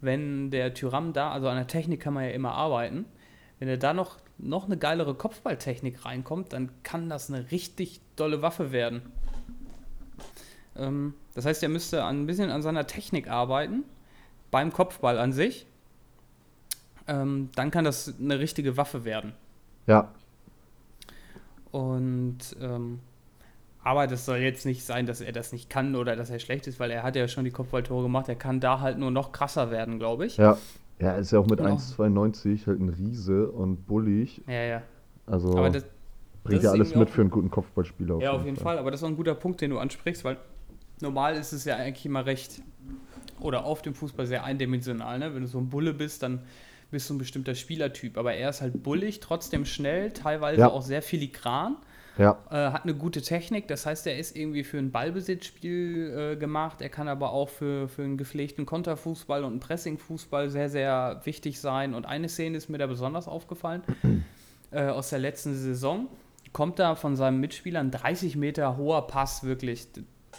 wenn 0.00 0.50
der 0.50 0.74
Tyram 0.74 1.12
da, 1.12 1.30
also 1.32 1.48
an 1.48 1.56
der 1.56 1.66
Technik 1.66 2.00
kann 2.00 2.14
man 2.14 2.24
ja 2.24 2.30
immer 2.30 2.52
arbeiten, 2.52 3.06
wenn 3.58 3.68
er 3.68 3.78
da 3.78 3.94
noch 3.94 4.18
noch 4.38 4.66
eine 4.66 4.76
geilere 4.76 5.14
Kopfballtechnik 5.14 6.04
reinkommt, 6.04 6.52
dann 6.52 6.70
kann 6.82 7.08
das 7.08 7.30
eine 7.30 7.50
richtig 7.50 8.00
dolle 8.16 8.42
Waffe 8.42 8.72
werden. 8.72 9.02
Ähm, 10.76 11.14
das 11.34 11.46
heißt, 11.46 11.62
er 11.62 11.68
müsste 11.68 12.04
ein 12.04 12.26
bisschen 12.26 12.50
an 12.50 12.62
seiner 12.62 12.86
Technik 12.86 13.28
arbeiten, 13.28 13.84
beim 14.50 14.72
Kopfball 14.72 15.18
an 15.18 15.32
sich. 15.32 15.66
Ähm, 17.08 17.50
dann 17.54 17.70
kann 17.70 17.84
das 17.84 18.14
eine 18.18 18.38
richtige 18.38 18.76
Waffe 18.76 19.04
werden. 19.04 19.32
Ja. 19.86 20.12
Und 21.70 22.56
ähm, 22.60 23.00
aber 23.86 24.08
das 24.08 24.26
soll 24.26 24.38
jetzt 24.38 24.66
nicht 24.66 24.84
sein, 24.84 25.06
dass 25.06 25.20
er 25.20 25.30
das 25.30 25.52
nicht 25.52 25.70
kann 25.70 25.94
oder 25.94 26.16
dass 26.16 26.28
er 26.28 26.40
schlecht 26.40 26.66
ist, 26.66 26.80
weil 26.80 26.90
er 26.90 27.04
hat 27.04 27.14
ja 27.14 27.28
schon 27.28 27.44
die 27.44 27.52
Kopfballtore 27.52 28.02
gemacht. 28.02 28.28
Er 28.28 28.34
kann 28.34 28.58
da 28.58 28.80
halt 28.80 28.98
nur 28.98 29.12
noch 29.12 29.30
krasser 29.30 29.70
werden, 29.70 30.00
glaube 30.00 30.26
ich. 30.26 30.38
Ja. 30.38 30.58
Ja, 30.98 31.16
ist 31.16 31.30
ja 31.30 31.38
auch 31.38 31.46
mit 31.46 31.58
genau. 31.58 31.74
1,92 31.74 32.66
halt 32.66 32.80
ein 32.80 32.88
Riese 32.88 33.50
und 33.50 33.86
bullig. 33.86 34.42
Ja, 34.46 34.62
ja. 34.62 34.82
Also 35.26 35.52
das, 35.68 35.84
bringt 36.42 36.58
das 36.58 36.64
ja 36.64 36.70
alles 36.70 36.94
mit 36.94 37.10
für 37.10 37.20
einen 37.20 37.30
guten 37.30 37.50
Kopfballspieler. 37.50 38.18
Ja, 38.20 38.32
auf 38.32 38.44
jeden 38.44 38.56
Fall. 38.56 38.64
Fall. 38.64 38.78
Aber 38.78 38.90
das 38.90 39.00
ist 39.00 39.04
auch 39.04 39.08
ein 39.08 39.16
guter 39.16 39.34
Punkt, 39.34 39.60
den 39.60 39.70
du 39.70 39.78
ansprichst, 39.78 40.24
weil 40.24 40.38
normal 41.00 41.34
ist 41.36 41.52
es 41.52 41.64
ja 41.64 41.76
eigentlich 41.76 42.06
immer 42.06 42.24
recht 42.24 42.62
oder 43.40 43.64
auf 43.64 43.82
dem 43.82 43.94
Fußball 43.94 44.26
sehr 44.26 44.44
eindimensional. 44.44 45.18
Ne? 45.18 45.34
Wenn 45.34 45.42
du 45.42 45.48
so 45.48 45.58
ein 45.58 45.68
Bulle 45.68 45.92
bist, 45.92 46.22
dann 46.22 46.40
bist 46.90 47.10
du 47.10 47.14
ein 47.14 47.18
bestimmter 47.18 47.54
Spielertyp. 47.54 48.16
Aber 48.16 48.34
er 48.34 48.50
ist 48.50 48.62
halt 48.62 48.82
bullig, 48.82 49.20
trotzdem 49.20 49.64
schnell, 49.64 50.12
teilweise 50.12 50.60
ja. 50.60 50.70
auch 50.70 50.82
sehr 50.82 51.02
filigran. 51.02 51.76
Ja. 52.18 52.38
Äh, 52.50 52.72
hat 52.72 52.84
eine 52.84 52.94
gute 52.94 53.20
Technik, 53.20 53.68
das 53.68 53.84
heißt, 53.84 54.06
er 54.06 54.18
ist 54.18 54.36
irgendwie 54.36 54.64
für 54.64 54.78
ein 54.78 54.90
Ballbesitzspiel 54.90 56.32
äh, 56.32 56.36
gemacht. 56.36 56.80
Er 56.80 56.88
kann 56.88 57.08
aber 57.08 57.30
auch 57.30 57.48
für, 57.48 57.88
für 57.88 58.02
einen 58.02 58.16
gepflegten 58.16 58.64
Konterfußball 58.64 59.44
und 59.44 59.50
einen 59.52 59.60
Pressingfußball 59.60 60.48
sehr, 60.50 60.68
sehr 60.68 61.20
wichtig 61.24 61.60
sein. 61.60 61.94
Und 61.94 62.06
eine 62.06 62.28
Szene 62.28 62.56
ist 62.56 62.68
mir 62.68 62.78
da 62.78 62.86
besonders 62.86 63.28
aufgefallen 63.28 63.82
äh, 64.70 64.86
aus 64.86 65.10
der 65.10 65.18
letzten 65.18 65.54
Saison. 65.54 66.08
Kommt 66.52 66.78
da 66.78 66.94
von 66.94 67.16
seinem 67.16 67.40
Mitspieler 67.40 67.80
ein 67.80 67.90
30 67.90 68.36
Meter 68.36 68.78
hoher 68.78 69.06
Pass, 69.06 69.44
wirklich 69.44 69.88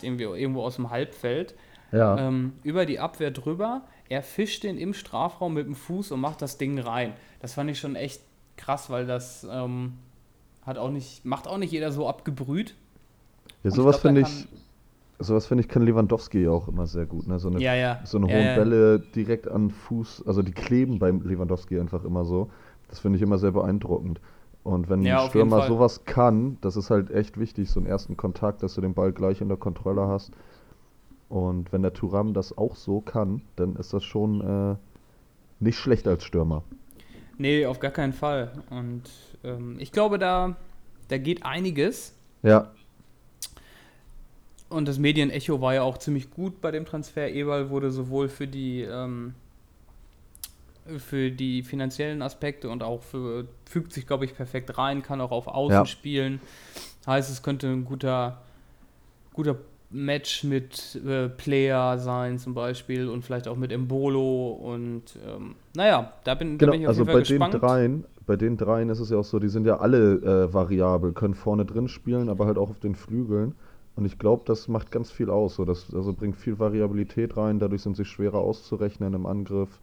irgendwie 0.02 0.24
irgendwo 0.24 0.64
aus 0.64 0.76
dem 0.76 0.90
Halbfeld, 0.90 1.56
ja. 1.92 2.18
ähm, 2.18 2.54
über 2.64 2.86
die 2.86 3.00
Abwehr 3.00 3.32
drüber. 3.32 3.84
Er 4.10 4.24
fischt 4.24 4.64
den 4.64 4.78
im 4.78 4.94
Strafraum 4.94 5.54
mit 5.54 5.68
dem 5.68 5.76
Fuß 5.76 6.12
und 6.12 6.22
macht 6.22 6.42
das 6.42 6.58
Ding 6.58 6.80
rein. 6.80 7.14
Das 7.40 7.54
fand 7.54 7.70
ich 7.70 7.80
schon 7.80 7.96
echt 7.96 8.22
krass, 8.56 8.90
weil 8.90 9.06
das. 9.06 9.46
Ähm, 9.50 9.94
hat 10.68 10.78
auch 10.78 10.92
nicht, 10.92 11.26
macht 11.26 11.48
auch 11.48 11.58
nicht 11.58 11.72
jeder 11.72 11.92
so 11.92 12.08
abgebrüht. 12.08 12.76
Ja, 13.64 13.72
sowas 13.72 13.98
finde 13.98 14.22
ich, 14.22 14.48
sowas 15.18 15.48
finde 15.48 15.64
ich 15.64 15.70
kann 15.70 15.82
Lewandowski 15.82 16.48
auch 16.48 16.68
immer 16.68 16.86
sehr 16.86 17.06
gut. 17.06 17.26
Ne? 17.26 17.40
So 17.40 17.48
eine, 17.48 17.60
ja, 17.60 17.74
ja. 17.74 18.02
so 18.04 18.18
eine 18.18 18.28
ja, 18.28 18.36
hohen 18.36 18.46
ja. 18.46 18.56
Bälle 18.56 19.00
direkt 19.00 19.48
an 19.48 19.72
Fuß, 19.72 20.26
also 20.28 20.42
die 20.42 20.52
kleben 20.52 21.00
beim 21.00 21.22
Lewandowski 21.22 21.80
einfach 21.80 22.04
immer 22.04 22.26
so. 22.26 22.50
Das 22.90 23.00
finde 23.00 23.18
ich 23.18 23.24
immer 23.24 23.38
sehr 23.38 23.52
beeindruckend. 23.52 24.20
Und 24.64 24.90
wenn 24.90 25.08
ein 25.08 25.30
Stürmer 25.30 25.66
sowas 25.66 26.04
kann, 26.04 26.58
das 26.60 26.76
ist 26.76 26.90
halt 26.90 27.10
echt 27.10 27.40
wichtig, 27.40 27.72
so 27.72 27.80
einen 27.80 27.88
ersten 27.88 28.18
Kontakt, 28.18 28.64
dass 28.64 28.76
du 28.76 28.82
den 28.82 28.94
Ball 28.94 29.14
gleich 29.14 29.40
in 29.40 29.48
der 29.48 29.58
Kontrolle 29.58 30.08
hast. 30.08 30.32
Und 31.30 31.72
wenn 31.72 31.82
der 31.82 31.94
Turam 31.94 32.34
das 32.34 32.58
auch 32.58 32.76
so 32.76 33.00
kann, 33.00 33.42
dann 33.56 33.78
ist 33.78 33.94
das 33.94 34.04
schon 34.04 34.42
äh, 34.42 34.76
nicht 35.62 35.78
schlecht 35.78 36.06
als 36.08 36.26
Stürmer. 36.26 36.64
Nee, 37.38 37.66
auf 37.66 37.80
gar 37.80 37.92
keinen 37.92 38.14
Fall. 38.14 38.52
Und 38.70 39.04
ähm, 39.48 39.78
ich 39.80 39.92
glaube, 39.92 40.20
da, 40.20 40.56
da 41.08 41.18
geht 41.18 41.46
einiges. 41.46 42.14
Ja. 42.44 42.72
Und 44.70 44.88
das 44.88 45.00
Medienecho 45.00 45.62
war 45.62 45.74
ja 45.74 45.84
auch 45.84 45.98
ziemlich 45.98 46.30
gut 46.30 46.60
bei 46.62 46.72
dem 46.72 46.86
Transfer. 46.86 47.30
Eberl 47.30 47.70
wurde 47.70 47.90
sowohl 47.90 48.28
für 48.28 48.48
die, 48.48 48.82
ähm, 48.82 49.34
für 50.98 51.32
die 51.32 51.64
finanziellen 51.64 52.22
Aspekte 52.22 52.70
und 52.70 52.84
auch 52.84 53.02
für, 53.02 53.48
fügt 53.66 53.94
sich, 53.94 54.06
glaube 54.06 54.26
ich, 54.26 54.36
perfekt 54.36 54.78
rein, 54.78 55.04
kann 55.04 55.22
auch 55.22 55.32
auf 55.32 55.48
Außen 55.48 55.80
ja. 55.80 55.86
spielen. 55.86 56.42
Heißt, 57.06 57.32
es 57.32 57.42
könnte 57.42 57.68
ein 57.68 57.86
guter, 57.86 58.42
guter 59.34 59.56
Match 59.90 60.44
mit 60.44 61.00
äh, 61.06 61.30
Player 61.30 61.98
sein 61.98 62.40
zum 62.40 62.54
Beispiel 62.54 63.08
und 63.08 63.24
vielleicht 63.24 63.48
auch 63.48 63.56
mit 63.56 63.72
Embolo 63.72 64.50
und 64.52 65.18
ähm, 65.26 65.56
naja, 65.76 66.12
da 66.26 66.36
bin, 66.36 66.58
genau, 66.58 66.74
bin 66.74 66.82
ich 66.82 66.88
auf 66.88 66.90
also 66.90 67.02
jeden 67.02 67.12
Fall 67.12 67.22
bei 67.22 67.28
gespannt. 67.28 67.54
Den 67.54 67.62
dreien, 67.62 68.06
bei 68.28 68.36
den 68.36 68.58
dreien 68.58 68.90
ist 68.90 69.00
es 69.00 69.10
ja 69.10 69.18
auch 69.18 69.24
so, 69.24 69.40
die 69.40 69.48
sind 69.48 69.66
ja 69.66 69.78
alle 69.78 70.16
äh, 70.16 70.54
variabel, 70.54 71.14
können 71.14 71.34
vorne 71.34 71.66
drin 71.66 71.88
spielen, 71.88 72.30
aber 72.30 72.46
halt 72.46 72.58
auch 72.58 72.70
auf 72.70 72.80
den 72.80 72.94
Flügeln. 72.94 73.56
Und 73.96 74.06
ich 74.06 74.20
glaube, 74.20 74.44
das 74.46 74.68
macht 74.68 74.92
ganz 74.92 75.10
viel 75.10 75.30
aus. 75.30 75.56
So. 75.56 75.66
Das 75.66 75.92
also 75.96 76.14
bringt 76.14 76.36
viel 76.36 76.60
Variabilität 76.60 77.36
rein, 77.38 77.58
dadurch 77.58 77.82
sind 77.82 77.96
sie 77.96 78.06
schwerer 78.06 78.40
auszurechnen 78.40 79.14
im 79.14 79.26
Angriff. 79.26 79.80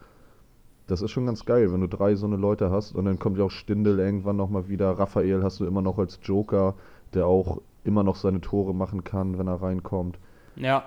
Das 0.86 1.00
ist 1.00 1.10
schon 1.10 1.24
ganz 1.24 1.46
geil, 1.46 1.72
wenn 1.72 1.80
du 1.80 1.88
drei 1.88 2.14
so 2.14 2.26
eine 2.26 2.36
Leute 2.36 2.70
hast 2.70 2.94
und 2.94 3.06
dann 3.06 3.18
kommt 3.18 3.38
ja 3.38 3.44
auch 3.44 3.50
Stindel 3.50 3.98
irgendwann 3.98 4.36
nochmal 4.36 4.68
wieder. 4.68 4.90
Raphael 4.90 5.42
hast 5.42 5.58
du 5.58 5.64
immer 5.64 5.80
noch 5.80 5.98
als 5.98 6.20
Joker, 6.22 6.74
der 7.14 7.26
auch 7.26 7.62
immer 7.82 8.02
noch 8.02 8.16
seine 8.16 8.42
Tore 8.42 8.74
machen 8.74 9.02
kann, 9.04 9.38
wenn 9.38 9.48
er 9.48 9.62
reinkommt. 9.62 10.18
Ja. 10.56 10.84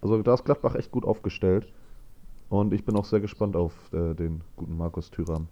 Also 0.00 0.22
da 0.22 0.34
ist 0.34 0.44
Gladbach 0.44 0.76
echt 0.76 0.92
gut 0.92 1.04
aufgestellt. 1.04 1.66
Und 2.48 2.72
ich 2.72 2.84
bin 2.84 2.96
auch 2.96 3.04
sehr 3.04 3.20
gespannt 3.20 3.56
auf 3.56 3.72
äh, 3.92 4.14
den 4.14 4.42
guten 4.56 4.76
Markus 4.76 5.10
Thüram. 5.10 5.48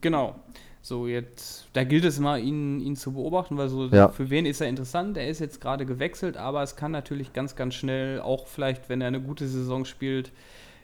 Genau. 0.00 0.34
So, 0.80 1.06
jetzt, 1.06 1.68
da 1.72 1.84
gilt 1.84 2.04
es 2.04 2.18
mal, 2.18 2.40
ihn, 2.40 2.80
ihn 2.80 2.96
zu 2.96 3.12
beobachten, 3.12 3.56
weil 3.56 3.68
so, 3.68 3.86
ja. 3.86 4.08
für 4.08 4.30
wen 4.30 4.46
ist 4.46 4.60
er 4.60 4.68
interessant? 4.68 5.16
Er 5.16 5.28
ist 5.28 5.40
jetzt 5.40 5.60
gerade 5.60 5.84
gewechselt, 5.84 6.36
aber 6.36 6.62
es 6.62 6.76
kann 6.76 6.92
natürlich 6.92 7.32
ganz, 7.32 7.56
ganz 7.56 7.74
schnell, 7.74 8.20
auch 8.20 8.46
vielleicht, 8.46 8.88
wenn 8.88 9.00
er 9.00 9.08
eine 9.08 9.20
gute 9.20 9.48
Saison 9.48 9.84
spielt, 9.84 10.32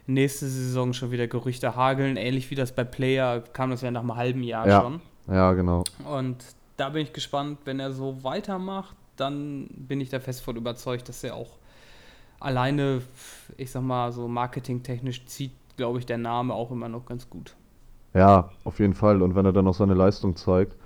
nächste 0.07 0.47
Saison 0.47 0.93
schon 0.93 1.11
wieder 1.11 1.27
Gerüchte 1.27 1.75
hageln. 1.75 2.17
Ähnlich 2.17 2.51
wie 2.51 2.55
das 2.55 2.71
bei 2.71 2.83
Player 2.83 3.41
kam 3.41 3.71
das 3.71 3.81
ja 3.81 3.91
nach 3.91 4.01
einem 4.01 4.15
halben 4.15 4.43
Jahr 4.43 4.67
ja. 4.67 4.81
schon. 4.81 5.01
Ja, 5.27 5.53
genau. 5.53 5.83
Und 6.07 6.43
da 6.77 6.89
bin 6.89 7.01
ich 7.01 7.13
gespannt, 7.13 7.59
wenn 7.65 7.79
er 7.79 7.91
so 7.91 8.23
weitermacht, 8.23 8.95
dann 9.15 9.67
bin 9.69 10.01
ich 10.01 10.09
da 10.09 10.19
fest 10.19 10.41
von 10.41 10.55
überzeugt, 10.55 11.09
dass 11.09 11.23
er 11.23 11.35
auch 11.35 11.57
alleine, 12.39 13.01
ich 13.57 13.71
sag 13.71 13.81
mal, 13.81 14.11
so 14.11 14.27
marketingtechnisch 14.27 15.25
zieht, 15.25 15.53
glaube 15.77 15.99
ich, 15.99 16.05
der 16.05 16.17
Name 16.17 16.53
auch 16.53 16.71
immer 16.71 16.89
noch 16.89 17.05
ganz 17.05 17.29
gut. 17.29 17.55
Ja, 18.15 18.49
auf 18.63 18.79
jeden 18.79 18.93
Fall. 18.93 19.21
Und 19.21 19.35
wenn 19.35 19.45
er 19.45 19.51
dann 19.51 19.65
noch 19.65 19.75
seine 19.75 19.93
Leistung 19.93 20.35
zeigt, 20.35 20.77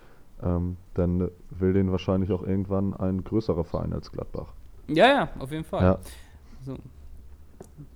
ähm, 0.44 0.78
dann 0.96 1.30
will 1.52 1.74
den 1.74 1.92
wahrscheinlich 1.92 2.32
auch 2.32 2.44
irgendwann 2.44 2.94
ein 2.96 3.24
größerer 3.24 3.64
Verein 3.64 3.94
als 3.94 4.12
Gladbach. 4.12 4.48
Ja, 4.88 5.08
ja, 5.08 5.30
auf 5.38 5.52
jeden 5.52 5.64
Fall. 5.64 5.84
Ja. 5.84 5.98
So. 6.66 6.76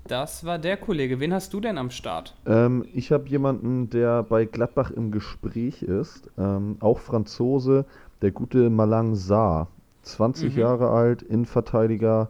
Das 0.07 0.45
war 0.45 0.59
der 0.59 0.77
Kollege. 0.77 1.19
Wen 1.19 1.33
hast 1.33 1.53
du 1.53 1.59
denn 1.59 1.77
am 1.77 1.89
Start? 1.89 2.35
Ähm, 2.45 2.85
ich 2.93 3.11
habe 3.11 3.27
jemanden, 3.27 3.89
der 3.89 4.21
bei 4.21 4.45
Gladbach 4.45 4.91
im 4.91 5.11
Gespräch 5.11 5.81
ist, 5.81 6.29
ähm, 6.37 6.77
auch 6.79 6.99
Franzose, 6.99 7.85
der 8.21 8.31
gute 8.31 8.69
Malang 8.69 9.15
Saar. 9.15 9.67
20 10.03 10.53
mhm. 10.53 10.59
Jahre 10.59 10.89
alt, 10.89 11.21
Innenverteidiger, 11.21 12.29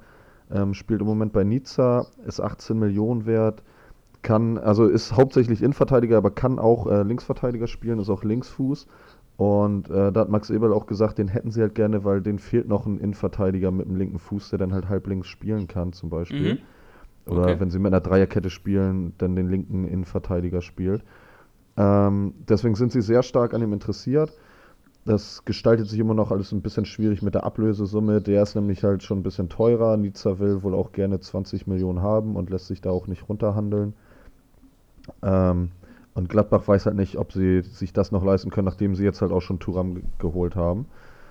ähm, 0.51 0.73
spielt 0.75 1.01
im 1.01 1.07
Moment 1.07 1.33
bei 1.33 1.43
Nizza, 1.43 2.05
ist 2.25 2.39
18 2.39 2.77
Millionen 2.77 3.25
wert, 3.25 3.63
kann, 4.23 4.57
also 4.57 4.87
ist 4.87 5.15
hauptsächlich 5.15 5.61
Innenverteidiger, 5.61 6.17
aber 6.17 6.31
kann 6.31 6.57
auch 6.57 6.87
äh, 6.87 7.03
Linksverteidiger 7.03 7.67
spielen, 7.67 7.99
ist 7.99 8.09
auch 8.09 8.23
Linksfuß. 8.23 8.87
Und 9.35 9.89
äh, 9.89 10.11
da 10.11 10.21
hat 10.21 10.29
Max 10.29 10.49
Eberl 10.49 10.73
auch 10.73 10.85
gesagt, 10.85 11.17
den 11.17 11.27
hätten 11.27 11.51
sie 11.51 11.61
halt 11.61 11.75
gerne, 11.75 12.03
weil 12.03 12.21
den 12.21 12.39
fehlt 12.39 12.67
noch 12.67 12.85
ein 12.85 12.99
Innenverteidiger 12.99 13.71
mit 13.71 13.87
dem 13.87 13.95
linken 13.95 14.19
Fuß, 14.19 14.51
der 14.51 14.59
dann 14.59 14.73
halt 14.73 14.89
halb 14.89 15.07
links 15.07 15.27
spielen 15.27 15.67
kann, 15.67 15.91
zum 15.91 16.09
Beispiel. 16.09 16.55
Mhm. 16.55 16.59
Oder 17.25 17.43
okay. 17.43 17.59
wenn 17.59 17.69
sie 17.69 17.79
mit 17.79 17.93
einer 17.93 18.01
Dreierkette 18.01 18.49
spielen, 18.49 19.13
dann 19.17 19.35
den 19.35 19.49
linken 19.49 19.85
Innenverteidiger 19.85 20.61
spielt. 20.61 21.03
Ähm, 21.77 22.33
deswegen 22.47 22.75
sind 22.75 22.91
sie 22.91 23.01
sehr 23.01 23.23
stark 23.23 23.53
an 23.53 23.61
ihm 23.61 23.73
interessiert. 23.73 24.33
Das 25.05 25.43
gestaltet 25.43 25.87
sich 25.87 25.99
immer 25.99 26.13
noch 26.13 26.31
alles 26.31 26.51
ein 26.51 26.61
bisschen 26.61 26.85
schwierig 26.85 27.21
mit 27.21 27.33
der 27.33 27.43
Ablösesumme. 27.43 28.21
Der 28.21 28.43
ist 28.43 28.55
nämlich 28.55 28.83
halt 28.83 29.03
schon 29.03 29.19
ein 29.19 29.23
bisschen 29.23 29.49
teurer. 29.49 29.97
Nizza 29.97 30.39
will 30.39 30.63
wohl 30.63 30.75
auch 30.75 30.91
gerne 30.91 31.19
20 31.19 31.67
Millionen 31.67 32.01
haben 32.01 32.35
und 32.35 32.49
lässt 32.49 32.67
sich 32.67 32.81
da 32.81 32.91
auch 32.91 33.07
nicht 33.07 33.27
runterhandeln. 33.27 33.93
Ähm, 35.21 35.71
und 36.13 36.29
Gladbach 36.29 36.67
weiß 36.67 36.85
halt 36.85 36.95
nicht, 36.95 37.17
ob 37.17 37.33
sie 37.33 37.61
sich 37.61 37.93
das 37.93 38.11
noch 38.11 38.23
leisten 38.23 38.51
können, 38.51 38.65
nachdem 38.65 38.95
sie 38.95 39.03
jetzt 39.03 39.21
halt 39.21 39.31
auch 39.31 39.41
schon 39.41 39.59
Turam 39.59 39.95
ge 39.95 40.03
geholt 40.19 40.55
haben. 40.55 40.85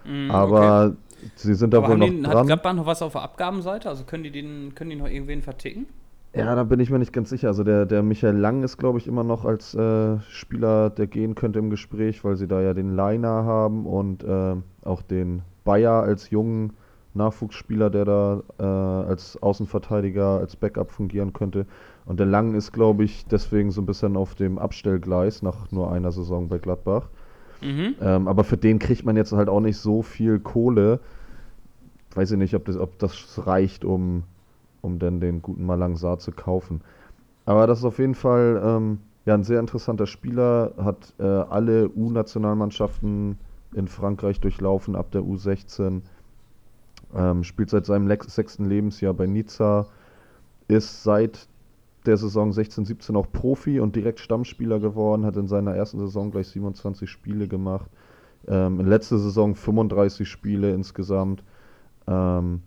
Mm, 0.05 0.31
Aber 0.31 0.87
okay. 0.87 1.31
sie 1.37 1.55
sind 1.55 1.73
da 1.73 1.79
Aber 1.79 1.91
wohl 1.91 1.99
noch 1.99 2.09
die, 2.09 2.23
dran. 2.23 2.39
Hat 2.39 2.47
Gladbach 2.47 2.75
noch 2.75 2.87
was 2.87 3.03
auf 3.03 3.13
der 3.13 3.23
Abgabenseite? 3.23 3.89
Also 3.89 4.05
können 4.05 4.25
die, 4.25 4.33
den, 4.33 4.75
können 4.75 4.91
die 4.91 4.97
noch 4.97 5.09
irgendwen 5.09 5.43
verticken? 5.43 5.87
Ja, 6.35 6.55
da 6.55 6.65
bin 6.65 6.81
ich 6.81 6.91
mir 6.91 6.99
nicht 6.99 7.13
ganz 7.13 7.29
sicher. 7.29 7.49
Also 7.49 7.63
der, 7.63 7.85
der 7.85 8.03
Michael 8.03 8.37
Lang 8.37 8.63
ist, 8.63 8.79
glaube 8.79 8.99
ich, 8.99 9.07
immer 9.07 9.23
noch 9.23 9.45
als 9.45 9.75
äh, 9.75 10.19
Spieler, 10.31 10.89
der 10.89 11.07
gehen 11.07 11.35
könnte 11.35 11.59
im 11.59 11.69
Gespräch, 11.69 12.25
weil 12.25 12.37
sie 12.37 12.49
da 12.49 12.63
ja 12.63 12.73
den 12.73 12.97
Leiner 12.97 13.45
haben 13.45 13.85
und 13.85 14.25
äh, 14.25 14.57
auch 14.83 15.03
den 15.03 15.43
Bayer 15.65 16.03
als 16.03 16.31
jungen 16.31 16.73
Nachwuchsspieler, 17.15 17.91
der 17.91 18.05
da 18.07 18.43
äh, 18.59 18.63
als 18.65 19.41
Außenverteidiger, 19.43 20.39
als 20.39 20.57
Backup 20.57 20.91
fungieren 20.91 21.35
könnte. 21.35 21.67
Und 22.05 22.19
der 22.19 22.27
Lang 22.27 22.55
ist, 22.55 22.73
glaube 22.73 23.05
ich, 23.05 23.27
deswegen 23.27 23.71
so 23.71 23.81
ein 23.81 23.87
bisschen 23.87 24.17
auf 24.17 24.35
dem 24.35 24.59
Abstellgleis 24.59 25.43
nach 25.43 25.71
nur 25.71 25.93
einer 25.93 26.11
Saison 26.13 26.49
bei 26.49 26.59
Gladbach. 26.59 27.09
Mhm. 27.61 27.95
Ähm, 28.01 28.29
aber 28.29 28.43
für 28.45 28.57
den 28.57 28.79
kriegt 28.79 29.05
man 29.05 29.17
jetzt 29.17 29.33
halt 29.33 29.49
auch 29.49 29.61
nicht 29.61 29.77
so 29.77 30.03
viel 30.03 30.41
Kohle. 30.41 30.99
Weiß 32.15 32.33
ich 32.33 32.39
nicht, 32.39 32.55
ob 32.55 32.65
das, 32.65 32.77
ob 32.77 32.99
das 32.99 33.47
reicht, 33.47 33.85
um 33.85 34.25
um 34.83 34.99
dann 34.99 35.21
den 35.21 35.41
guten 35.41 35.65
Malang 35.65 35.97
Sarr 35.97 36.19
zu 36.19 36.33
kaufen. 36.33 36.83
Aber 37.47 37.67
das 37.67 37.79
ist 37.79 37.85
auf 37.85 37.99
jeden 37.99 38.15
Fall 38.15 38.61
ähm, 38.63 38.99
ja, 39.25 39.35
ein 39.35 39.45
sehr 39.45 39.61
interessanter 39.61 40.07
Spieler, 40.07 40.73
hat 40.77 41.15
äh, 41.19 41.23
alle 41.25 41.89
U-Nationalmannschaften 41.89 43.39
in 43.73 43.89
Frankreich 43.89 44.41
durchlaufen 44.41 44.97
ab 44.97 45.11
der 45.13 45.23
U16, 45.23 46.03
ähm, 47.15 47.45
spielt 47.45 47.71
seit 47.71 47.87
seinem 47.87 48.15
sechsten 48.27 48.69
Lebensjahr 48.69 49.15
bei 49.15 49.27
Nizza, 49.27 49.87
ist 50.69 51.03
seit 51.05 51.49
der 52.07 52.17
Saison 52.17 52.51
16-17 52.51 53.17
auch 53.17 53.31
Profi 53.31 53.81
und 53.81 53.95
direkt 53.97 54.21
Stammspieler 54.21 54.81
geworden, 54.81 55.25
hat 55.25 55.37
in 55.37 55.47
seiner 55.47 55.75
ersten 55.75 55.99
Saison 55.99 56.31
gleich 56.31 56.49
27 56.49 57.09
Spiele 57.09 57.49
gemacht, 57.49 57.91
ähm, 58.49 58.81
in 58.81 58.87
letzter 58.87 59.19
Saison 59.19 59.55
35 59.55 60.29
Spiele 60.29 60.73
insgesamt. 60.73 61.43
Ähm, 62.07 62.63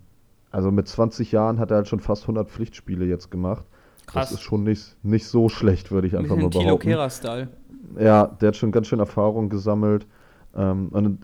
also 0.52 0.72
mit 0.72 0.88
20 0.88 1.32
Jahren 1.32 1.60
hat 1.60 1.72
er 1.72 1.78
halt 1.78 1.88
schon 1.88 2.00
fast 2.00 2.24
100 2.24 2.50
Pflichtspiele 2.50 3.06
jetzt 3.06 3.30
gemacht. 3.30 3.66
Krass. 4.06 4.30
Das 4.30 4.40
ist 4.40 4.42
schon 4.42 4.64
nicht, 4.64 4.96
nicht 5.04 5.28
so 5.28 5.50
schlecht, 5.50 5.92
würde 5.92 6.08
ich 6.08 6.16
einfach 6.16 6.38
mal 6.38 6.50
behaupten. 6.50 6.88
Kilo 6.88 7.10
style 7.10 7.50
Ja, 8.00 8.28
der 8.28 8.50
hat 8.50 8.56
schon 8.56 8.72
ganz 8.72 8.88
schön 8.88 9.00
Erfahrung 9.00 9.50
gesammelt. 9.50 10.08
Ähm, 10.56 10.90
und 10.92 11.20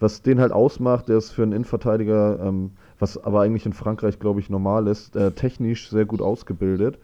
was 0.00 0.22
den 0.22 0.40
halt 0.40 0.52
ausmacht, 0.52 1.08
der 1.08 1.18
ist 1.18 1.30
für 1.30 1.42
einen 1.42 1.52
Innenverteidiger, 1.52 2.40
ähm, 2.40 2.72
was 2.98 3.22
aber 3.22 3.42
eigentlich 3.42 3.66
in 3.66 3.72
Frankreich, 3.72 4.18
glaube 4.18 4.40
ich, 4.40 4.50
normal 4.50 4.88
ist, 4.88 5.14
äh, 5.16 5.32
technisch 5.32 5.88
sehr 5.90 6.04
gut 6.04 6.20
ausgebildet. 6.20 6.98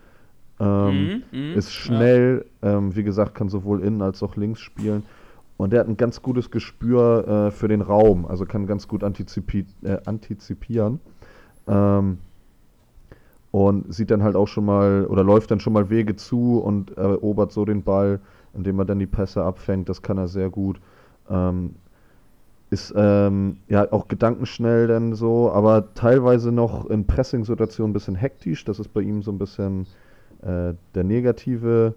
Ähm, 0.62 1.22
mm, 1.33 1.37
mm, 1.37 1.59
ist 1.59 1.72
schnell, 1.72 2.44
ja. 2.62 2.79
Ähm, 2.79 2.94
wie 2.94 3.03
gesagt, 3.03 3.35
kann 3.35 3.48
sowohl 3.48 3.83
innen 3.83 4.01
als 4.01 4.22
auch 4.22 4.37
links 4.37 4.61
spielen. 4.61 5.03
Und 5.57 5.72
der 5.72 5.81
hat 5.81 5.88
ein 5.88 5.96
ganz 5.96 6.22
gutes 6.22 6.51
Gespür 6.51 7.27
äh, 7.29 7.51
für 7.51 7.68
den 7.68 7.83
Raum, 7.83 8.27
also 8.27 8.46
kann 8.46 8.66
ganz 8.66 8.87
gut 8.87 9.03
antizipi 9.03 9.66
äh, 9.83 9.98
antizipieren. 10.07 11.01
Ähm, 11.66 12.18
und 13.51 13.92
sieht 13.92 14.11
dann 14.11 14.22
halt 14.22 14.35
auch 14.35 14.48
schon 14.48 14.64
mal 14.64 15.07
oder 15.07 15.22
läuft 15.22 15.51
dann 15.51 15.61
schon 15.61 15.75
mal 15.75 15.90
Wege 15.90 16.16
zu 16.16 16.59
und 16.59 16.96
erobert 16.96 17.53
so 17.53 17.64
den 17.64 17.83
Ball, 17.83 18.20
indem 18.55 18.79
er 18.79 18.87
dann 18.87 18.98
die 18.98 19.07
Pässe 19.07 19.42
abfängt. 19.42 19.88
Das 19.88 20.01
kann 20.01 20.16
er 20.16 20.29
sehr 20.29 20.48
gut. 20.48 20.81
Ähm, 21.29 21.75
ist 22.70 22.94
ähm, 22.96 23.59
ja 23.68 23.92
auch 23.92 24.09
gedankenschnell 24.09 24.87
dann 24.87 25.14
so, 25.14 25.53
aber 25.53 25.92
teilweise 25.94 26.51
noch 26.51 26.87
in 26.88 27.07
Pressing-Situationen 27.07 27.90
ein 27.90 27.92
bisschen 27.92 28.14
hektisch. 28.14 28.64
Das 28.64 28.79
ist 28.79 28.94
bei 28.94 29.03
ihm 29.03 29.22
so 29.22 29.31
ein 29.31 29.38
bisschen 29.38 29.87
äh, 30.43 30.75
der 30.95 31.05
negative 31.05 31.95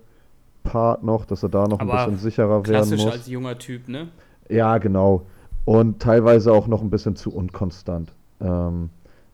Part 0.63 1.03
noch, 1.03 1.25
dass 1.25 1.43
er 1.43 1.49
da 1.49 1.67
noch 1.67 1.79
aber 1.79 1.99
ein 1.99 2.11
bisschen 2.11 2.19
sicherer 2.19 2.65
werden 2.67 2.89
muss. 2.89 2.89
Klassisch 2.89 3.05
als 3.05 3.27
junger 3.27 3.57
Typ, 3.57 3.87
ne? 3.87 4.07
Ja, 4.49 4.77
genau. 4.77 5.25
Und 5.63 5.99
teilweise 6.01 6.51
auch 6.53 6.67
noch 6.67 6.81
ein 6.81 6.89
bisschen 6.89 7.15
zu 7.15 7.33
unkonstant. 7.33 8.11
Ähm, 8.41 8.89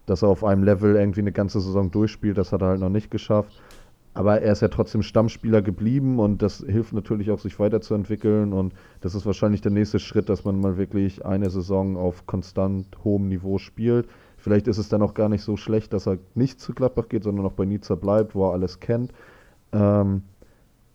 dass 0.05 0.23
er 0.23 0.29
auf 0.29 0.43
einem 0.43 0.63
Level 0.63 0.95
irgendwie 0.95 1.21
eine 1.21 1.31
ganze 1.31 1.61
Saison 1.61 1.91
durchspielt, 1.91 2.37
das 2.37 2.51
hat 2.51 2.61
er 2.61 2.69
halt 2.69 2.79
noch 2.79 2.89
nicht 2.89 3.11
geschafft. 3.11 3.59
Aber 4.13 4.41
er 4.41 4.51
ist 4.51 4.61
ja 4.61 4.67
trotzdem 4.67 5.03
Stammspieler 5.03 5.61
geblieben 5.61 6.19
und 6.19 6.41
das 6.41 6.57
hilft 6.57 6.91
natürlich 6.91 7.31
auch, 7.31 7.39
sich 7.39 7.57
weiterzuentwickeln. 7.59 8.51
Und 8.51 8.73
das 8.99 9.15
ist 9.15 9.25
wahrscheinlich 9.25 9.61
der 9.61 9.71
nächste 9.71 9.99
Schritt, 9.99 10.27
dass 10.27 10.43
man 10.43 10.59
mal 10.59 10.77
wirklich 10.77 11.25
eine 11.25 11.49
Saison 11.49 11.95
auf 11.95 12.25
konstant 12.25 12.87
hohem 13.05 13.29
Niveau 13.29 13.57
spielt. 13.57 14.09
Vielleicht 14.41 14.67
ist 14.67 14.79
es 14.79 14.89
dann 14.89 15.03
auch 15.03 15.13
gar 15.13 15.29
nicht 15.29 15.43
so 15.43 15.55
schlecht, 15.55 15.93
dass 15.93 16.07
er 16.07 16.17
nicht 16.33 16.59
zu 16.59 16.73
Gladbach 16.73 17.09
geht, 17.09 17.23
sondern 17.23 17.45
noch 17.45 17.53
bei 17.53 17.65
Nizza 17.65 17.93
bleibt, 17.93 18.33
wo 18.33 18.47
er 18.47 18.53
alles 18.53 18.79
kennt. 18.79 19.13
Ähm, 19.71 20.23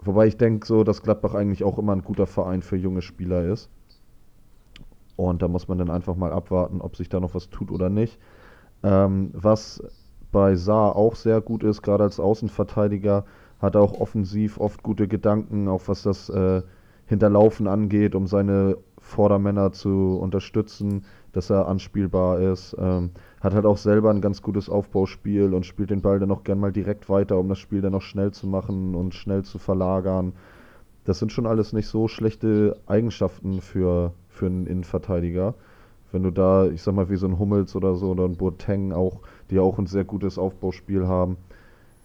wobei 0.01 0.26
ich 0.26 0.36
denke 0.36 0.66
so, 0.66 0.82
dass 0.82 1.03
Gladbach 1.03 1.34
eigentlich 1.34 1.62
auch 1.62 1.78
immer 1.78 1.92
ein 1.92 2.03
guter 2.03 2.26
Verein 2.26 2.61
für 2.61 2.76
junge 2.76 3.03
Spieler 3.03 3.44
ist. 3.44 3.70
Und 5.14 5.42
da 5.42 5.49
muss 5.49 5.68
man 5.68 5.78
dann 5.78 5.90
einfach 5.90 6.16
mal 6.16 6.32
abwarten, 6.32 6.80
ob 6.80 6.97
sich 6.97 7.09
da 7.09 7.20
noch 7.20 7.34
was 7.34 7.49
tut 7.49 7.70
oder 7.70 7.88
nicht. 7.88 8.18
Ähm, 8.82 9.30
was 9.32 9.80
bei 10.32 10.57
Saar 10.57 10.97
auch 10.97 11.14
sehr 11.14 11.40
gut 11.40 11.62
ist, 11.62 11.82
gerade 11.82 12.03
als 12.03 12.18
Außenverteidiger, 12.18 13.24
hat 13.61 13.76
auch 13.76 13.94
offensiv 14.01 14.59
oft 14.59 14.82
gute 14.82 15.07
Gedanken, 15.07 15.68
auch 15.68 15.82
was 15.86 16.03
das 16.03 16.28
äh, 16.30 16.62
Hinterlaufen 17.07 17.68
angeht, 17.68 18.16
um 18.16 18.26
seine 18.26 18.76
Vordermänner 18.99 19.72
zu 19.72 20.18
unterstützen, 20.20 21.05
dass 21.32 21.51
er 21.51 21.68
anspielbar 21.68 22.40
ist. 22.40 22.76
Ähm, 22.78 23.11
hat 23.47 23.55
halt 23.55 23.64
auch 23.64 23.78
selber 23.78 24.11
ein 24.11 24.20
ganz 24.20 24.42
gutes 24.42 24.68
Aufbauspiel 24.68 25.55
und 25.55 25.64
spielt 25.64 25.90
den 25.90 26.03
Ball 26.03 26.18
dann 26.18 26.32
auch 26.32 26.42
gern 26.42 26.59
mal 26.59 26.72
direkt 26.72 27.09
weiter, 27.09 27.38
um 27.38 27.49
das 27.49 27.59
Spiel 27.59 27.80
dann 27.80 27.92
noch 27.92 28.03
schnell 28.03 28.32
zu 28.32 28.47
machen 28.49 28.94
und 28.97 29.14
schnell 29.14 29.44
zu 29.44 29.59
verlagern. 29.59 30.32
Das 31.05 31.20
sind 31.20 31.30
schon 31.30 31.47
alles 31.47 31.72
nicht 31.72 31.86
so 31.86 32.09
schlechte 32.09 32.76
Eigenschaften 32.86 33.61
für, 33.61 34.12
für 34.28 34.47
einen 34.47 34.66
Innenverteidiger. 34.66 35.55
Wenn 36.11 36.24
du 36.24 36.30
da, 36.30 36.66
ich 36.66 36.82
sag 36.82 36.94
mal, 36.94 37.09
wie 37.09 37.16
so 37.16 37.26
ein 37.26 37.38
Hummels 37.38 37.76
oder 37.76 37.94
so 37.94 38.11
oder 38.11 38.24
ein 38.24 38.36
Boateng 38.36 38.92
auch, 38.92 39.20
die 39.51 39.61
auch 39.61 39.78
ein 39.78 39.86
sehr 39.86 40.05
gutes 40.05 40.38
Aufbauspiel 40.38 41.07
haben, 41.07 41.36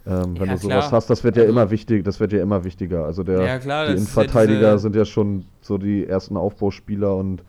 ähm, 0.06 0.40
wenn 0.40 0.48
ja, 0.48 0.54
du 0.54 0.60
sowas 0.60 0.88
klar. 0.88 0.92
hast, 0.92 1.10
das 1.10 1.24
wird 1.24 1.38
ja 1.38 1.44
also, 1.44 1.54
immer 1.54 1.72
wichtig, 1.72 2.04
das 2.04 2.20
wird 2.20 2.34
ja 2.34 2.42
immer 2.42 2.64
wichtiger. 2.64 3.06
Also 3.06 3.24
der, 3.24 3.42
ja, 3.42 3.58
klar, 3.58 3.88
die 3.88 3.94
Innenverteidiger 3.94 4.62
ja 4.62 4.78
sind 4.78 4.96
ja 4.96 5.06
schon 5.06 5.46
so 5.62 5.80
die 5.80 6.06
ersten 6.06 6.38
Aufbauspieler 6.38 7.16
und 7.16 7.44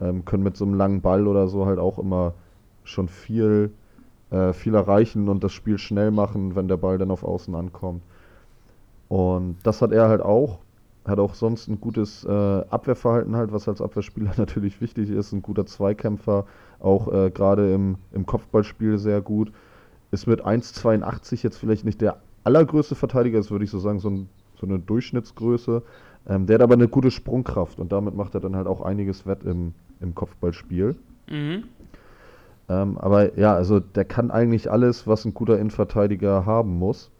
ähm, 0.00 0.24
können 0.24 0.44
mit 0.44 0.56
so 0.56 0.64
einem 0.64 0.74
langen 0.74 1.00
Ball 1.00 1.26
oder 1.26 1.48
so 1.48 1.66
halt 1.66 1.80
auch 1.80 1.98
immer 1.98 2.34
schon 2.84 3.08
viel, 3.08 3.72
äh, 4.30 4.52
viel 4.52 4.74
erreichen 4.74 5.28
und 5.28 5.44
das 5.44 5.52
Spiel 5.52 5.78
schnell 5.78 6.10
machen, 6.10 6.54
wenn 6.56 6.68
der 6.68 6.76
Ball 6.76 6.98
dann 6.98 7.10
auf 7.10 7.24
Außen 7.24 7.54
ankommt. 7.54 8.02
Und 9.08 9.56
das 9.62 9.82
hat 9.82 9.92
er 9.92 10.08
halt 10.08 10.22
auch. 10.22 10.58
Hat 11.04 11.18
auch 11.18 11.34
sonst 11.34 11.68
ein 11.68 11.80
gutes 11.80 12.24
äh, 12.24 12.28
Abwehrverhalten 12.30 13.34
halt, 13.34 13.52
was 13.52 13.68
als 13.68 13.80
Abwehrspieler 13.80 14.32
natürlich 14.36 14.80
wichtig 14.80 15.10
ist. 15.10 15.32
Ein 15.32 15.42
guter 15.42 15.66
Zweikämpfer, 15.66 16.46
auch 16.80 17.12
äh, 17.12 17.30
gerade 17.30 17.74
im, 17.74 17.96
im 18.12 18.24
Kopfballspiel 18.24 18.98
sehr 18.98 19.20
gut 19.20 19.52
ist 20.12 20.26
mit 20.26 20.44
1,82 20.44 21.42
jetzt 21.42 21.56
vielleicht 21.56 21.84
nicht 21.84 22.00
der 22.00 22.18
allergrößte 22.44 22.94
Verteidiger, 22.94 23.38
das 23.38 23.50
würde 23.50 23.64
ich 23.64 23.70
so 23.70 23.78
sagen, 23.78 23.98
so, 23.98 24.10
ein, 24.10 24.28
so 24.60 24.66
eine 24.66 24.78
Durchschnittsgröße. 24.78 25.82
Ähm, 26.28 26.46
der 26.46 26.54
hat 26.54 26.62
aber 26.62 26.74
eine 26.74 26.86
gute 26.86 27.10
Sprungkraft 27.10 27.80
und 27.80 27.90
damit 27.90 28.14
macht 28.14 28.34
er 28.34 28.40
dann 28.40 28.54
halt 28.54 28.68
auch 28.68 28.82
einiges 28.82 29.26
wett 29.26 29.42
im, 29.42 29.74
im 30.00 30.14
Kopfballspiel. 30.14 30.94
Mhm. 31.28 31.64
Ähm, 32.68 32.98
aber 32.98 33.38
ja, 33.38 33.54
also 33.54 33.80
der 33.80 34.04
kann 34.04 34.30
eigentlich 34.30 34.70
alles, 34.70 35.06
was 35.06 35.24
ein 35.24 35.34
guter 35.34 35.58
Innenverteidiger 35.58 36.46
haben 36.46 36.78
muss. 36.78 37.10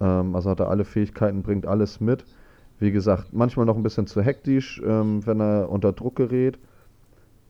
Ähm, 0.00 0.34
also 0.34 0.50
hat 0.50 0.60
er 0.60 0.70
alle 0.70 0.84
Fähigkeiten, 0.84 1.42
bringt 1.42 1.66
alles 1.66 2.00
mit. 2.00 2.24
Wie 2.78 2.92
gesagt, 2.92 3.32
manchmal 3.32 3.66
noch 3.66 3.76
ein 3.76 3.82
bisschen 3.82 4.06
zu 4.06 4.22
hektisch, 4.22 4.82
ähm, 4.84 5.24
wenn 5.26 5.40
er 5.40 5.70
unter 5.70 5.92
Druck 5.92 6.16
gerät. 6.16 6.58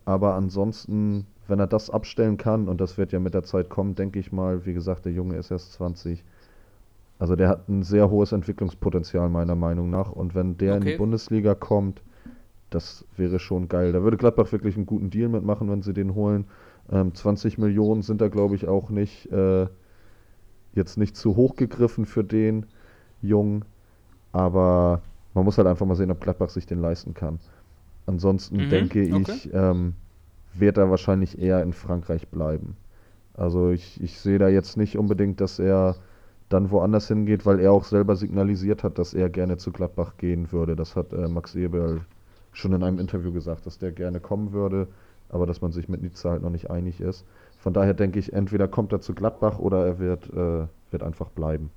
Aber 0.04 0.34
ansonsten 0.34 1.26
wenn 1.48 1.58
er 1.58 1.66
das 1.66 1.90
abstellen 1.90 2.36
kann, 2.36 2.68
und 2.68 2.80
das 2.80 2.98
wird 2.98 3.12
ja 3.12 3.18
mit 3.18 3.34
der 3.34 3.42
Zeit 3.42 3.68
kommen, 3.68 3.94
denke 3.94 4.18
ich 4.18 4.32
mal, 4.32 4.64
wie 4.64 4.74
gesagt, 4.74 5.04
der 5.04 5.12
Junge 5.12 5.36
ist 5.36 5.50
erst 5.50 5.72
20. 5.74 6.24
Also 7.18 7.36
der 7.36 7.48
hat 7.48 7.68
ein 7.68 7.82
sehr 7.82 8.10
hohes 8.10 8.32
Entwicklungspotenzial 8.32 9.28
meiner 9.28 9.54
Meinung 9.54 9.90
nach. 9.90 10.10
Und 10.10 10.34
wenn 10.34 10.56
der 10.56 10.76
okay. 10.76 10.80
in 10.80 10.86
die 10.86 10.96
Bundesliga 10.96 11.54
kommt, 11.54 12.02
das 12.70 13.04
wäre 13.16 13.38
schon 13.38 13.68
geil. 13.68 13.92
Da 13.92 14.02
würde 14.02 14.16
Gladbach 14.16 14.50
wirklich 14.50 14.76
einen 14.76 14.86
guten 14.86 15.10
Deal 15.10 15.28
mitmachen, 15.28 15.70
wenn 15.70 15.82
sie 15.82 15.92
den 15.92 16.14
holen. 16.14 16.46
Ähm, 16.90 17.14
20 17.14 17.58
Millionen 17.58 18.02
sind 18.02 18.20
da, 18.20 18.28
glaube 18.28 18.54
ich, 18.54 18.68
auch 18.68 18.90
nicht 18.90 19.30
äh, 19.30 19.66
jetzt 20.74 20.96
nicht 20.96 21.16
zu 21.16 21.36
hoch 21.36 21.56
gegriffen 21.56 22.06
für 22.06 22.24
den 22.24 22.66
Jungen. 23.20 23.64
Aber 24.32 25.02
man 25.34 25.44
muss 25.44 25.58
halt 25.58 25.68
einfach 25.68 25.86
mal 25.86 25.94
sehen, 25.94 26.10
ob 26.10 26.20
Gladbach 26.20 26.50
sich 26.50 26.66
den 26.66 26.80
leisten 26.80 27.14
kann. 27.14 27.38
Ansonsten 28.06 28.56
mhm, 28.56 28.70
denke 28.70 29.10
okay. 29.12 29.24
ich, 29.26 29.50
ähm, 29.52 29.94
wird 30.54 30.78
er 30.78 30.90
wahrscheinlich 30.90 31.38
eher 31.38 31.62
in 31.62 31.72
Frankreich 31.72 32.28
bleiben. 32.28 32.76
Also 33.34 33.70
ich, 33.70 34.02
ich 34.02 34.20
sehe 34.20 34.38
da 34.38 34.48
jetzt 34.48 34.76
nicht 34.76 34.98
unbedingt, 34.98 35.40
dass 35.40 35.58
er 35.58 35.96
dann 36.48 36.70
woanders 36.70 37.08
hingeht, 37.08 37.46
weil 37.46 37.60
er 37.60 37.72
auch 37.72 37.84
selber 37.84 38.16
signalisiert 38.16 38.84
hat, 38.84 38.98
dass 38.98 39.14
er 39.14 39.30
gerne 39.30 39.56
zu 39.56 39.72
Gladbach 39.72 40.16
gehen 40.18 40.52
würde. 40.52 40.76
Das 40.76 40.96
hat 40.96 41.12
äh, 41.12 41.28
Max 41.28 41.54
Eberl 41.54 42.02
schon 42.52 42.74
in 42.74 42.82
einem 42.82 42.98
Interview 42.98 43.32
gesagt, 43.32 43.64
dass 43.64 43.78
der 43.78 43.92
gerne 43.92 44.20
kommen 44.20 44.52
würde, 44.52 44.88
aber 45.32 45.46
dass 45.46 45.60
man 45.60 45.72
sich 45.72 45.88
mit 45.88 46.02
Nizza 46.02 46.30
halt 46.30 46.42
noch 46.42 46.50
nicht 46.50 46.70
einig 46.70 47.00
ist. 47.00 47.24
Von 47.58 47.72
daher 47.72 47.94
denke 47.94 48.18
ich, 48.18 48.32
entweder 48.32 48.68
kommt 48.68 48.92
er 48.92 49.00
zu 49.00 49.14
Gladbach 49.14 49.58
oder 49.58 49.84
er 49.84 49.98
wird, 49.98 50.30
äh, 50.30 50.66
wird 50.90 51.02
einfach 51.02 51.30
bleiben. 51.30 51.70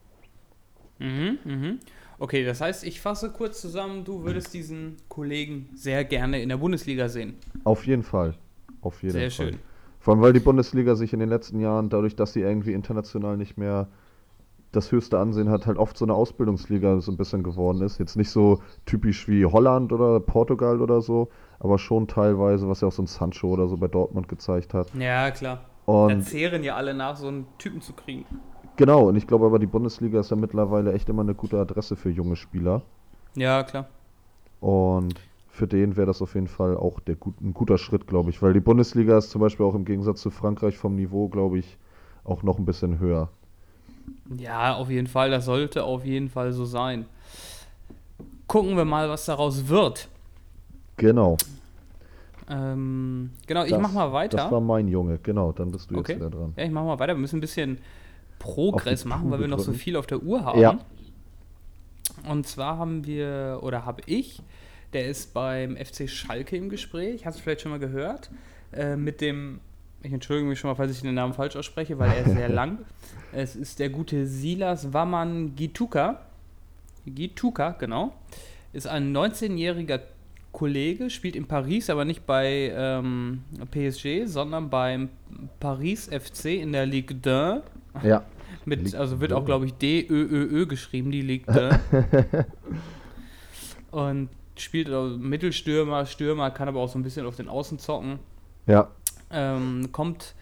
Mhm, 0.99 1.39
mhm. 1.43 1.79
Okay, 2.19 2.45
das 2.45 2.61
heißt, 2.61 2.85
ich 2.85 3.01
fasse 3.01 3.31
kurz 3.31 3.59
zusammen, 3.59 4.05
du 4.05 4.23
würdest 4.23 4.53
diesen 4.53 4.97
Kollegen 5.09 5.69
sehr 5.73 6.05
gerne 6.05 6.41
in 6.41 6.49
der 6.49 6.57
Bundesliga 6.57 7.09
sehen. 7.09 7.35
Auf 7.63 7.85
jeden 7.85 8.03
Fall. 8.03 8.35
Auf 8.81 9.01
jeden 9.01 9.13
Sehr 9.13 9.31
Fall. 9.31 9.47
schön. 9.51 9.59
Vor 9.99 10.13
allem, 10.13 10.21
weil 10.21 10.33
die 10.33 10.39
Bundesliga 10.39 10.95
sich 10.95 11.11
in 11.13 11.19
den 11.19 11.29
letzten 11.29 11.59
Jahren, 11.59 11.89
dadurch, 11.89 12.15
dass 12.15 12.33
sie 12.33 12.41
irgendwie 12.41 12.73
international 12.73 13.37
nicht 13.37 13.57
mehr 13.57 13.87
das 14.75 14.91
höchste 14.91 15.19
Ansehen 15.19 15.49
hat, 15.49 15.65
halt 15.65 15.77
oft 15.77 15.97
so 15.97 16.05
eine 16.05 16.13
Ausbildungsliga 16.13 16.99
so 16.99 17.11
ein 17.11 17.17
bisschen 17.17 17.43
geworden 17.43 17.81
ist. 17.81 17.97
Jetzt 17.97 18.15
nicht 18.15 18.29
so 18.29 18.59
typisch 18.85 19.27
wie 19.27 19.45
Holland 19.45 19.91
oder 19.91 20.19
Portugal 20.19 20.81
oder 20.81 21.01
so, 21.01 21.29
aber 21.59 21.77
schon 21.77 22.07
teilweise, 22.07 22.67
was 22.67 22.81
ja 22.81 22.87
auch 22.87 22.91
so 22.91 23.03
ein 23.03 23.07
Sancho 23.07 23.47
oder 23.47 23.67
so 23.67 23.77
bei 23.77 23.87
Dortmund 23.87 24.27
gezeigt 24.27 24.73
hat. 24.73 24.93
Ja, 24.95 25.31
klar. 25.31 25.61
Und 25.85 26.09
da 26.09 26.19
zehren 26.19 26.63
ja 26.63 26.75
alle 26.75 26.93
nach, 26.93 27.15
so 27.15 27.27
einen 27.27 27.45
Typen 27.57 27.81
zu 27.81 27.93
kriegen. 27.93 28.25
Genau, 28.75 29.07
und 29.07 29.15
ich 29.15 29.27
glaube 29.27 29.45
aber, 29.45 29.59
die 29.59 29.67
Bundesliga 29.67 30.19
ist 30.19 30.31
ja 30.31 30.35
mittlerweile 30.35 30.93
echt 30.93 31.07
immer 31.07 31.21
eine 31.21 31.35
gute 31.35 31.57
Adresse 31.59 31.95
für 31.95 32.09
junge 32.09 32.35
Spieler. 32.35 32.81
Ja, 33.35 33.63
klar. 33.63 33.87
Und 34.59 35.15
für 35.47 35.67
den 35.67 35.95
wäre 35.95 36.07
das 36.07 36.21
auf 36.21 36.35
jeden 36.35 36.47
Fall 36.47 36.75
auch 36.75 36.99
der 36.99 37.15
gut, 37.15 37.39
ein 37.39 37.53
guter 37.53 37.77
Schritt, 37.77 38.07
glaube 38.07 38.29
ich. 38.29 38.41
Weil 38.41 38.53
die 38.53 38.59
Bundesliga 38.59 39.17
ist 39.17 39.29
zum 39.29 39.41
Beispiel 39.41 39.65
auch 39.65 39.75
im 39.75 39.85
Gegensatz 39.85 40.21
zu 40.21 40.29
Frankreich 40.29 40.77
vom 40.77 40.95
Niveau, 40.95 41.29
glaube 41.29 41.59
ich, 41.59 41.77
auch 42.25 42.43
noch 42.43 42.57
ein 42.57 42.65
bisschen 42.65 42.99
höher. 42.99 43.29
Ja, 44.37 44.75
auf 44.75 44.89
jeden 44.89 45.07
Fall. 45.07 45.31
Das 45.31 45.45
sollte 45.45 45.83
auf 45.83 46.05
jeden 46.05 46.29
Fall 46.29 46.53
so 46.53 46.65
sein. 46.65 47.05
Gucken 48.47 48.77
wir 48.77 48.85
mal, 48.85 49.09
was 49.09 49.25
daraus 49.25 49.67
wird. 49.67 50.07
Genau. 50.97 51.37
Ähm, 52.49 53.31
genau, 53.47 53.61
das, 53.61 53.71
ich 53.71 53.77
mach 53.77 53.91
mal 53.91 54.11
weiter. 54.13 54.37
Das 54.37 54.51
war 54.51 54.61
mein 54.61 54.87
Junge, 54.87 55.19
genau. 55.21 55.51
Dann 55.51 55.71
bist 55.71 55.89
du 55.89 55.97
okay. 55.97 56.13
jetzt 56.13 56.21
wieder 56.21 56.29
dran. 56.29 56.53
Ja, 56.55 56.63
ich 56.63 56.71
mach 56.71 56.83
mal 56.83 56.99
weiter. 56.99 57.13
Wir 57.13 57.21
müssen 57.21 57.37
ein 57.37 57.41
bisschen 57.41 57.79
Progress 58.39 59.05
machen, 59.05 59.31
weil 59.31 59.39
wir 59.39 59.47
noch 59.47 59.59
so 59.59 59.73
viel 59.73 59.95
auf 59.95 60.07
der 60.07 60.21
Uhr 60.21 60.45
haben. 60.45 60.59
Ja. 60.59 60.79
Und 62.29 62.47
zwar 62.47 62.77
haben 62.77 63.05
wir, 63.05 63.59
oder 63.61 63.85
habe 63.85 64.01
ich, 64.05 64.41
der 64.93 65.07
ist 65.07 65.33
beim 65.33 65.75
FC 65.75 66.09
Schalke 66.09 66.55
im 66.55 66.69
Gespräch. 66.69 67.25
Hast 67.25 67.39
du 67.39 67.43
vielleicht 67.43 67.61
schon 67.61 67.71
mal 67.71 67.79
gehört? 67.79 68.29
Äh, 68.71 68.95
mit 68.95 69.21
dem, 69.21 69.59
ich 70.05 70.13
entschuldige 70.13 70.47
mich 70.47 70.59
schon 70.59 70.69
mal, 70.69 70.75
falls 70.75 70.91
ich 70.91 71.01
den 71.01 71.15
Namen 71.15 71.33
falsch 71.33 71.55
ausspreche, 71.55 71.97
weil 71.97 72.11
er 72.11 72.25
ist 72.25 72.33
sehr 72.33 72.49
lang. 72.61 72.79
Es 73.31 73.55
ist 73.55 73.79
der 73.79 73.89
gute 73.89 74.25
Silas 74.27 74.93
Waman 74.93 75.55
Gituka. 75.55 76.21
Gituka, 77.05 77.71
genau. 77.71 78.13
Ist 78.71 78.87
ein 78.87 79.15
19-jähriger 79.15 80.01
Kollege, 80.51 81.09
spielt 81.09 81.35
in 81.35 81.47
Paris, 81.47 81.89
aber 81.89 82.05
nicht 82.05 82.25
bei 82.25 82.71
ähm, 82.73 83.43
PSG, 83.71 84.25
sondern 84.25 84.69
beim 84.69 85.09
Paris 85.59 86.07
FC 86.07 86.45
in 86.45 86.71
der 86.71 86.85
Ligue 86.85 87.17
1. 87.95 88.05
Ja. 88.05 88.23
Mit, 88.65 88.95
also 88.95 89.19
wird 89.19 89.33
auch, 89.33 89.45
glaube 89.45 89.65
ich, 89.65 89.73
D-Ö-Ö-Ö 89.73 90.65
geschrieben, 90.65 91.11
die 91.11 91.21
Ligue 91.21 91.79
1. 91.91 92.45
Und 93.91 94.29
spielt 94.57 94.89
Mittelstürmer, 95.19 96.05
Stürmer, 96.05 96.51
kann 96.51 96.67
aber 96.67 96.79
auch 96.79 96.89
so 96.89 96.97
ein 96.97 97.03
bisschen 97.03 97.25
auf 97.25 97.35
den 97.35 97.47
Außen 97.47 97.79
zocken. 97.79 98.19
Ja. 98.65 98.89
Ähm, 99.35 99.91
kommt 99.91 100.33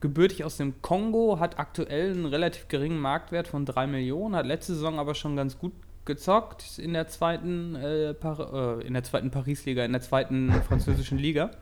gebürtig 0.00 0.44
aus 0.44 0.58
dem 0.58 0.82
Kongo, 0.82 1.38
hat 1.40 1.58
aktuell 1.58 2.12
einen 2.12 2.26
relativ 2.26 2.68
geringen 2.68 2.98
Marktwert 2.98 3.48
von 3.48 3.64
3 3.64 3.86
Millionen, 3.86 4.36
hat 4.36 4.46
letzte 4.46 4.74
Saison 4.74 4.98
aber 4.98 5.14
schon 5.14 5.36
ganz 5.36 5.58
gut 5.58 5.72
gezockt 6.04 6.78
in 6.78 6.92
der 6.92 7.06
zweiten, 7.08 7.76
äh, 7.76 8.10
äh, 8.10 8.86
in 8.86 8.92
der 8.92 9.04
zweiten 9.04 9.30
Paris-Liga, 9.30 9.84
in 9.84 9.92
der 9.92 10.02
zweiten 10.02 10.52
französischen 10.68 11.18
Liga. 11.18 11.52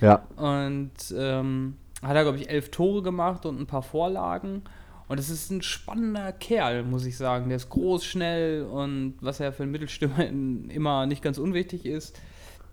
Ja. 0.00 0.22
Und 0.36 0.92
ähm, 1.16 1.76
hat 2.02 2.16
er, 2.16 2.22
glaube 2.22 2.38
ich, 2.38 2.48
elf 2.48 2.70
Tore 2.70 3.02
gemacht 3.02 3.44
und 3.44 3.60
ein 3.60 3.66
paar 3.66 3.82
Vorlagen. 3.82 4.62
Und 5.08 5.18
es 5.18 5.28
ist 5.28 5.50
ein 5.50 5.60
spannender 5.60 6.32
Kerl, 6.32 6.84
muss 6.84 7.04
ich 7.04 7.16
sagen. 7.16 7.48
Der 7.48 7.56
ist 7.56 7.68
groß, 7.68 8.04
schnell 8.04 8.62
und 8.62 9.14
was 9.20 9.40
er 9.40 9.52
für 9.52 9.64
einen 9.64 9.72
Mittelstürmer 9.72 10.24
immer 10.68 11.06
nicht 11.06 11.22
ganz 11.22 11.38
unwichtig 11.38 11.84
ist. 11.84 12.18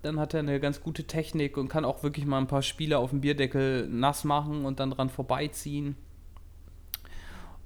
Dann 0.02 0.20
hat 0.20 0.34
er 0.34 0.40
eine 0.40 0.60
ganz 0.60 0.80
gute 0.80 1.04
Technik 1.04 1.56
und 1.56 1.68
kann 1.68 1.84
auch 1.84 2.02
wirklich 2.02 2.26
mal 2.26 2.38
ein 2.38 2.46
paar 2.46 2.62
Spieler 2.62 2.98
auf 3.00 3.10
dem 3.10 3.20
Bierdeckel 3.20 3.88
nass 3.88 4.24
machen 4.24 4.64
und 4.64 4.80
dann 4.80 4.90
dran 4.90 5.10
vorbeiziehen. 5.10 5.96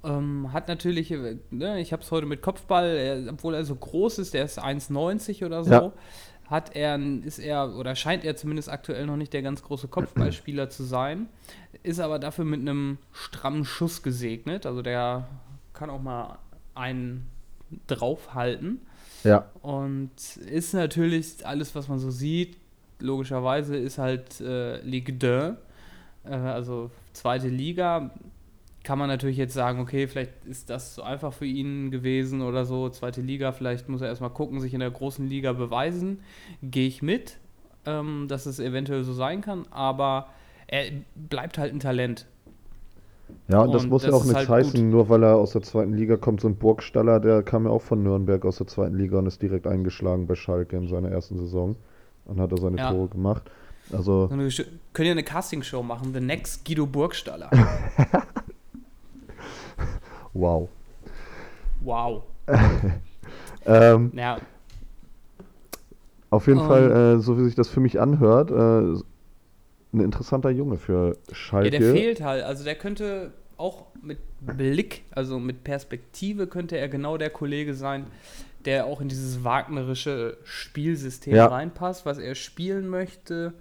Ähm, 0.05 0.53
hat 0.53 0.69
natürlich, 0.69 1.15
ne, 1.51 1.81
ich 1.81 1.93
habe 1.93 2.03
es 2.03 2.11
heute 2.11 2.27
mit 2.27 2.43
Kopfball, 2.43 2.87
er, 2.87 3.33
obwohl 3.33 3.55
er 3.55 3.65
so 3.65 3.77
groß 3.77 4.19
ist, 4.19 4.35
der 4.35 4.45
ist 4.45 4.63
1,90 4.63 5.45
oder 5.47 5.63
so. 5.63 5.71
Ja 5.71 5.93
hat 6.53 6.77
er, 6.77 6.99
ist 7.25 7.39
er 7.39 7.75
oder 7.75 7.97
scheint 7.97 8.25
er 8.25 8.37
zumindest 8.37 8.69
aktuell 8.69 9.07
noch 9.07 9.17
nicht 9.17 9.33
der 9.33 9.41
ganz 9.41 9.63
große 9.63 9.89
Kopfballspieler 9.89 10.69
zu 10.69 10.85
sein, 10.85 11.29
ist 11.83 11.99
aber 11.99 12.19
dafür 12.19 12.45
mit 12.45 12.61
einem 12.61 12.99
strammen 13.11 13.65
Schuss 13.65 14.03
gesegnet. 14.03 14.67
Also 14.67 14.83
der 14.83 15.27
kann 15.73 15.89
auch 15.89 16.03
mal 16.03 16.39
einen 16.75 17.27
draufhalten. 17.87 18.83
Ja. 19.25 19.47
Und 19.61 20.11
ist 20.37 20.75
natürlich 20.75 21.47
alles, 21.47 21.75
was 21.75 21.89
man 21.89 21.99
so 21.99 22.11
sieht, 22.11 22.57
logischerweise 22.99 23.77
ist 23.77 23.99
halt 23.99 24.41
äh, 24.41 24.81
Ligue 24.83 25.19
2, 25.19 25.57
äh, 26.25 26.35
also 26.35 26.91
zweite 27.13 27.49
Liga. 27.49 28.11
kann 28.85 28.99
man 28.99 29.09
natürlich 29.09 29.37
jetzt 29.37 29.55
sagen, 29.55 29.81
okay, 29.81 30.09
vielleicht 30.09 30.45
ist 30.45 30.71
das 30.71 30.95
so 30.95 31.03
einfach 31.03 31.33
für 31.33 31.47
ihn 31.47 31.91
gewesen 31.91 32.43
oder 32.43 32.65
so, 32.65 32.89
zweite 32.89 33.21
Liga, 33.21 33.53
vielleicht 33.53 33.89
muss 33.89 34.01
er 34.01 34.09
erstmal 34.09 34.31
gucken, 34.31 34.61
sich 34.61 34.75
in 34.75 34.81
der 34.81 34.91
großen 34.91 35.29
Liga 35.29 35.53
beweisen. 35.53 36.21
Gehe 36.63 36.89
ich 36.89 37.03
mit, 37.03 37.39
ähm, 37.87 38.27
dass 38.29 38.47
es 38.47 38.59
eventuell 38.59 39.05
so 39.05 39.13
sein 39.13 39.41
kann, 39.41 39.67
aber 39.71 40.29
er 40.67 40.87
bleibt 41.15 41.59
halt 41.59 41.73
ein 41.73 41.81
Talent. 41.81 42.27
Ja, 43.49 43.63
und 43.63 43.75
das 43.75 43.87
muss 43.87 44.03
das 44.03 44.11
ja 44.11 44.17
auch 44.17 44.25
nichts 44.25 44.49
halt 44.49 44.49
heißen, 44.49 44.81
gut. 44.81 44.91
nur 44.91 45.09
weil 45.09 45.23
er 45.23 45.37
aus 45.37 45.53
der 45.53 45.63
zweiten 45.63 45.93
Liga 45.93 46.17
kommt. 46.17 46.41
So 46.41 46.49
ein 46.49 46.57
Burgstaller, 46.57 47.21
der 47.21 47.43
kam 47.43 47.65
ja 47.65 47.71
auch 47.71 47.83
von 47.83 48.03
Nürnberg 48.03 48.45
aus 48.45 48.59
der 48.59 48.67
zweiten 48.67 48.97
Liga 48.97 49.19
und 49.19 49.27
ist 49.27 49.43
direkt 49.43 49.67
eingeschlagen 49.67 50.27
bei 50.27 50.35
Schalke 50.35 50.77
in 50.77 50.89
seiner 50.89 51.11
ersten 51.11 51.39
Saison 51.39 51.77
und 52.25 52.41
hat 52.41 52.53
da 52.53 52.57
seine 52.57 52.79
ja. 52.79 52.91
Tore 52.91 53.09
gemacht. 53.09 53.51
Also. 53.93 54.29
Können 54.29 55.07
ja 55.07 55.13
eine 55.13 55.25
Castingshow 55.25 55.83
machen, 55.83 56.13
The 56.15 56.21
Next 56.21 56.65
Guido 56.65 56.87
Burgstaller. 56.87 57.51
wow. 60.33 60.69
Wow. 61.81 62.23
ähm, 63.67 64.13
ja. 64.15 64.39
Auf 66.31 66.47
jeden 66.47 66.61
um, 66.61 66.67
Fall, 66.67 66.91
äh, 66.91 67.21
so 67.21 67.39
wie 67.39 67.45
sich 67.45 67.55
das 67.55 67.69
für 67.69 67.81
mich 67.81 68.01
anhört, 68.01 68.51
äh, 68.51 69.03
ein 69.93 70.01
interessanter 70.01 70.51
Junge 70.51 70.77
für 70.77 71.17
Schalke. 71.33 71.73
Ja, 71.73 71.79
der 71.79 71.93
fehlt 71.93 72.23
halt. 72.23 72.45
Also 72.45 72.65
der 72.65 72.75
könnte 72.75 73.33
auch 73.57 73.87
mit 74.03 74.19
Blick, 74.41 75.03
also 75.11 75.39
mit 75.39 75.65
Perspektive, 75.65 76.47
könnte 76.47 76.77
er 76.77 76.89
genau 76.89 77.17
der 77.17 77.31
Kollege 77.31 77.75
sein, 77.75 78.07
der 78.65 78.87
auch 78.87 79.01
in 79.01 79.09
dieses 79.09 79.45
wagnerische 79.45 80.39
Spielsystem 80.45 81.35
ja. 81.35 81.47
reinpasst, 81.47 82.07
was 82.07 82.19
er 82.19 82.35
spielen 82.35 82.89
möchte. 82.89 83.55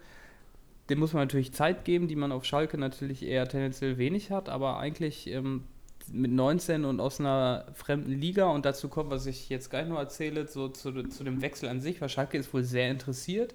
Dem 0.90 1.00
muss 1.00 1.14
man 1.14 1.24
natürlich 1.24 1.54
Zeit 1.54 1.86
geben, 1.86 2.08
die 2.08 2.16
man 2.16 2.32
auf 2.32 2.46
Schalke 2.46 2.78
natürlich 2.78 3.24
eher 3.24 3.48
tendenziell 3.48 3.98
wenig 3.98 4.32
hat, 4.32 4.50
aber 4.50 4.78
eigentlich 4.78 5.28
ähm, 5.28 5.64
mit 6.12 6.32
19 6.32 6.86
und 6.86 7.00
aus 7.00 7.20
einer 7.20 7.66
fremden 7.74 8.12
Liga 8.12 8.48
und 8.48 8.66
dazu 8.66 8.90
kommt, 8.90 9.12
was 9.12 9.26
ich 9.26 9.50
jetzt 9.50 9.70
gleich 9.70 9.88
noch 9.88 9.98
erzähle, 9.98 10.48
so 10.48 10.68
zu, 10.68 11.04
zu 11.04 11.24
dem 11.24 11.42
Wechsel 11.42 11.70
an 11.70 11.80
sich, 11.80 12.02
weil 12.02 12.10
Schalke 12.10 12.38
ist 12.38 12.54
wohl 12.54 12.64
sehr 12.64 12.90
interessiert. 12.90 13.54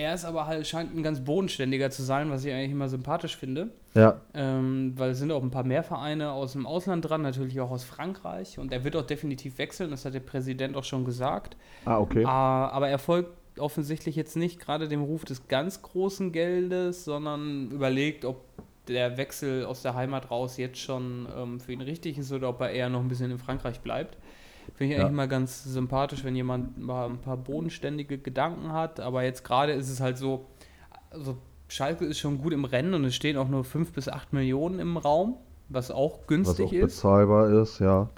Er 0.00 0.14
ist 0.14 0.24
aber 0.24 0.46
halt, 0.46 0.66
scheint 0.66 0.94
ein 0.96 1.02
ganz 1.02 1.20
bodenständiger 1.20 1.90
zu 1.90 2.02
sein, 2.02 2.30
was 2.30 2.44
ich 2.44 2.52
eigentlich 2.52 2.72
immer 2.72 2.88
sympathisch 2.88 3.36
finde. 3.36 3.68
Ja. 3.94 4.20
Ähm, 4.34 4.94
weil 4.96 5.10
es 5.10 5.18
sind 5.18 5.30
auch 5.30 5.42
ein 5.42 5.50
paar 5.50 5.64
mehr 5.64 5.82
Vereine 5.82 6.32
aus 6.32 6.52
dem 6.52 6.66
Ausland 6.66 7.08
dran, 7.08 7.22
natürlich 7.22 7.60
auch 7.60 7.70
aus 7.70 7.84
Frankreich. 7.84 8.58
Und 8.58 8.72
er 8.72 8.84
wird 8.84 8.96
auch 8.96 9.06
definitiv 9.06 9.58
wechseln, 9.58 9.90
das 9.90 10.04
hat 10.04 10.14
der 10.14 10.20
Präsident 10.20 10.76
auch 10.76 10.84
schon 10.84 11.04
gesagt. 11.04 11.56
Ah, 11.84 11.98
okay. 11.98 12.22
Äh, 12.22 12.26
aber 12.26 12.88
er 12.88 12.98
folgt 12.98 13.30
offensichtlich 13.58 14.16
jetzt 14.16 14.36
nicht 14.36 14.58
gerade 14.58 14.88
dem 14.88 15.02
Ruf 15.02 15.24
des 15.24 15.48
ganz 15.48 15.82
großen 15.82 16.32
Geldes, 16.32 17.04
sondern 17.04 17.70
überlegt, 17.70 18.24
ob 18.24 18.44
der 18.88 19.16
Wechsel 19.16 19.64
aus 19.66 19.82
der 19.82 19.94
Heimat 19.94 20.30
raus 20.30 20.56
jetzt 20.56 20.78
schon 20.78 21.28
ähm, 21.36 21.60
für 21.60 21.72
ihn 21.72 21.80
richtig 21.80 22.18
ist 22.18 22.32
oder 22.32 22.48
ob 22.48 22.60
er 22.60 22.70
eher 22.70 22.88
noch 22.88 23.00
ein 23.00 23.08
bisschen 23.08 23.30
in 23.30 23.38
Frankreich 23.38 23.80
bleibt. 23.80 24.16
Finde 24.74 24.92
ich 24.92 24.98
ja. 24.98 25.04
eigentlich 25.04 25.12
immer 25.12 25.26
ganz 25.28 25.64
sympathisch, 25.64 26.24
wenn 26.24 26.36
jemand 26.36 26.78
mal 26.78 27.08
ein 27.08 27.18
paar 27.18 27.36
bodenständige 27.36 28.18
Gedanken 28.18 28.72
hat. 28.72 29.00
Aber 29.00 29.22
jetzt 29.22 29.44
gerade 29.44 29.72
ist 29.72 29.90
es 29.90 30.00
halt 30.00 30.18
so, 30.18 30.46
also 31.10 31.36
Schalke 31.68 32.04
ist 32.04 32.18
schon 32.18 32.38
gut 32.38 32.52
im 32.52 32.64
Rennen 32.64 32.94
und 32.94 33.04
es 33.04 33.14
stehen 33.14 33.36
auch 33.36 33.48
nur 33.48 33.64
5 33.64 33.92
bis 33.92 34.08
8 34.08 34.32
Millionen 34.32 34.80
im 34.80 34.96
Raum, 34.96 35.36
was 35.68 35.90
auch 35.90 36.26
günstig 36.26 36.66
was 36.66 36.70
auch 36.70 36.72
ist. 36.72 36.96
bezahlbar 36.96 37.62
ist, 37.62 37.78
ja. 37.78 38.08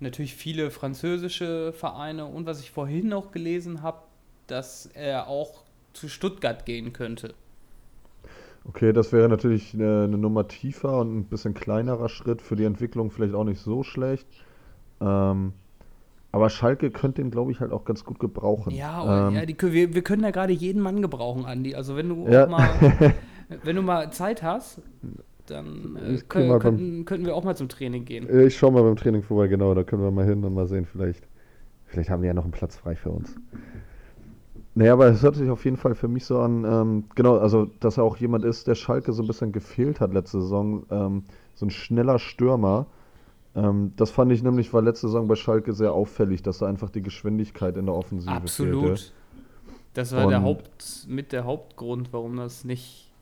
Natürlich 0.00 0.34
viele 0.34 0.70
französische 0.70 1.72
Vereine 1.72 2.26
und 2.26 2.46
was 2.46 2.60
ich 2.60 2.70
vorhin 2.70 3.08
noch 3.08 3.30
gelesen 3.30 3.82
habe, 3.82 3.98
dass 4.46 4.86
er 4.86 5.28
auch 5.28 5.62
zu 5.94 6.08
Stuttgart 6.08 6.66
gehen 6.66 6.92
könnte. 6.92 7.34
Okay, 8.66 8.92
das 8.92 9.12
wäre 9.12 9.28
natürlich 9.28 9.74
eine, 9.74 10.04
eine, 10.04 10.18
Nummer 10.18 10.48
tiefer 10.48 10.98
und 10.98 11.16
ein 11.16 11.24
bisschen 11.24 11.54
kleinerer 11.54 12.08
Schritt 12.08 12.40
für 12.40 12.56
die 12.56 12.64
Entwicklung 12.64 13.10
vielleicht 13.10 13.34
auch 13.34 13.44
nicht 13.44 13.60
so 13.60 13.82
schlecht. 13.82 14.26
Ähm, 15.00 15.52
aber 16.34 16.50
Schalke 16.50 16.90
könnte 16.90 17.22
ihn, 17.22 17.30
glaube 17.30 17.52
ich, 17.52 17.60
halt 17.60 17.70
auch 17.70 17.84
ganz 17.84 18.04
gut 18.04 18.18
gebrauchen. 18.18 18.74
Ja, 18.74 19.28
ähm, 19.28 19.36
ja 19.36 19.46
die, 19.46 19.56
wir, 19.60 19.94
wir 19.94 20.02
können 20.02 20.24
ja 20.24 20.32
gerade 20.32 20.52
jeden 20.52 20.82
Mann 20.82 21.00
gebrauchen, 21.00 21.44
Andi. 21.44 21.76
Also 21.76 21.94
wenn 21.94 22.08
du 22.08 22.26
ja. 22.28 22.48
mal, 22.48 22.68
wenn 23.62 23.76
du 23.76 23.82
mal 23.82 24.10
Zeit 24.12 24.42
hast, 24.42 24.82
dann 25.46 25.96
äh, 25.96 26.18
können, 26.28 26.58
könnten, 26.58 27.04
könnten, 27.04 27.26
wir 27.26 27.36
auch 27.36 27.44
mal 27.44 27.54
zum 27.54 27.68
Training 27.68 28.04
gehen. 28.04 28.28
Ich 28.46 28.58
schaue 28.58 28.72
mal 28.72 28.82
beim 28.82 28.96
Training 28.96 29.22
vorbei, 29.22 29.46
genau. 29.46 29.74
Da 29.74 29.84
können 29.84 30.02
wir 30.02 30.10
mal 30.10 30.24
hin 30.24 30.42
und 30.42 30.54
mal 30.54 30.66
sehen, 30.66 30.86
vielleicht, 30.86 31.22
vielleicht 31.84 32.10
haben 32.10 32.22
die 32.22 32.26
ja 32.26 32.34
noch 32.34 32.42
einen 32.42 32.52
Platz 32.52 32.74
frei 32.74 32.96
für 32.96 33.10
uns. 33.10 33.36
Naja, 34.74 34.94
aber 34.94 35.06
es 35.06 35.22
hört 35.22 35.36
sich 35.36 35.48
auf 35.50 35.64
jeden 35.64 35.76
Fall 35.76 35.94
für 35.94 36.08
mich 36.08 36.24
so 36.24 36.40
an, 36.40 36.64
ähm, 36.64 37.04
genau, 37.14 37.38
also 37.38 37.66
dass 37.78 37.96
er 37.96 38.02
auch 38.02 38.16
jemand 38.16 38.44
ist, 38.44 38.66
der 38.66 38.74
Schalke 38.74 39.12
so 39.12 39.22
ein 39.22 39.28
bisschen 39.28 39.52
gefehlt 39.52 40.00
hat 40.00 40.12
letzte 40.12 40.40
Saison. 40.40 40.84
Ähm, 40.90 41.22
so 41.54 41.66
ein 41.66 41.70
schneller 41.70 42.18
Stürmer. 42.18 42.86
Ähm, 43.56 43.92
das 43.96 44.10
fand 44.10 44.32
ich 44.32 44.42
nämlich, 44.42 44.72
war 44.72 44.82
letzte 44.82 45.06
Saison 45.06 45.28
bei 45.28 45.36
Schalke 45.36 45.72
sehr 45.72 45.92
auffällig, 45.92 46.42
dass 46.42 46.58
da 46.58 46.66
einfach 46.66 46.90
die 46.90 47.02
Geschwindigkeit 47.02 47.76
in 47.76 47.86
der 47.86 47.94
Offensive 47.94 48.32
Absolut. 48.32 48.98
fehlte. 48.98 49.12
Das 49.94 50.12
war 50.12 50.28
der 50.28 50.42
Haupt, 50.42 51.06
mit 51.08 51.30
der 51.30 51.44
Hauptgrund, 51.44 52.12
warum 52.12 52.36
das 52.36 52.64
nicht 52.64 53.12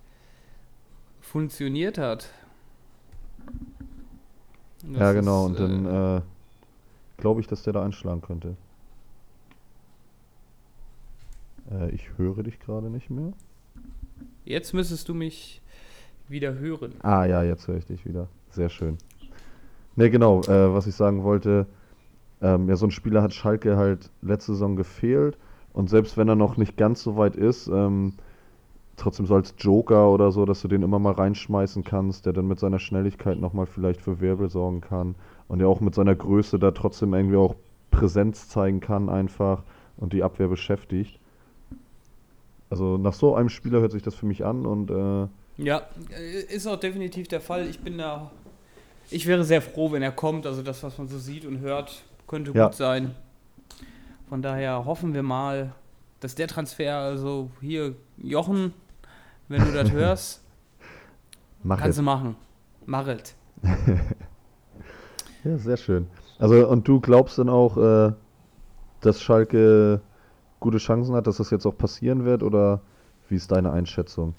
funktioniert 1.20 1.98
hat. 1.98 2.30
Das 4.82 5.00
ja, 5.00 5.12
genau, 5.12 5.46
ist, 5.46 5.50
und 5.50 5.60
dann 5.60 5.86
äh, 5.86 6.16
äh 6.16 6.20
glaube 7.18 7.40
ich, 7.40 7.46
dass 7.46 7.62
der 7.62 7.74
da 7.74 7.84
einschlagen 7.84 8.22
könnte. 8.22 8.56
Äh, 11.70 11.90
ich 11.90 12.16
höre 12.16 12.42
dich 12.42 12.58
gerade 12.58 12.90
nicht 12.90 13.10
mehr. 13.10 13.32
Jetzt 14.44 14.72
müsstest 14.72 15.08
du 15.08 15.14
mich 15.14 15.60
wieder 16.28 16.54
hören. 16.54 16.94
Ah 17.02 17.26
ja, 17.26 17.42
jetzt 17.42 17.68
höre 17.68 17.76
ich 17.76 17.86
dich 17.86 18.04
wieder. 18.06 18.28
Sehr 18.50 18.70
schön. 18.70 18.98
Ne, 19.97 20.11
genau, 20.11 20.40
äh, 20.43 20.72
was 20.72 20.86
ich 20.86 20.95
sagen 20.95 21.22
wollte, 21.22 21.66
ähm, 22.40 22.68
ja, 22.68 22.76
so 22.76 22.86
ein 22.86 22.90
Spieler 22.90 23.22
hat 23.22 23.34
Schalke 23.34 23.76
halt 23.76 24.11
letzte 24.22 24.53
Saison 24.53 24.76
gefehlt 24.76 25.36
und 25.72 25.90
selbst 25.90 26.16
wenn 26.16 26.28
er 26.28 26.34
noch 26.34 26.57
nicht 26.57 26.76
ganz 26.76 27.03
so 27.03 27.16
weit 27.16 27.36
ist, 27.36 27.68
ähm, 27.68 28.14
trotzdem 28.97 29.26
so 29.26 29.34
als 29.34 29.55
Joker 29.59 30.11
oder 30.11 30.32
so, 30.32 30.45
dass 30.45 30.62
du 30.62 30.68
den 30.68 30.82
immer 30.82 30.99
mal 30.99 31.12
reinschmeißen 31.12 31.84
kannst, 31.84 32.26
der 32.26 32.32
dann 32.32 32.49
mit 32.49 32.59
seiner 32.59 32.78
Schnelligkeit 32.78 33.38
nochmal 33.38 33.66
vielleicht 33.66 34.01
für 34.01 34.20
Wirbel 34.20 34.49
sorgen 34.49 34.80
kann 34.80 35.14
und 35.49 35.59
der 35.59 35.68
auch 35.68 35.80
mit 35.80 35.95
seiner 35.95 36.14
Größe 36.14 36.59
da 36.59 36.70
trotzdem 36.70 37.14
irgendwie 37.14 37.36
auch 37.36 37.55
Präsenz 37.90 38.49
zeigen 38.49 38.80
kann 38.80 39.09
einfach 39.09 39.62
und 39.97 40.12
die 40.12 40.22
Abwehr 40.22 40.49
beschäftigt. 40.49 41.18
Also 42.70 42.97
nach 42.97 43.12
so 43.12 43.34
einem 43.34 43.51
Spieler 43.51 43.80
hört 43.80 43.93
sich 43.93 44.03
das 44.03 44.14
für 44.14 44.26
mich 44.26 44.45
an 44.45 44.66
und 44.66 44.90
äh, 44.90 45.28
ja, 45.59 45.82
ist 46.49 46.66
auch 46.66 46.80
definitiv 46.80 47.28
der 47.28 47.43
Fall. 47.43 47.68
Ich 47.68 47.80
bin 47.80 47.99
da 47.99 48.30
ich 49.12 49.26
wäre 49.26 49.44
sehr 49.44 49.62
froh, 49.62 49.92
wenn 49.92 50.02
er 50.02 50.12
kommt. 50.12 50.46
Also 50.46 50.62
das, 50.62 50.82
was 50.82 50.98
man 50.98 51.08
so 51.08 51.18
sieht 51.18 51.44
und 51.44 51.60
hört, 51.60 52.02
könnte 52.26 52.52
ja. 52.52 52.66
gut 52.66 52.74
sein. 52.74 53.14
Von 54.28 54.42
daher 54.42 54.84
hoffen 54.84 55.14
wir 55.14 55.22
mal, 55.22 55.72
dass 56.20 56.34
der 56.34 56.48
Transfer, 56.48 56.96
also 56.96 57.50
hier, 57.60 57.94
Jochen, 58.16 58.72
wenn 59.48 59.64
du 59.64 59.72
das 59.72 59.90
hörst, 59.92 60.42
Mach 61.62 61.78
kannst 61.78 61.98
du 61.98 62.02
machen. 62.02 62.36
Mach 62.86 63.06
es. 63.06 63.34
ja, 65.44 65.58
sehr 65.58 65.76
schön. 65.76 66.08
Also, 66.38 66.68
und 66.68 66.88
du 66.88 67.00
glaubst 67.00 67.38
dann 67.38 67.48
auch, 67.48 67.76
äh, 67.76 68.12
dass 69.00 69.20
Schalke 69.20 70.00
gute 70.58 70.78
Chancen 70.78 71.14
hat, 71.14 71.26
dass 71.26 71.36
das 71.36 71.50
jetzt 71.50 71.66
auch 71.66 71.76
passieren 71.76 72.24
wird? 72.24 72.42
Oder 72.42 72.80
wie 73.28 73.36
ist 73.36 73.52
deine 73.52 73.70
Einschätzung? 73.70 74.34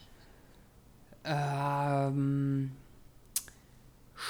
Ähm, 1.23 2.71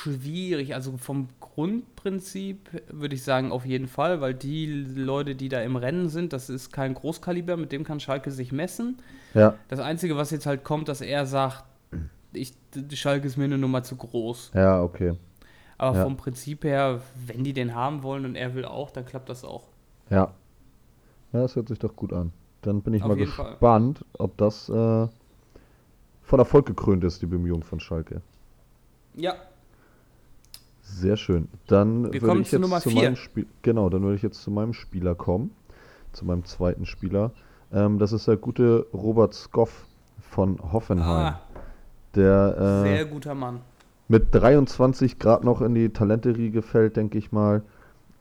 schwierig. 0.04 0.76
Also 0.76 0.98
vom 0.98 1.30
Grundprinzip 1.40 2.70
würde 2.90 3.16
ich 3.16 3.24
sagen 3.24 3.52
auf 3.52 3.66
jeden 3.66 3.88
Fall, 3.88 4.22
weil 4.22 4.34
die 4.34 4.66
Leute, 4.66 5.36
die 5.36 5.50
da 5.50 5.62
im 5.62 5.76
Rennen 5.76 6.10
sind, 6.10 6.34
das 6.34 6.50
ist 6.50 6.72
kein 6.72 6.94
Großkaliber, 6.94 7.58
mit 7.58 7.72
dem 7.72 7.84
kann 7.84 8.00
Schalke 8.00 8.32
sich 8.32 8.52
messen. 8.52 8.98
Ja. 9.34 9.56
Das 9.70 9.80
Einzige, 9.80 10.18
was 10.18 10.32
jetzt 10.32 10.46
halt 10.46 10.64
kommt, 10.64 10.90
dass 10.90 11.02
er 11.02 11.26
sagt, 11.26 11.64
ich, 12.34 12.54
die 12.74 12.98
Schalke 12.98 13.28
ist 13.28 13.38
mir 13.38 13.46
eine 13.46 13.58
Nummer 13.58 13.84
zu 13.84 13.96
groß. 13.96 14.52
Ja, 14.54 14.82
okay. 14.82 15.14
Aber 15.78 15.98
ja. 15.98 16.04
vom 16.04 16.18
Prinzip 16.18 16.64
her, 16.64 17.02
wenn 17.26 17.44
die 17.44 17.54
den 17.54 17.76
haben 17.76 18.04
wollen 18.04 18.26
und 18.26 18.36
er 18.36 18.56
will 18.56 18.66
auch, 18.66 18.92
dann 18.92 19.06
klappt 19.06 19.30
das 19.30 19.44
auch. 19.44 19.64
Ja. 20.10 20.34
Ja, 21.32 21.42
das 21.42 21.56
hört 21.56 21.68
sich 21.68 21.80
doch 21.80 21.96
gut 21.96 22.14
an. 22.14 22.32
Dann 22.62 22.82
bin 22.82 22.94
ich 22.94 23.02
Auf 23.02 23.10
mal 23.10 23.18
gespannt, 23.18 24.00
Fall. 24.00 24.08
ob 24.20 24.38
das 24.38 24.70
äh, 24.70 25.08
von 26.22 26.40
Erfolg 26.40 26.66
gekrönt 26.66 27.04
ist, 27.04 27.22
die 27.22 27.26
Bemühung 27.26 27.64
von 27.64 27.80
Schalke. 27.80 28.22
Ja, 29.16 29.36
sehr 30.84 31.18
schön. 31.18 31.48
Dann 31.68 32.12
Wir 32.12 32.22
würde 32.22 32.42
ich 32.42 32.52
jetzt 32.52 32.62
Nummer 32.62 32.82
zu 32.82 32.90
vier. 32.90 33.04
meinem 33.04 33.16
Spiel. 33.16 33.48
Genau, 33.62 33.90
dann 33.90 34.04
würde 34.04 34.16
ich 34.16 34.22
jetzt 34.22 34.42
zu 34.42 34.52
meinem 34.52 34.74
Spieler 34.74 35.16
kommen. 35.16 35.52
Zu 36.12 36.26
meinem 36.26 36.46
zweiten 36.46 36.86
Spieler. 36.86 37.32
Ähm, 37.72 37.98
das 37.98 38.12
ist 38.14 38.28
der 38.28 38.38
gute 38.38 38.86
Robert 38.94 39.34
Skoff 39.34 39.88
von 40.20 40.60
Hoffenheim. 40.72 41.34
Ah, 41.34 41.42
der, 42.16 42.84
äh, 42.86 42.88
sehr 42.90 43.06
guter 43.06 43.34
Mann. 43.34 43.62
Mit 44.08 44.28
23 44.32 45.18
Grad 45.18 45.44
noch 45.44 45.62
in 45.62 45.74
die 45.74 45.90
Talente-Riege 45.90 46.62
fällt, 46.62 46.98
denke 46.98 47.18
ich 47.18 47.32
mal. 47.32 47.64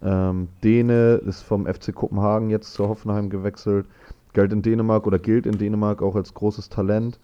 Ähm, 0.03 0.49
Däne 0.65 1.21
ist 1.27 1.43
vom 1.43 1.67
FC 1.67 1.95
Kopenhagen 1.95 2.51
jetzt 2.51 2.73
zu 2.73 2.89
Hoffenheim 2.89 3.29
gewechselt. 3.29 3.87
Galt 4.33 4.53
in 4.53 4.63
Dänemark 4.63 5.07
oder 5.07 5.19
gilt 5.19 5.47
in 5.47 5.59
Dänemark 5.59 6.01
auch 6.01 6.17
als 6.17 6.33
großes 6.33 6.69
Talent. 6.71 7.19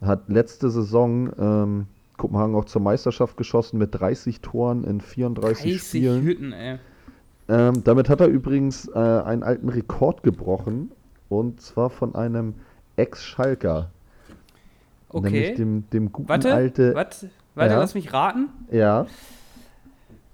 Hat 0.00 0.28
letzte 0.28 0.70
Saison 0.70 1.32
ähm, 1.38 1.86
Kopenhagen 2.22 2.54
auch 2.54 2.66
zur 2.66 2.80
Meisterschaft 2.82 3.36
geschossen 3.36 3.78
mit 3.78 3.98
30 3.98 4.40
Toren 4.40 4.84
in 4.84 5.00
34 5.00 5.72
30 5.72 5.82
Spielen. 5.88 6.22
Hütten, 6.22 6.52
ey. 6.52 6.78
Ähm, 7.48 7.82
damit 7.82 8.08
hat 8.08 8.20
er 8.20 8.28
übrigens 8.28 8.86
äh, 8.94 8.96
einen 8.98 9.42
alten 9.42 9.68
Rekord 9.68 10.22
gebrochen. 10.22 10.92
Und 11.28 11.60
zwar 11.60 11.90
von 11.90 12.14
einem 12.14 12.54
Ex-Schalker. 12.94 13.90
Okay. 15.08 15.30
Nämlich 15.30 15.54
dem, 15.56 15.90
dem 15.90 16.12
guten 16.12 16.28
Warte, 16.28 16.54
alte. 16.54 16.94
warte, 16.94 17.30
warte, 17.56 17.72
Ja. 17.72 17.78
lass 17.80 17.94
mich 17.94 18.12
raten. 18.12 18.48
Ja. 18.70 19.06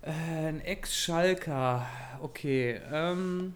Äh, 0.03 0.49
ein 0.49 0.61
Ex-Schalker. 0.61 1.87
Okay. 2.21 2.81
Ähm, 2.93 3.55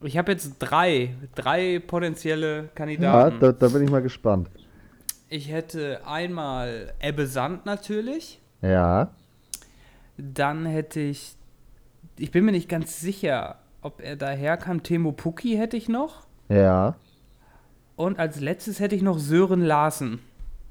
ich 0.00 0.16
habe 0.16 0.32
jetzt 0.32 0.54
drei, 0.60 1.14
drei 1.34 1.78
potenzielle 1.86 2.56
ja 2.56 2.62
Kandidaten. 2.74 3.36
da, 3.40 3.52
da 3.52 3.68
bin 3.68 3.82
ich 3.84 3.90
mal 3.90 4.00
gespannt. 4.00 4.48
Ich 5.28 5.50
hätte 5.50 6.00
einmal 6.06 6.92
Ebbe 7.00 7.26
Sand 7.26 7.66
natürlich. 7.66 8.40
Ja. 8.62 9.10
Dann 10.16 10.66
hätte 10.66 11.00
ich, 11.00 11.36
ich 12.18 12.30
bin 12.30 12.44
mir 12.44 12.52
nicht 12.52 12.68
ganz 12.68 13.00
sicher, 13.00 13.56
ob 13.82 14.00
er 14.00 14.16
daherkam. 14.16 14.82
Temo 14.82 15.12
Pukki 15.12 15.56
hätte 15.56 15.76
ich 15.76 15.88
noch. 15.88 16.26
Ja. 16.48 16.96
Und 17.96 18.18
als 18.18 18.40
letztes 18.40 18.80
hätte 18.80 18.94
ich 18.96 19.02
noch 19.02 19.18
Sören 19.18 19.62
Larsen. 19.62 20.20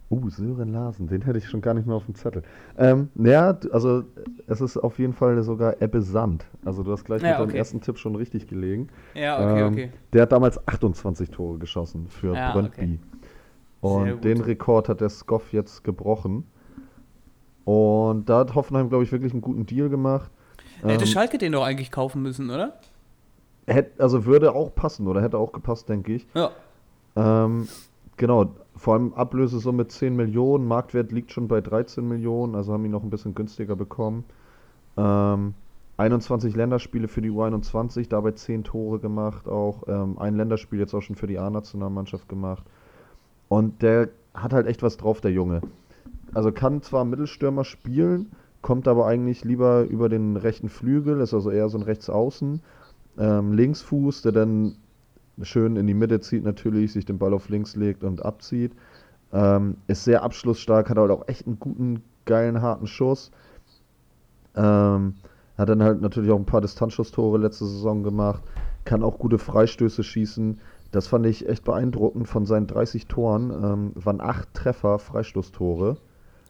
Uh, 0.10 0.30
Sören 0.30 0.72
Larsen, 0.72 1.08
den 1.08 1.22
hätte 1.24 1.38
ich 1.38 1.50
schon 1.50 1.60
gar 1.60 1.74
nicht 1.74 1.86
mehr 1.86 1.98
auf 1.98 2.06
dem 2.06 2.16
Zettel. 2.16 2.42
Ähm, 2.78 3.10
d- 3.16 3.70
also 3.72 4.06
es 4.48 4.62
ist 4.62 4.78
auf 4.78 5.00
jeden 5.00 5.12
Fall 5.12 5.42
sogar 5.44 5.82
Ebbe 5.82 6.02
Sand. 6.02 6.46
Also 6.64 6.84
du 6.84 6.94
hast 6.94 7.04
gleich 7.04 7.22
Ja, 7.22 7.32
mit 7.32 7.40
deinem 7.40 7.50
okay. 7.50 7.58
ersten 7.58 7.82
Tipp 7.82 7.98
schon 7.98 8.16
richtig 8.16 8.48
gelegen. 8.48 8.88
Ja, 9.14 9.38
okay, 9.38 9.62
Ähm, 9.62 9.68
okay. 9.74 9.92
Der 10.14 10.22
hat 10.22 10.32
damals 10.32 10.66
28 10.66 11.30
Tore 11.30 11.58
geschossen 11.58 12.08
für 12.08 12.34
Ja, 12.34 12.54
Brøndby. 12.54 12.78
Sehr 12.78 12.98
Und 13.82 14.24
den 14.24 14.42
Rekord 14.42 14.90
hat 14.90 15.02
der 15.02 15.10
Skoff 15.10 15.54
jetzt 15.54 15.84
gebrochen. 15.84 16.46
Und 17.64 18.30
da 18.30 18.40
hat 18.40 18.56
Hoffenheim, 18.56 18.90
glaube 18.90 19.04
ich, 19.04 19.12
wirklich 19.12 19.34
einen 19.34 19.42
guten 19.42 19.66
Deal 19.66 19.90
gemacht. 19.90 20.32
Hätte 20.82 21.06
Ähm, 21.06 21.12
Schalke 21.12 21.38
den 21.38 21.52
doch 21.52 21.64
eigentlich 21.64 21.92
kaufen 21.92 22.22
müssen, 22.22 22.50
oder? 22.50 22.80
hätt, 23.68 24.00
also 24.00 24.26
würde 24.26 24.56
auch 24.56 24.74
passen 24.74 25.08
oder 25.08 25.22
hätte 25.22 25.38
auch 25.38 25.52
gepasst, 25.52 25.90
denke 25.90 26.14
ich. 26.14 26.28
Ja. 26.34 26.52
Ähm, 27.16 27.68
genau, 28.16 28.56
vor 28.76 28.94
allem 28.96 29.14
Ablösesumme 29.14 29.88
10 29.88 30.16
Millionen, 30.16 30.68
Marktwert 30.68 31.12
liegt 31.12 31.32
schon 31.32 31.48
bei 31.48 31.62
13 31.62 32.08
Millionen, 32.08 32.56
also 32.56 32.74
haben 32.74 32.86
ihn 32.86 32.92
noch 32.92 33.04
ein 33.04 33.10
bisschen 33.10 33.36
günstiger 33.36 33.76
bekommen. 33.76 34.24
Ähm, 34.96 35.54
21 35.98 36.56
Länderspiele 36.56 37.08
für 37.08 37.22
die 37.22 37.32
U21, 37.32 38.08
dabei 38.08 38.32
10 38.32 38.64
Tore 38.64 39.00
gemacht, 39.00 39.48
auch 39.48 39.84
ähm, 39.88 40.18
ein 40.20 40.36
Länderspiel 40.36 40.80
jetzt 40.80 40.94
auch 40.94 41.02
schon 41.02 41.16
für 41.16 41.28
die 41.28 41.40
A-Nationalmannschaft 41.40 42.30
gemacht. 42.30 42.64
Und 43.50 43.82
der 43.82 44.10
hat 44.34 44.54
halt 44.54 44.68
echt 44.68 44.84
was 44.84 44.98
drauf, 44.98 45.22
der 45.22 45.32
Junge. 45.32 45.62
Also 46.34 46.52
kann 46.52 46.82
zwar 46.82 47.06
Mittelstürmer 47.06 47.64
spielen, 47.64 48.32
kommt 48.62 48.88
aber 48.88 49.08
eigentlich 49.08 49.44
lieber 49.44 49.84
über 49.84 50.10
den 50.10 50.36
rechten 50.36 50.70
Flügel, 50.70 51.22
ist 51.22 51.34
also 51.34 51.52
eher 51.52 51.70
so 51.70 51.78
ein 51.78 51.84
Rechtsaußen. 51.84 52.62
Ähm, 53.18 53.54
Linksfuß, 53.54 54.22
der 54.24 54.32
dann 54.34 54.76
schön 55.42 55.76
in 55.76 55.88
die 55.88 55.94
Mitte 55.94 56.20
zieht 56.20 56.44
natürlich, 56.44 56.92
sich 56.94 57.06
den 57.06 57.18
Ball 57.18 57.34
auf 57.34 57.50
links 57.50 57.76
legt 57.76 58.04
und 58.04 58.24
abzieht. 58.24 58.74
Ähm, 59.32 59.78
ist 59.88 60.04
sehr 60.04 60.24
abschlussstark, 60.24 60.90
hat 60.90 60.98
halt 60.98 61.12
auch 61.12 61.28
echt 61.28 61.48
einen 61.48 61.60
guten, 61.60 62.04
geilen, 62.26 62.62
harten 62.62 62.88
Schuss. 62.88 63.32
Ähm, 64.56 65.16
hat 65.58 65.70
dann 65.70 65.84
halt 65.84 66.02
natürlich 66.02 66.32
auch 66.32 66.38
ein 66.38 66.46
paar 66.46 66.62
Distanzschusstore 66.62 67.38
letzte 67.38 67.66
Saison 67.66 68.04
gemacht. 68.04 68.44
Kann 68.86 69.04
auch 69.04 69.18
gute 69.18 69.38
Freistöße 69.38 70.04
schießen. 70.04 70.60
Das 70.98 71.06
fand 71.06 71.28
ich 71.28 71.48
echt 71.48 71.64
beeindruckend. 71.64 72.28
Von 72.28 72.48
seinen 72.48 72.66
30 72.66 73.06
Toren 73.06 73.52
ähm, 73.52 73.92
waren 73.94 74.20
acht 74.20 74.52
Treffer 74.56 74.98
Freistoßtore. 74.98 75.98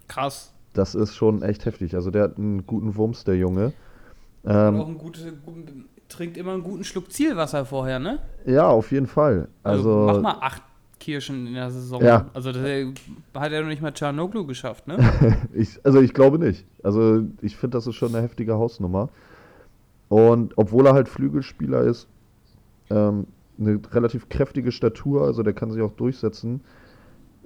Krass. 0.08 0.54
Das 0.72 0.96
ist 0.96 1.16
schon 1.16 1.42
echt 1.42 1.66
heftig. 1.66 1.96
Also 1.96 2.12
der 2.12 2.24
hat 2.24 2.38
einen 2.38 2.66
guten 2.66 2.96
Wumms, 2.96 3.26
der 3.26 3.36
Junge. 3.36 3.74
Ähm, 4.46 4.80
auch 4.80 4.88
ein 4.88 4.98
gute, 4.98 5.34
guten, 5.46 5.90
trinkt 6.08 6.38
immer 6.38 6.54
einen 6.54 6.64
guten 6.64 6.86
Schluck 6.86 7.12
Zielwasser 7.12 7.66
vorher, 7.66 8.00
ne? 8.00 8.20
ja, 8.46 8.66
auf 8.70 8.90
jeden 8.94 9.08
Fall. 9.08 9.50
Also, 9.64 10.08
Also, 10.08 10.22
mach 10.22 10.36
mal 10.36 10.46
acht 10.46 10.64
Kirschen 10.98 11.48
in 11.48 11.56
der 11.56 11.70
Saison. 11.70 12.02
Ja. 12.02 12.28
Also 12.34 12.54
das 12.54 12.64
äh, 12.64 12.94
hat 13.34 13.52
er 13.52 13.64
noch 13.64 13.68
nicht 13.68 13.82
mal 13.82 13.92
Czarnoglu 13.92 14.46
geschafft, 14.46 14.88
ne? 14.88 14.98
Ich, 15.54 15.78
also 15.84 16.00
ich 16.00 16.14
glaube 16.14 16.40
nicht. 16.40 16.66
Also 16.84 17.22
ich 17.42 17.58
finde, 17.58 17.76
das 17.76 17.86
ist 17.86 17.96
schon 17.96 18.16
eine 18.16 18.24
heftige 18.24 18.54
Hausnummer. 18.54 19.10
Und 20.08 20.58
obwohl 20.58 20.88
er 20.88 20.94
halt 20.94 21.10
Flügelspieler 21.10 21.82
ist, 21.82 22.08
ähm, 22.90 23.28
eine 23.60 23.80
relativ 23.92 24.30
kräftige 24.30 24.72
Statur, 24.72 25.24
also 25.24 25.44
der 25.44 25.54
kann 25.54 25.72
sich 25.72 25.82
auch 25.82 25.94
durchsetzen, 25.94 26.62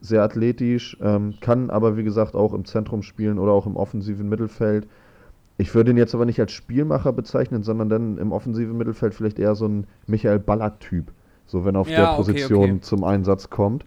sehr 0.01 0.24
athletisch, 0.24 0.97
ähm, 1.01 1.36
kann 1.41 1.70
aber 1.70 1.95
wie 1.95 2.03
gesagt 2.03 2.36
auch 2.36 2.53
im 2.53 2.66
Zentrum 2.66 3.03
spielen 3.03 3.39
oder 3.39 3.51
auch 3.51 3.68
im 3.68 3.76
offensiven 3.76 4.28
Mittelfeld. 4.28 4.88
Ich 5.57 5.76
würde 5.76 5.91
ihn 5.91 5.97
jetzt 5.97 6.16
aber 6.16 6.26
nicht 6.26 6.39
als 6.39 6.51
Spielmacher 6.51 7.14
bezeichnen, 7.14 7.62
sondern 7.62 7.88
dann 7.88 8.18
im 8.18 8.32
offensiven 8.32 8.76
Mittelfeld 8.78 9.14
vielleicht 9.14 9.38
eher 9.38 9.53
so 9.53 9.68
ein 9.68 9.86
Michael 10.07 10.39
Ballack-Typ. 10.39 11.12
So 11.45 11.66
wenn 11.66 11.76
er 11.76 11.82
auf 11.82 11.89
Ja, 11.89 11.97
der 11.97 12.16
Position 12.16 12.64
okay. 12.64 12.82
zum 12.82 13.03
Einsatz 13.03 13.49
kommt. 13.49 13.86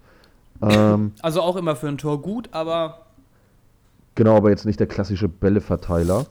Ähm, 0.63 1.13
Also 1.23 1.41
auch 1.41 1.57
immer 1.57 1.75
für 1.75 1.89
ein 1.89 1.99
Tor 1.99 2.23
gut, 2.23 2.49
aber 2.53 3.07
genau, 4.15 4.37
aber 4.37 4.51
jetzt 4.51 4.67
nicht 4.67 4.79
der 4.79 4.87
klassische 4.87 5.29
Bälleverteiler. 5.29 6.27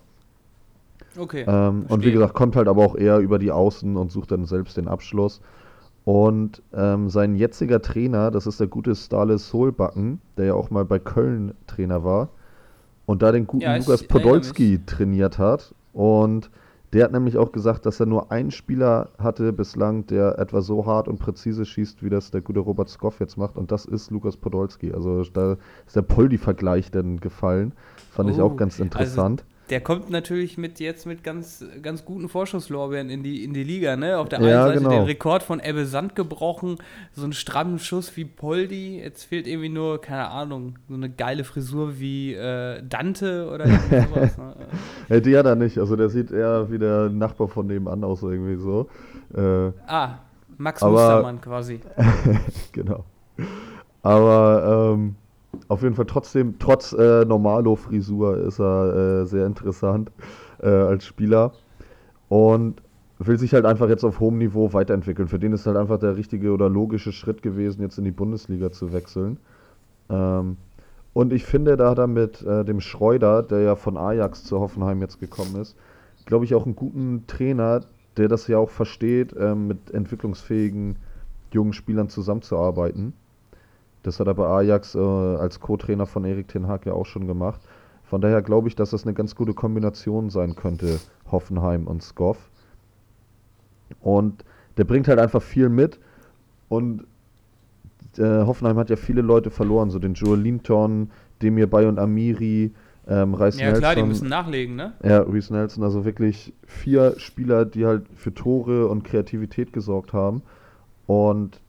okay. 1.18 1.44
Ähm, 1.46 1.88
und 1.90 2.06
wie 2.06 2.12
gesagt, 2.14 2.36
kommt 2.36 2.56
halt 2.56 2.70
aber 2.70 2.86
auch 2.86 2.96
eher 2.96 3.18
über 3.18 3.38
die 3.38 3.52
Außen 3.52 3.98
und 3.98 4.12
sucht 4.12 4.32
dann 4.32 4.46
selbst 4.46 4.78
den 4.78 4.88
Abschluss. 4.88 5.42
Und 6.06 6.62
ähm, 6.74 7.10
sein 7.10 7.36
jetziger 7.36 7.82
Trainer, 7.82 8.30
das 8.30 8.46
ist 8.46 8.60
der 8.60 8.68
gute 8.68 8.94
Stale 8.96 9.38
Solbacken, 9.38 10.20
der 10.38 10.46
ja 10.48 10.54
auch 10.54 10.70
mal 10.70 10.84
bei 10.84 11.00
Köln 11.00 11.54
Trainer 11.66 12.04
war 12.04 12.30
und 13.06 13.22
da 13.22 13.32
den 13.32 13.48
guten 13.48 13.64
Ja, 13.64 13.78
ich 13.78 13.86
Lukas 13.86 14.04
Podolski 14.04 14.82
trainiert 14.86 15.38
hat. 15.38 15.74
Und 15.94 16.50
der 16.92 17.06
hat 17.06 17.12
nämlich 17.12 17.38
auch 17.38 17.52
gesagt, 17.52 17.86
dass 17.86 18.00
er 18.00 18.06
nur 18.06 18.32
einen 18.32 18.52
Spieler 18.52 19.10
hatte 19.18 19.52
bislang, 19.52 20.06
der 20.08 20.38
etwa 20.38 20.62
so 20.62 20.86
hart 20.86 21.08
und 21.08 21.20
präzise 21.20 21.66
schießt, 21.66 22.04
wie 22.04 22.10
das 22.10 22.32
der 22.32 22.42
gute 22.42 22.60
Robert 22.60 22.90
Skoff 22.90 23.20
jetzt 23.20 23.38
macht. 23.38 23.58
Und 23.58 23.72
das 23.72 23.86
ist 23.86 24.12
Lukas 24.12 24.38
Podolski. 24.38 24.94
Also 24.94 25.24
da 25.24 25.58
ist 25.88 25.96
der 25.96 26.02
Poldi-Vergleich 26.04 26.92
dann 26.92 27.20
gefallen. 27.20 27.74
Fand 28.12 28.30
ich 28.30 28.40
Oh, 28.40 28.44
auch 28.44 28.58
ganz 28.58 28.80
interessant. 28.80 29.44
Der 29.70 29.80
kommt 29.80 30.10
natürlich 30.10 30.58
mit 30.58 30.80
jetzt 30.82 31.06
mit 31.06 31.24
ganz, 31.24 31.64
ganz 31.82 32.04
guten 32.04 32.28
Vorschusslorbeeren 32.28 33.10
in 33.10 33.24
die, 33.24 33.44
in 33.46 33.54
die 33.54 33.64
Liga, 33.64 33.96
ne? 33.96 34.18
Auf 34.20 34.28
der 34.28 34.42
Ja, 34.42 34.46
einen 34.66 34.68
Seite 34.68 34.78
genau. 34.80 34.90
den 34.90 35.04
Rekord 35.06 35.42
von 35.42 35.62
Ebbe 35.62 35.86
Sand 35.86 36.16
gebrochen, 36.16 36.76
so 37.14 37.24
einen 37.24 37.32
strammen 37.34 37.80
Schuss 37.80 38.16
wie 38.18 38.26
Poldi. 38.26 39.00
Jetzt 39.00 39.24
fehlt 39.24 39.48
irgendwie 39.48 39.70
nur, 39.70 40.02
keine 40.02 40.28
Ahnung, 40.30 40.76
so 40.90 40.96
eine 40.96 41.10
geile 41.10 41.44
Frisur 41.46 41.98
wie 42.00 42.34
äh, 42.34 42.84
Dante 42.88 43.50
oder 43.50 43.66
sowas. 43.90 44.38
Ne? 44.38 44.56
Ja, 45.10 45.20
die 45.22 45.38
hat 45.38 45.46
er 45.46 45.56
nicht. 45.56 45.78
Also 45.78 45.96
der 45.96 46.10
sieht 46.10 46.32
eher 46.32 46.70
wie 46.70 46.78
der 46.80 47.10
Nachbar 47.10 47.48
von 47.48 47.66
nebenan 47.68 48.04
aus, 48.04 48.22
irgendwie 48.22 48.58
so. 48.58 48.90
Äh, 49.34 49.72
Ah, 49.88 50.20
Max 50.58 50.84
Aber- 50.84 50.92
Mustermann 50.92 51.40
quasi. 51.42 51.80
genau. 52.74 53.06
Aber 54.02 54.94
ähm, 54.96 55.16
auf 55.68 55.82
jeden 55.82 55.96
Fall 55.96 56.06
trotzdem, 56.06 56.60
trotz 56.60 56.94
äh, 56.94 57.26
Normalo-Frisur 57.26 58.38
ist 58.38 58.60
er 58.60 59.22
äh, 59.22 59.26
sehr 59.26 59.46
interessant 59.46 60.12
äh, 60.62 60.68
als 60.68 61.06
Spieler. 61.06 61.54
Und 62.30 62.82
will 63.20 63.38
sich 63.38 63.54
halt 63.54 63.66
einfach 63.66 63.90
jetzt 63.90 64.04
auf 64.04 64.20
hohem 64.20 64.38
Niveau 64.38 64.74
weiterentwickeln. 64.74 65.28
Für 65.28 65.40
den 65.40 65.54
ist 65.54 65.66
halt 65.66 65.78
einfach 65.78 66.00
der 66.00 66.18
richtige 66.18 66.52
oder 66.52 66.70
logische 66.70 67.12
Schritt 67.12 67.42
gewesen, 67.42 67.82
jetzt 67.82 67.98
in 67.98 68.04
die 68.04 68.12
Bundesliga 68.12 68.72
zu 68.72 68.92
wechseln. 68.92 69.38
Ähm, 70.10 70.58
und 71.14 71.32
ich 71.32 71.46
finde, 71.46 71.78
da 71.78 71.92
hat 71.92 72.00
er 72.00 72.08
mit 72.08 72.42
äh, 72.42 72.66
dem 72.66 72.82
Schreuder, 72.82 73.44
der 73.44 73.60
ja 73.60 73.76
von 73.76 73.98
Ajax 73.98 74.44
zu 74.44 74.60
Hoffenheim 74.60 75.02
jetzt 75.02 75.20
gekommen 75.20 75.56
ist, 75.62 75.76
glaube 76.26 76.46
ich, 76.46 76.56
auch 76.56 76.66
einen 76.66 76.76
guten 76.76 77.26
Trainer, 77.28 77.82
der 78.18 78.28
das 78.28 78.48
ja 78.48 78.58
auch 78.58 78.70
versteht, 78.70 79.36
ähm, 79.38 79.68
mit 79.68 79.92
entwicklungsfähigen 79.92 80.98
jungen 81.52 81.74
Spielern 81.74 82.10
zusammenzuarbeiten. 82.10 83.14
Das 84.04 84.20
hat 84.20 84.28
er 84.28 84.34
bei 84.34 84.46
Ajax 84.46 84.96
äh, 84.96 85.00
als 85.00 85.60
Co-Trainer 85.60 86.06
von 86.06 86.26
Erik 86.26 86.50
Ten 86.50 86.68
Hag 86.68 86.86
ja 86.86 86.94
auch 86.94 87.06
schon 87.06 87.26
gemacht. 87.28 87.62
Von 88.04 88.22
daher 88.22 88.42
glaube 88.42 88.68
ich, 88.68 88.76
dass 88.76 88.92
das 88.92 89.04
eine 89.04 89.14
ganz 89.14 89.36
gute 89.36 89.54
Kombination 89.54 90.30
sein 90.30 90.56
könnte, 90.56 91.00
Hoffenheim 91.32 91.88
und 91.88 92.04
Skoff. 92.04 92.38
Und 94.02 94.44
der 94.78 94.84
bringt 94.84 95.08
halt 95.08 95.20
einfach 95.20 95.42
viel 95.42 95.70
mit. 95.70 96.00
Und 96.70 97.06
äh, 98.18 98.46
Hoffenheim 98.46 98.78
hat 98.78 98.90
ja 98.90 98.96
viele 98.98 99.22
Leute 99.22 99.50
verloren, 99.50 99.90
so 99.90 100.00
den 100.00 100.14
Joel 100.14 100.42
Linton, 100.42 101.10
Demir 101.42 101.68
Bay 101.68 101.86
und 101.86 101.98
Amiri, 101.98 102.72
ähm, 103.08 103.34
Reis 103.34 103.60
Ja 103.60 103.72
klar, 103.72 103.96
die 103.96 104.02
Nelson. 104.02 104.08
müssen 104.08 104.30
nachlegen, 104.30 104.76
ne? 104.76 104.94
Ja, 105.04 105.22
Reese 105.22 105.54
Nelson, 105.54 105.84
also 105.84 106.06
wirklich 106.06 106.54
vier 106.66 107.16
Spieler, 107.18 107.66
die 107.66 107.86
halt 107.86 108.06
für 108.16 108.34
Tore 108.34 108.88
und 108.88 109.04
Kreativität 109.04 109.74
gesorgt 109.74 110.14
haben. 110.14 110.42
Und 111.06 111.60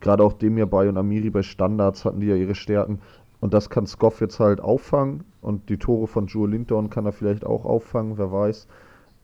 gerade 0.00 0.22
auch 0.22 0.32
Demir 0.32 0.66
Bay 0.66 0.88
und 0.88 0.96
Amiri 0.96 1.30
bei 1.30 1.42
Standards 1.42 2.04
hatten 2.04 2.20
die 2.20 2.26
ja 2.26 2.36
ihre 2.36 2.54
Stärken. 2.54 3.00
Und 3.40 3.54
das 3.54 3.70
kann 3.70 3.86
Skoff 3.86 4.20
jetzt 4.20 4.38
halt 4.38 4.60
auffangen. 4.60 5.24
Und 5.40 5.68
die 5.68 5.78
Tore 5.78 6.06
von 6.06 6.26
Joe 6.26 6.48
Linton 6.48 6.90
kann 6.90 7.06
er 7.06 7.12
vielleicht 7.12 7.46
auch 7.46 7.64
auffangen, 7.64 8.18
wer 8.18 8.30
weiß. 8.30 8.66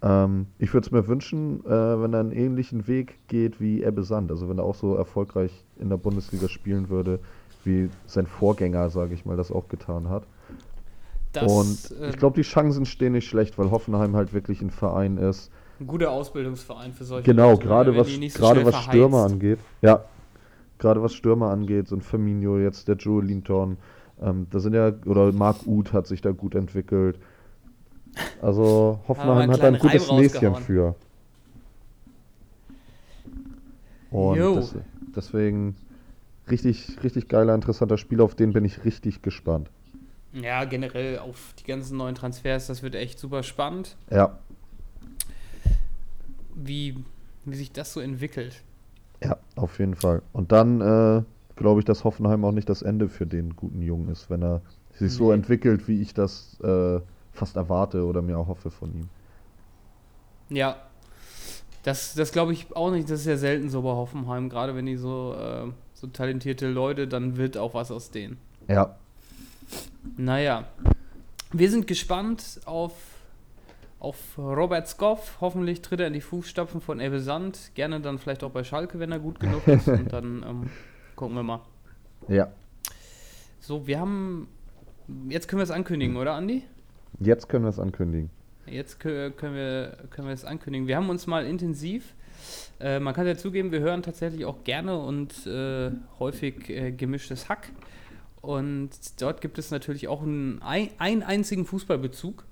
Ähm, 0.02 0.46
ich 0.58 0.72
würde 0.72 0.86
es 0.86 0.90
mir 0.90 1.06
wünschen, 1.06 1.64
äh, 1.66 1.70
wenn 1.70 2.12
er 2.14 2.20
einen 2.20 2.32
ähnlichen 2.32 2.86
Weg 2.86 3.18
geht 3.28 3.60
wie 3.60 3.82
Ebbe 3.82 4.02
Sand. 4.02 4.30
Also 4.30 4.48
wenn 4.48 4.58
er 4.58 4.64
auch 4.64 4.74
so 4.74 4.94
erfolgreich 4.94 5.64
in 5.78 5.88
der 5.90 5.96
Bundesliga 5.96 6.48
spielen 6.48 6.88
würde, 6.88 7.18
wie 7.64 7.90
sein 8.06 8.26
Vorgänger, 8.26 8.88
sage 8.90 9.14
ich 9.14 9.26
mal, 9.26 9.36
das 9.36 9.50
auch 9.50 9.68
getan 9.68 10.08
hat. 10.08 10.24
Das, 11.32 11.52
und 11.52 12.08
ich 12.08 12.16
glaube, 12.16 12.36
die 12.36 12.48
Chancen 12.48 12.86
stehen 12.86 13.12
nicht 13.12 13.28
schlecht, 13.28 13.58
weil 13.58 13.70
Hoffenheim 13.70 14.16
halt 14.16 14.32
wirklich 14.32 14.62
ein 14.62 14.70
Verein 14.70 15.18
ist. 15.18 15.50
Ein 15.78 15.86
guter 15.86 16.10
Ausbildungsverein 16.10 16.92
für 16.94 17.04
solche 17.04 17.30
Genau, 17.30 17.50
Leute, 17.50 17.66
gerade 17.66 17.96
was, 17.96 18.08
so 18.08 18.20
gerade 18.38 18.64
was 18.64 18.76
Stürmer 18.84 19.24
angeht. 19.24 19.58
Ja, 19.82 20.04
gerade 20.78 21.02
was 21.02 21.14
Stürmer 21.14 21.50
angeht, 21.50 21.88
so 21.88 21.96
ein 21.96 22.00
Firmino, 22.00 22.58
jetzt 22.58 22.88
der 22.88 22.96
Joe 22.96 23.22
Linton, 23.22 23.78
ähm, 24.20 24.46
da 24.50 24.60
sind 24.60 24.74
ja, 24.74 24.92
oder 25.04 25.32
Marc 25.32 25.66
Uth 25.66 25.92
hat 25.92 26.06
sich 26.06 26.20
da 26.20 26.30
gut 26.32 26.54
entwickelt. 26.54 27.18
Also 28.40 29.00
Hoffenheim 29.08 29.50
hat 29.50 29.62
da 29.62 29.68
ein 29.68 29.78
gutes 29.78 30.10
Näschen 30.10 30.54
für. 30.56 30.94
Und 34.10 34.38
das, 34.38 34.74
deswegen 35.14 35.76
richtig, 36.50 36.96
richtig 37.02 37.28
geiler, 37.28 37.54
interessanter 37.54 37.98
Spiel, 37.98 38.20
auf 38.20 38.34
den 38.34 38.52
bin 38.52 38.64
ich 38.64 38.84
richtig 38.84 39.20
gespannt. 39.20 39.70
Ja, 40.32 40.64
generell 40.64 41.18
auf 41.18 41.54
die 41.58 41.64
ganzen 41.64 41.96
neuen 41.96 42.14
Transfers, 42.14 42.66
das 42.66 42.82
wird 42.82 42.94
echt 42.94 43.18
super 43.18 43.42
spannend. 43.42 43.96
Ja. 44.10 44.38
Wie, 46.54 46.96
wie 47.44 47.56
sich 47.56 47.72
das 47.72 47.92
so 47.92 48.00
entwickelt. 48.00 48.62
Ja, 49.26 49.36
auf 49.56 49.78
jeden 49.78 49.94
Fall. 49.96 50.22
Und 50.32 50.52
dann 50.52 50.80
äh, 50.80 51.22
glaube 51.56 51.80
ich, 51.80 51.84
dass 51.84 52.04
Hoffenheim 52.04 52.44
auch 52.44 52.52
nicht 52.52 52.68
das 52.68 52.82
Ende 52.82 53.08
für 53.08 53.26
den 53.26 53.56
guten 53.56 53.82
Jungen 53.82 54.08
ist, 54.08 54.30
wenn 54.30 54.42
er 54.42 54.62
sich 54.94 55.12
so 55.12 55.32
entwickelt, 55.32 55.88
wie 55.88 56.00
ich 56.00 56.14
das 56.14 56.58
äh, 56.60 57.00
fast 57.32 57.56
erwarte 57.56 58.04
oder 58.04 58.22
mir 58.22 58.38
auch 58.38 58.46
hoffe 58.46 58.70
von 58.70 58.94
ihm. 58.94 59.08
Ja, 60.48 60.76
das, 61.82 62.14
das 62.14 62.32
glaube 62.32 62.52
ich 62.52 62.74
auch 62.74 62.90
nicht. 62.90 63.10
Das 63.10 63.20
ist 63.20 63.26
ja 63.26 63.36
selten 63.36 63.68
so 63.68 63.82
bei 63.82 63.90
Hoffenheim, 63.90 64.48
gerade 64.48 64.74
wenn 64.76 64.86
die 64.86 64.96
so, 64.96 65.34
äh, 65.34 65.70
so 65.94 66.06
talentierte 66.06 66.68
Leute, 66.68 67.08
dann 67.08 67.36
wird 67.36 67.56
auch 67.56 67.74
was 67.74 67.90
aus 67.90 68.10
denen. 68.10 68.38
Ja. 68.68 68.96
Naja, 70.16 70.64
wir 71.52 71.70
sind 71.70 71.86
gespannt 71.86 72.60
auf, 72.64 72.92
auf 74.06 74.38
Robert 74.38 74.86
Skoff. 74.86 75.38
Hoffentlich 75.40 75.82
tritt 75.82 75.98
er 75.98 76.06
in 76.06 76.12
die 76.12 76.20
Fußstapfen 76.20 76.80
von 76.80 77.00
Ebbe 77.00 77.18
Sand. 77.18 77.72
Gerne 77.74 78.00
dann 78.00 78.18
vielleicht 78.18 78.44
auch 78.44 78.52
bei 78.52 78.62
Schalke, 78.62 79.00
wenn 79.00 79.10
er 79.10 79.18
gut 79.18 79.40
genug 79.40 79.66
ist. 79.66 79.88
Und 79.88 80.12
dann 80.12 80.44
ähm, 80.46 80.70
gucken 81.16 81.34
wir 81.34 81.42
mal. 81.42 81.60
Ja. 82.28 82.52
So, 83.58 83.88
wir 83.88 83.98
haben. 83.98 84.46
Jetzt 85.28 85.48
können 85.48 85.58
wir 85.58 85.64
es 85.64 85.72
ankündigen, 85.72 86.16
oder, 86.16 86.34
Andi? 86.34 86.62
Jetzt 87.18 87.48
können 87.48 87.64
wir 87.64 87.68
es 87.68 87.80
ankündigen. 87.80 88.30
Jetzt 88.66 89.00
können 89.00 89.32
wir, 89.54 89.96
können 90.10 90.28
wir 90.28 90.34
es 90.34 90.44
ankündigen. 90.44 90.88
Wir 90.88 90.96
haben 90.96 91.08
uns 91.10 91.26
mal 91.28 91.46
intensiv, 91.46 92.14
äh, 92.80 92.98
man 92.98 93.14
kann 93.14 93.26
ja 93.26 93.36
zugeben, 93.36 93.70
wir 93.70 93.78
hören 93.78 94.02
tatsächlich 94.02 94.44
auch 94.44 94.64
gerne 94.64 94.98
und 94.98 95.46
äh, 95.46 95.92
häufig 96.18 96.68
äh, 96.68 96.90
gemischtes 96.90 97.48
Hack. 97.48 97.70
Und 98.40 98.90
dort 99.20 99.40
gibt 99.40 99.58
es 99.58 99.70
natürlich 99.70 100.08
auch 100.08 100.22
einen, 100.22 100.60
einen 100.62 101.22
einzigen 101.22 101.64
Fußballbezug. 101.64 102.44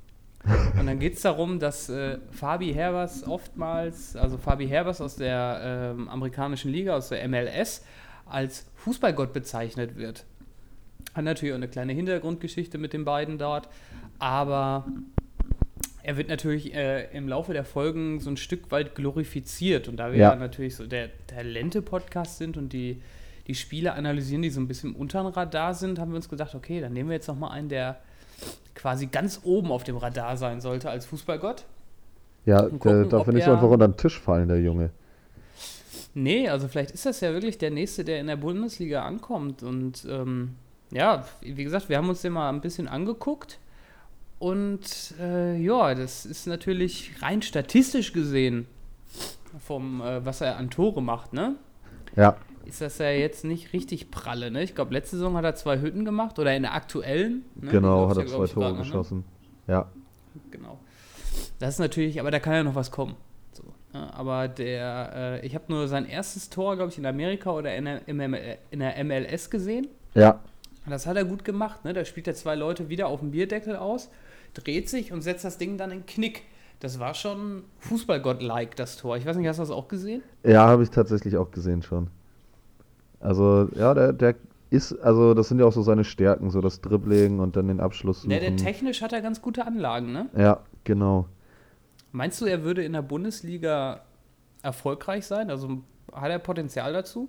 Und 0.79 0.87
dann 0.87 0.99
geht 0.99 1.15
es 1.15 1.23
darum, 1.23 1.59
dass 1.59 1.89
äh, 1.89 2.19
Fabi 2.31 2.73
Herbers 2.75 3.27
oftmals, 3.27 4.15
also 4.15 4.37
Fabi 4.37 4.69
Herbers 4.69 5.01
aus 5.01 5.17
der 5.17 5.95
ähm, 5.97 6.09
amerikanischen 6.09 6.71
Liga, 6.71 6.97
aus 6.97 7.09
der 7.09 7.27
MLS, 7.29 7.83
als 8.27 8.67
Fußballgott 8.77 9.33
bezeichnet 9.33 9.97
wird. 9.97 10.25
Hat 11.15 11.25
natürlich 11.25 11.53
auch 11.53 11.59
eine 11.59 11.69
kleine 11.69 11.93
Hintergrundgeschichte 11.93 12.77
mit 12.77 12.93
den 12.93 13.05
beiden 13.05 13.39
dort, 13.39 13.69
aber 14.19 14.87
er 16.03 16.19
wird 16.19 16.29
natürlich 16.29 16.75
äh, 16.75 17.11
im 17.17 17.29
Laufe 17.29 17.55
der 17.55 17.65
Folgen 17.65 18.21
so 18.21 18.29
ein 18.29 18.37
Stück 18.37 18.71
weit 18.71 18.95
glorifiziert. 18.95 19.89
Und 19.89 19.97
da 19.97 20.13
wir 20.13 20.19
ja, 20.19 20.31
ja 20.31 20.37
natürlich 20.37 20.77
so 20.77 20.87
der 20.87 21.09
Talente-Podcast 21.27 22.37
sind 22.37 22.59
und 22.59 22.75
die, 22.75 23.01
die 23.47 23.55
Spiele 23.55 23.95
analysieren, 23.95 24.43
die 24.43 24.51
so 24.51 24.61
ein 24.61 24.69
bisschen 24.69 24.95
unter 24.95 25.23
dem 25.23 25.29
Radar 25.29 25.73
sind, 25.73 25.99
haben 25.99 26.11
wir 26.11 26.17
uns 26.17 26.29
gedacht, 26.29 26.55
okay, 26.55 26.83
dann 26.83 26.93
nehmen 26.93 27.09
wir 27.09 27.15
jetzt 27.15 27.29
nochmal 27.29 27.53
einen, 27.53 27.71
der 27.71 28.01
quasi 28.75 29.07
ganz 29.07 29.41
oben 29.45 29.73
auf 29.73 29.85
dem 29.85 29.97
Radar 29.97 30.37
sein 30.37 30.61
sollte 30.61 30.91
als 30.91 31.07
Fußballgott. 31.07 31.65
Ja, 32.45 32.63
gucken, 32.63 32.81
der 32.81 33.05
darf 33.05 33.27
nicht 33.29 33.49
einfach 33.49 33.69
unter 33.69 33.89
den 33.89 33.97
Tisch 33.97 34.21
fallen, 34.21 34.49
der 34.49 34.61
Junge. 34.61 34.91
Nee, 36.15 36.49
also 36.49 36.69
vielleicht 36.69 36.93
ist 36.93 37.07
das 37.07 37.21
ja 37.21 37.33
wirklich 37.33 37.59
der 37.59 37.71
Nächste, 37.71 38.05
der 38.05 38.21
in 38.21 38.29
der 38.29 38.37
Bundesliga 38.37 39.05
ankommt. 39.05 39.63
Und 39.63 40.07
ähm, 40.09 40.55
ja, 40.93 41.25
wie 41.41 41.65
gesagt, 41.65 41.89
wir 41.89 41.97
haben 41.97 42.09
uns 42.09 42.23
den 42.23 42.33
mal 42.33 42.51
ein 42.51 42.61
bisschen 42.61 42.87
angeguckt. 42.87 43.59
Und 44.39 45.15
äh, 45.21 45.57
ja, 45.57 45.95
das 45.95 46.27
ist 46.27 46.47
natürlich 46.47 47.13
rein 47.21 47.43
statistisch 47.43 48.13
gesehen, 48.13 48.67
vom, 49.59 50.01
äh, 50.03 50.25
was 50.25 50.41
er 50.41 50.57
an 50.57 50.71
Tore 50.71 51.03
macht, 51.03 51.33
ne? 51.33 51.57
Ja. 52.17 52.37
Ist 52.67 52.81
das 52.81 52.99
ja 52.99 53.11
jetzt 53.11 53.45
nicht 53.45 53.73
richtig 53.73 54.11
pralle, 54.11 54.51
ne? 54.51 54.63
Ich 54.63 54.75
glaube, 54.75 54.93
letzte 54.93 55.17
Saison 55.17 55.37
hat 55.37 55.45
er 55.45 55.55
zwei 55.55 55.81
Hütten 55.81 56.05
gemacht 56.05 56.39
oder 56.39 56.55
in 56.55 56.63
der 56.63 56.75
aktuellen. 56.75 57.45
Ne? 57.55 57.71
Genau, 57.71 58.09
hat 58.09 58.17
er 58.17 58.27
zwei 58.27 58.47
Tore 58.47 58.73
ne? 58.73 58.79
geschossen. 58.79 59.25
Ne? 59.67 59.75
Ja. 59.75 59.91
Genau. 60.51 60.79
Das 61.59 61.75
ist 61.75 61.79
natürlich, 61.79 62.21
aber 62.21 62.31
da 62.31 62.41
kann 62.41 62.55
ja 62.55 62.63
noch 62.63 62.75
was 62.75 62.91
kommen. 62.91 63.17
Ja, 63.93 64.13
aber 64.13 64.49
der, 64.49 65.13
äh, 65.15 65.47
ich 65.47 65.55
habe 65.55 65.67
nur 65.69 65.87
sein 65.87 66.05
erstes 66.05 66.51
Tor, 66.51 66.75
glaube 66.75 66.91
ich, 66.91 66.99
in 66.99 67.07
Amerika 67.07 67.53
oder 67.53 67.77
in 67.77 67.85
der, 67.85 68.09
in 68.09 68.81
der 68.81 69.05
MLS 69.05 69.51
gesehen. 69.51 69.87
Ja. 70.15 70.41
Das 70.87 71.07
hat 71.07 71.17
er 71.17 71.25
gut 71.25 71.45
gemacht. 71.45 71.85
Ne? 71.85 71.93
Da 71.93 72.05
spielt 72.05 72.27
er 72.27 72.35
zwei 72.35 72.57
Leute 72.57 72.89
wieder 72.89 73.07
auf 73.07 73.21
dem 73.21 73.31
Bierdeckel 73.31 73.77
aus, 73.77 74.11
dreht 74.53 74.89
sich 74.89 75.13
und 75.13 75.23
setzt 75.23 75.45
das 75.45 75.59
Ding 75.59 75.79
dann 75.79 75.93
in 75.93 76.07
Knick. 76.07 76.43
Das 76.81 76.99
war 76.99 77.15
schon 77.15 77.63
Fußballgott-like, 77.79 78.77
das 78.77 78.97
Tor. 78.97 79.17
Ich 79.17 79.25
weiß 79.25 79.37
nicht, 79.37 79.47
hast 79.47 79.59
du 79.59 79.63
das 79.63 79.71
auch 79.71 79.89
gesehen? 79.89 80.23
Ja, 80.43 80.67
habe 80.67 80.83
ich 80.83 80.91
tatsächlich 80.91 81.37
auch 81.37 81.51
gesehen 81.53 81.83
schon. 81.83 82.09
Also, 83.25 83.69
ja, 83.75 83.95
der, 83.95 84.13
der 84.13 84.35
ist, 84.71 84.93
also 85.01 85.35
das 85.35 85.49
sind 85.49 85.59
ja 85.59 85.67
auch 85.67 85.73
so 85.73 85.83
seine 85.83 86.05
Stärken, 86.05 86.51
so 86.51 86.61
das 86.61 86.81
Dribbling 86.81 87.41
und 87.41 87.57
dann 87.57 87.69
den 87.69 87.81
Abschluss. 87.81 88.23
Suchen. 88.23 88.33
Ja, 88.33 88.41
der 88.41 88.57
technisch 88.57 89.03
hat 89.03 89.13
er 89.13 89.23
ganz 89.23 89.41
gute 89.41 89.67
Anlagen, 89.67 90.13
ne? 90.13 90.29
Ja, 90.37 90.61
genau. 90.85 91.27
Meinst 92.13 92.41
du, 92.41 92.45
er 92.45 92.65
würde 92.65 92.85
in 92.85 92.93
der 92.93 93.03
Bundesliga 93.03 94.01
erfolgreich 94.63 95.27
sein? 95.27 95.51
Also 95.51 95.83
hat 96.13 96.31
er 96.31 96.39
Potenzial 96.39 96.93
dazu? 96.93 97.29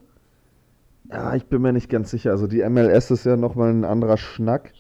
Ja, 1.12 1.36
ich 1.36 1.46
bin 1.46 1.62
mir 1.62 1.72
nicht 1.72 1.90
ganz 1.90 2.12
sicher. 2.12 2.32
Also 2.32 2.48
die 2.48 2.68
MLS 2.68 3.12
ist 3.12 3.26
ja 3.26 3.38
nochmal 3.38 3.72
ein 3.72 3.86
anderer 3.86 4.18
Schnack. 4.18 4.74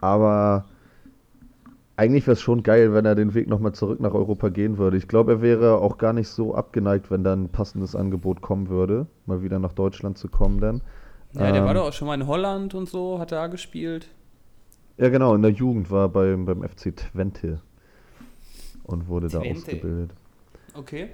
Aber 0.00 0.64
eigentlich 1.96 2.26
wäre 2.26 2.32
es 2.32 2.40
schon 2.40 2.62
geil, 2.62 2.92
wenn 2.92 3.04
er 3.04 3.14
den 3.14 3.34
Weg 3.34 3.48
nochmal 3.48 3.72
zurück 3.72 4.00
nach 4.00 4.14
Europa 4.14 4.48
gehen 4.48 4.78
würde. 4.78 4.96
Ich 4.96 5.06
glaube, 5.06 5.32
er 5.32 5.42
wäre 5.42 5.78
auch 5.78 5.98
gar 5.98 6.12
nicht 6.12 6.28
so 6.28 6.54
abgeneigt, 6.54 7.10
wenn 7.10 7.22
dann 7.22 7.44
ein 7.44 7.48
passendes 7.48 7.94
Angebot 7.94 8.40
kommen 8.40 8.68
würde, 8.68 9.06
mal 9.26 9.42
wieder 9.42 9.58
nach 9.58 9.72
Deutschland 9.72 10.18
zu 10.18 10.28
kommen 10.28 10.60
dann. 10.60 10.82
Ja, 11.34 11.50
der 11.52 11.62
ähm, 11.62 11.64
war 11.64 11.74
doch 11.74 11.88
auch 11.88 11.92
schon 11.92 12.08
mal 12.08 12.14
in 12.14 12.26
Holland 12.26 12.74
und 12.74 12.88
so, 12.88 13.18
hat 13.18 13.32
er 13.32 13.42
da 13.42 13.46
gespielt. 13.46 14.08
Ja, 14.96 15.08
genau, 15.08 15.34
in 15.34 15.42
der 15.42 15.50
Jugend 15.50 15.90
war 15.90 16.08
beim, 16.08 16.46
beim 16.46 16.62
FC 16.62 16.96
Twente 16.96 17.60
und 18.84 19.08
wurde 19.08 19.28
Twente. 19.28 19.48
da 19.48 19.54
ausgebildet. 19.54 20.10
Okay. 20.74 21.08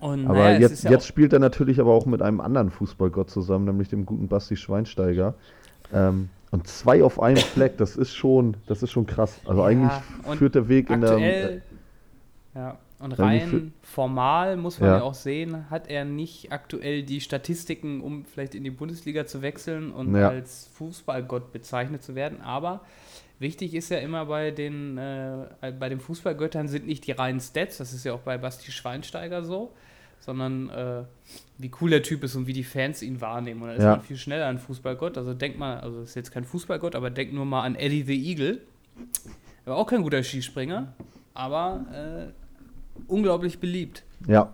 Und, 0.00 0.26
aber 0.26 0.38
naja, 0.38 0.58
jetzt, 0.58 0.84
ja 0.84 0.90
jetzt 0.90 1.06
spielt 1.06 1.32
er 1.32 1.38
natürlich 1.38 1.80
aber 1.80 1.92
auch 1.92 2.06
mit 2.06 2.22
einem 2.22 2.40
anderen 2.40 2.70
Fußballgott 2.70 3.30
zusammen, 3.30 3.66
nämlich 3.66 3.88
dem 3.88 4.06
guten 4.06 4.28
Basti 4.28 4.56
Schweinsteiger. 4.56 5.34
Ähm, 5.92 6.28
und 6.50 6.68
zwei 6.68 7.02
auf 7.02 7.20
einem 7.20 7.36
Fleck, 7.54 7.76
das 7.78 7.96
ist 7.96 8.14
schon, 8.14 8.56
das 8.66 8.82
ist 8.82 8.90
schon 8.90 9.06
krass. 9.06 9.40
Also 9.44 9.60
ja, 9.60 9.66
eigentlich 9.66 10.38
führt 10.38 10.54
der 10.54 10.68
Weg 10.68 10.90
in 10.90 11.00
der. 11.00 11.18
Äh, 11.18 11.60
ja, 12.54 12.78
und 13.00 13.18
rein 13.18 13.72
formal 13.82 14.56
muss 14.56 14.80
man 14.80 14.90
ja. 14.90 14.96
ja. 14.98 15.02
auch 15.02 15.14
sehen, 15.14 15.68
hat 15.68 15.88
er 15.88 16.04
nicht 16.04 16.52
aktuell 16.52 17.02
die 17.02 17.20
Statistiken, 17.20 18.00
um 18.00 18.24
vielleicht 18.24 18.54
in 18.54 18.64
die 18.64 18.70
Bundesliga 18.70 19.26
zu 19.26 19.42
wechseln 19.42 19.92
und 19.92 20.14
ja. 20.14 20.28
als 20.28 20.68
Fußballgott 20.74 21.52
bezeichnet 21.52 22.02
zu 22.02 22.14
werden. 22.14 22.40
Aber 22.40 22.80
Wichtig 23.40 23.74
ist 23.74 23.90
ja 23.90 23.98
immer 23.98 24.26
bei 24.26 24.52
den, 24.52 24.96
äh, 24.96 25.72
bei 25.78 25.88
den 25.88 25.98
Fußballgöttern 25.98 26.68
sind 26.68 26.86
nicht 26.86 27.06
die 27.06 27.12
reinen 27.12 27.40
Stats, 27.40 27.78
das 27.78 27.92
ist 27.92 28.04
ja 28.04 28.14
auch 28.14 28.20
bei 28.20 28.38
Basti 28.38 28.70
Schweinsteiger 28.70 29.42
so, 29.42 29.72
sondern 30.24 30.70
äh, 30.70 31.02
wie 31.58 31.70
cool 31.80 31.90
der 31.90 32.02
Typ 32.02 32.24
ist 32.24 32.34
und 32.34 32.46
wie 32.46 32.54
die 32.54 32.64
Fans 32.64 33.02
ihn 33.02 33.20
wahrnehmen. 33.20 33.60
Und 33.60 33.68
da 33.68 33.74
ist 33.74 33.82
ja. 33.82 33.90
man 33.90 34.00
viel 34.00 34.16
schneller 34.16 34.46
ein 34.46 34.58
Fußballgott. 34.58 35.18
Also 35.18 35.34
denk 35.34 35.58
mal, 35.58 35.80
also 35.80 36.00
ist 36.00 36.14
jetzt 36.16 36.32
kein 36.32 36.44
Fußballgott, 36.44 36.96
aber 36.96 37.10
denk 37.10 37.34
nur 37.34 37.44
mal 37.44 37.62
an 37.62 37.74
Eddie 37.74 38.02
the 38.02 38.30
Eagle. 38.30 38.60
Er 39.66 39.72
war 39.72 39.76
auch 39.76 39.86
kein 39.86 40.02
guter 40.02 40.22
Skispringer, 40.22 40.94
aber 41.34 41.84
äh, 41.92 43.12
unglaublich 43.12 43.60
beliebt. 43.60 44.02
Ja. 44.26 44.52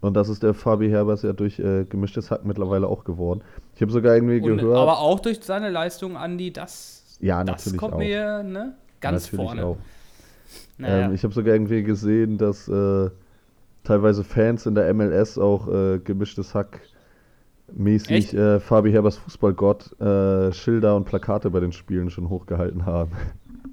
Und 0.00 0.14
das 0.14 0.28
ist 0.28 0.42
der 0.42 0.54
Fabi 0.54 0.88
Herbers 0.88 1.22
ja 1.22 1.32
durch 1.32 1.58
äh, 1.58 1.84
gemischtes 1.84 2.30
Hack 2.30 2.44
mittlerweile 2.44 2.86
auch 2.86 3.02
geworden. 3.02 3.42
Ich 3.74 3.82
habe 3.82 3.90
sogar 3.90 4.14
irgendwie 4.14 4.40
und, 4.40 4.58
gehört. 4.58 4.78
Aber 4.78 5.00
auch 5.00 5.18
durch 5.18 5.40
seine 5.42 5.68
Leistung, 5.68 6.16
Andi, 6.16 6.52
das 6.52 7.18
ja, 7.20 7.42
das 7.42 7.76
kommt 7.76 7.94
auch. 7.94 7.98
mir 7.98 8.42
ne, 8.44 8.74
ganz 9.00 9.24
natürlich 9.24 9.46
vorne. 9.46 9.66
Auch. 9.66 9.76
Naja. 10.78 11.06
Ähm, 11.06 11.14
ich 11.14 11.24
habe 11.24 11.34
sogar 11.34 11.54
irgendwie 11.54 11.82
gesehen, 11.82 12.38
dass 12.38 12.68
äh, 12.68 13.10
teilweise 13.84 14.24
Fans 14.24 14.66
in 14.66 14.74
der 14.74 14.92
MLS 14.94 15.38
auch 15.38 15.68
äh, 15.68 15.98
gemischtes 15.98 16.54
Hack 16.54 16.80
mäßig 17.72 18.34
äh, 18.34 18.60
Fabi 18.60 18.90
Herbers 18.90 19.16
Fußballgott 19.16 20.00
äh, 20.00 20.52
Schilder 20.52 20.96
und 20.96 21.04
Plakate 21.04 21.50
bei 21.50 21.60
den 21.60 21.72
Spielen 21.72 22.10
schon 22.10 22.28
hochgehalten 22.28 22.86
haben. 22.86 23.12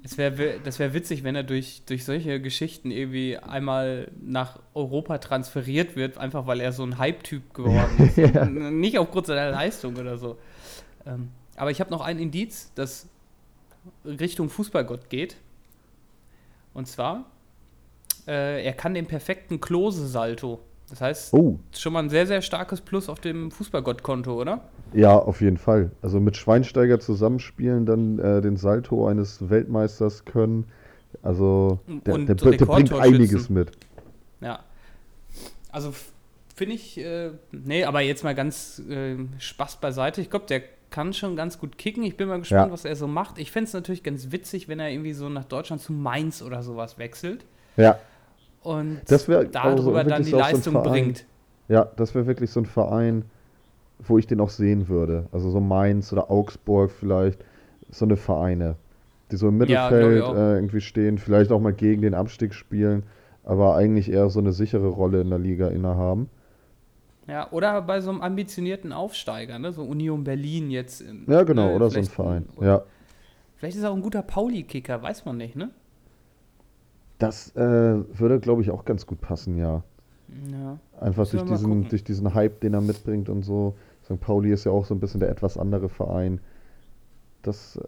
Es 0.02 0.16
wär, 0.16 0.58
das 0.58 0.78
wäre 0.78 0.94
witzig, 0.94 1.24
wenn 1.24 1.34
er 1.34 1.42
durch, 1.42 1.82
durch 1.86 2.04
solche 2.04 2.40
Geschichten 2.40 2.90
irgendwie 2.90 3.36
einmal 3.36 4.10
nach 4.20 4.58
Europa 4.74 5.18
transferiert 5.18 5.96
wird, 5.96 6.18
einfach 6.18 6.46
weil 6.46 6.60
er 6.60 6.72
so 6.72 6.82
ein 6.84 6.98
Hype-Typ 6.98 7.52
geworden 7.52 7.98
ist. 8.16 8.16
ja. 8.16 8.44
Nicht 8.46 8.98
aufgrund 8.98 9.26
seiner 9.26 9.50
Leistung 9.50 9.96
oder 9.96 10.16
so. 10.16 10.38
Ähm, 11.04 11.28
aber 11.56 11.70
ich 11.70 11.80
habe 11.80 11.90
noch 11.90 12.00
ein 12.00 12.18
Indiz, 12.18 12.72
das 12.74 13.08
Richtung 14.04 14.48
Fußballgott 14.48 15.10
geht. 15.10 15.36
Und 16.74 16.86
zwar, 16.86 17.26
äh, 18.28 18.62
er 18.64 18.72
kann 18.74 18.94
den 18.94 19.06
perfekten 19.06 19.60
Klose-Salto. 19.60 20.60
Das 20.90 21.00
heißt, 21.02 21.34
Oh, 21.34 21.58
schon 21.76 21.92
mal 21.92 22.02
ein 22.02 22.08
sehr, 22.10 22.26
sehr 22.26 22.40
starkes 22.40 22.80
Plus 22.80 23.08
auf 23.08 23.20
dem 23.20 23.50
Fußballgott-Konto, 23.50 24.32
oder? 24.40 24.60
ja, 24.94 25.14
auf 25.18 25.40
jeden 25.42 25.58
Fall. 25.58 25.90
Also 26.00 26.18
mit 26.20 26.36
Schweinsteiger 26.36 26.98
zusammenspielen, 27.00 27.84
dann 27.84 28.18
äh, 28.18 28.40
den 28.40 28.56
Salto 28.56 29.06
eines 29.06 29.50
Weltmeisters 29.50 30.24
können. 30.24 30.64
Also 31.22 31.80
der, 31.86 32.14
Und 32.14 32.26
der, 32.26 32.36
der 32.36 32.64
bringt 32.66 32.92
einiges 32.94 33.50
mit. 33.50 33.72
Ja. 34.40 34.60
Also 35.70 35.92
finde 36.54 36.74
ich, 36.74 36.98
äh, 36.98 37.30
nee, 37.52 37.84
aber 37.84 38.00
jetzt 38.00 38.24
mal 38.24 38.34
ganz 38.34 38.80
äh, 38.88 39.16
Spaß 39.38 39.76
beiseite. 39.80 40.20
Ich 40.22 40.30
glaube, 40.30 40.46
der 40.46 40.62
kann 40.90 41.12
schon 41.12 41.36
ganz 41.36 41.58
gut 41.58 41.76
kicken. 41.76 42.02
Ich 42.02 42.16
bin 42.16 42.28
mal 42.28 42.38
gespannt, 42.38 42.68
Ja. 42.68 42.72
was 42.72 42.86
er 42.86 42.96
so 42.96 43.06
macht. 43.06 43.38
Ich 43.38 43.50
fände 43.52 43.68
es 43.68 43.74
natürlich 43.74 44.02
ganz 44.02 44.32
witzig, 44.32 44.68
wenn 44.68 44.80
er 44.80 44.88
irgendwie 44.90 45.12
so 45.12 45.28
nach 45.28 45.44
Deutschland 45.44 45.82
zu 45.82 45.92
Mainz 45.92 46.40
oder 46.40 46.62
sowas 46.62 46.96
wechselt 46.98 47.44
Ja, 47.76 47.98
und 48.62 49.02
so 49.80 49.92
darüber 49.92 50.04
dann 50.04 50.04
wirklich 50.04 50.26
die 50.26 50.32
so 50.32 50.38
so 50.50 50.52
Leistung 50.52 50.72
Verein. 50.72 50.82
bringt. 50.82 51.26
ja, 51.68 51.84
das 51.96 52.14
wäre 52.14 52.26
wirklich 52.26 52.50
so 52.50 52.60
ein 52.60 52.66
Verein, 52.66 53.24
wo 53.98 54.18
ich 54.18 54.26
den 54.26 54.40
auch 54.40 54.50
sehen 54.50 54.88
würde. 54.88 55.28
Also 55.32 55.50
so 55.50 55.60
Mainz 55.60 56.12
oder 56.12 56.30
Augsburg 56.30 56.90
vielleicht. 56.90 57.44
So 57.90 58.04
eine 58.04 58.16
Vereine, 58.16 58.76
die 59.30 59.36
so 59.36 59.48
im 59.48 59.54
Ja, 59.66 59.90
Mittelfeld 59.90 60.22
auch. 60.22 60.34
äh, 60.36 60.54
irgendwie 60.56 60.80
stehen, 60.80 61.18
vielleicht 61.18 61.50
auch 61.52 61.60
mal 61.60 61.72
gegen 61.72 62.02
den 62.02 62.14
Abstieg 62.14 62.52
spielen, 62.54 63.04
aber 63.44 63.76
eigentlich 63.76 64.10
eher 64.12 64.28
so 64.28 64.40
eine 64.40 64.52
sichere 64.52 64.88
Rolle 64.88 65.22
in 65.22 65.30
der 65.30 65.38
Liga 65.38 65.68
innehaben. 65.68 66.28
Ja, 67.26 67.50
oder 67.50 67.82
bei 67.82 68.00
so 68.00 68.10
einem 68.10 68.20
ambitionierten 68.22 68.92
Aufsteiger, 68.92 69.58
ne? 69.58 69.72
so 69.72 69.82
Union 69.82 70.24
Berlin 70.24 70.70
jetzt. 70.70 71.00
In, 71.00 71.24
Ja, 71.26 71.42
genau, 71.44 71.68
ne? 71.68 71.74
oder 71.74 71.90
so 71.90 71.98
ein 71.98 72.04
Verein. 72.06 72.46
Ja, 72.60 72.82
Vielleicht 73.56 73.76
ist 73.76 73.82
er 73.82 73.90
auch 73.90 73.96
ein 73.96 74.02
guter 74.02 74.22
Pauli-Kicker, 74.22 75.02
weiß 75.02 75.24
man 75.24 75.36
nicht, 75.36 75.56
ne? 75.56 75.70
Das 77.18 77.54
äh, 77.56 77.60
würde, 78.18 78.38
glaube 78.40 78.62
ich, 78.62 78.70
auch 78.70 78.84
ganz 78.84 79.06
gut 79.06 79.20
passen, 79.20 79.56
ja. 79.56 79.82
Ja. 80.50 80.78
Einfach 81.00 81.28
durch 81.28 81.42
diesen, 81.44 81.88
durch 81.88 82.04
diesen 82.04 82.34
Hype, 82.34 82.60
den 82.60 82.74
er 82.74 82.80
mitbringt 82.80 83.28
und 83.28 83.42
so. 83.42 83.74
St. 84.04 84.20
Pauli 84.20 84.52
ist 84.52 84.64
ja 84.64 84.72
auch 84.72 84.84
so 84.84 84.94
ein 84.94 85.00
bisschen 85.00 85.20
der 85.20 85.30
etwas 85.30 85.56
andere 85.58 85.88
Verein. 85.88 86.40
Das 87.42 87.76
äh, 87.76 87.82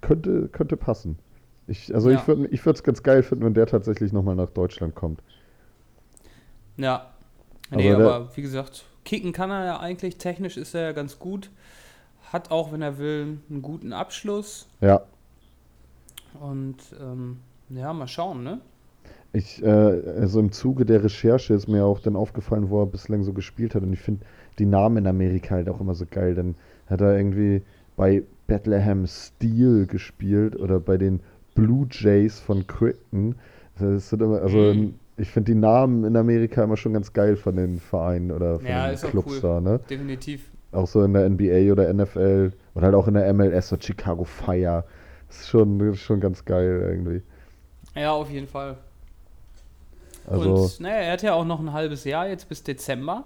könnte, 0.00 0.48
könnte 0.48 0.76
passen. 0.76 1.18
Ich, 1.66 1.94
also 1.94 2.10
Ja. 2.10 2.18
ich 2.18 2.26
würde 2.28 2.46
ich 2.48 2.66
es 2.66 2.82
ganz 2.82 3.02
geil 3.02 3.22
finden, 3.22 3.44
wenn 3.44 3.54
der 3.54 3.66
tatsächlich 3.66 4.12
nochmal 4.12 4.34
nach 4.36 4.50
Deutschland 4.50 4.94
kommt. 4.94 5.22
Ja. 6.76 7.10
Aber 7.70 7.76
Nee, 7.80 7.88
der- 7.88 7.96
aber 7.98 8.36
wie 8.36 8.42
gesagt, 8.42 8.84
kicken 9.04 9.32
kann 9.32 9.50
er 9.50 9.64
ja 9.64 9.80
eigentlich. 9.80 10.18
Technisch 10.18 10.56
ist 10.56 10.74
er 10.74 10.82
ja 10.82 10.92
ganz 10.92 11.18
gut. 11.18 11.50
Hat 12.32 12.50
auch, 12.50 12.72
wenn 12.72 12.82
er 12.82 12.98
will, 12.98 13.38
einen 13.48 13.62
guten 13.62 13.92
Abschluss. 13.92 14.66
Ja, 14.80 15.02
Und 16.40 16.76
ähm, 17.00 17.38
ja, 17.70 17.92
mal 17.92 18.08
schauen, 18.08 18.42
ne? 18.42 18.60
Ich, 19.34 19.62
äh, 19.62 19.68
also 19.68 20.40
im 20.40 20.52
Zuge 20.52 20.86
der 20.86 21.04
Recherche 21.04 21.54
ist 21.54 21.68
mir 21.68 21.84
auch 21.84 22.00
dann 22.00 22.16
aufgefallen, 22.16 22.70
wo 22.70 22.82
er 22.82 22.86
bislang 22.86 23.24
so 23.24 23.32
gespielt 23.34 23.74
hat. 23.74 23.82
Und 23.82 23.92
ich 23.92 24.00
finde 24.00 24.24
die 24.58 24.66
Namen 24.66 24.98
in 24.98 25.06
Amerika 25.06 25.56
halt 25.56 25.68
auch 25.68 25.80
immer 25.80 25.94
so 25.94 26.06
geil. 26.10 26.34
Dann 26.34 26.56
hat 26.88 27.02
er 27.02 27.16
irgendwie 27.16 27.62
bei 27.96 28.22
Bethlehem 28.46 29.06
Steel 29.06 29.86
gespielt 29.86 30.56
oder 30.56 30.80
bei 30.80 30.96
den 30.98 31.20
Blue 31.54 31.86
Jays 31.90 32.40
von 32.40 32.66
Crichton. 32.66 33.36
Immer, 33.80 34.40
also 34.42 34.74
Mhm. 34.74 34.94
ich 35.16 35.30
finde 35.30 35.52
die 35.52 35.58
Namen 35.58 36.04
in 36.04 36.16
Amerika 36.16 36.64
immer 36.64 36.76
schon 36.76 36.92
ganz 36.92 37.12
geil 37.12 37.36
von 37.36 37.56
den 37.56 37.80
Vereinen 37.80 38.30
oder 38.32 38.60
von 38.60 38.66
Ja, 38.68 38.86
den 38.86 38.94
ist 38.94 39.04
auch 39.04 39.10
Clubs 39.10 39.26
cool. 39.26 39.40
da, 39.40 39.60
ne? 39.60 39.80
Definitiv. 39.90 40.50
Auch 40.72 40.86
so 40.86 41.02
in 41.02 41.12
der 41.12 41.24
NBA 41.26 41.72
oder 41.72 41.88
NFL 41.88 42.52
oder 42.74 42.86
halt 42.86 42.94
auch 42.96 43.08
in 43.08 43.14
der 43.14 43.26
MLS, 43.28 43.68
so 43.68 43.76
Chicago 43.80 44.24
Fire. 44.24 44.84
Das 45.28 45.40
ist 45.40 45.48
schon, 45.48 45.94
schon 45.96 46.20
ganz 46.20 46.44
geil 46.44 46.80
irgendwie. 46.88 47.22
Ja, 47.94 48.12
auf 48.12 48.30
jeden 48.30 48.46
Fall. 48.46 48.76
Also, 50.26 50.54
und 50.54 50.80
naja, 50.80 50.96
er 50.96 51.12
hat 51.12 51.22
ja 51.22 51.34
auch 51.34 51.44
noch 51.44 51.60
ein 51.60 51.72
halbes 51.72 52.04
Jahr 52.04 52.28
jetzt 52.28 52.48
bis 52.48 52.62
Dezember. 52.62 53.24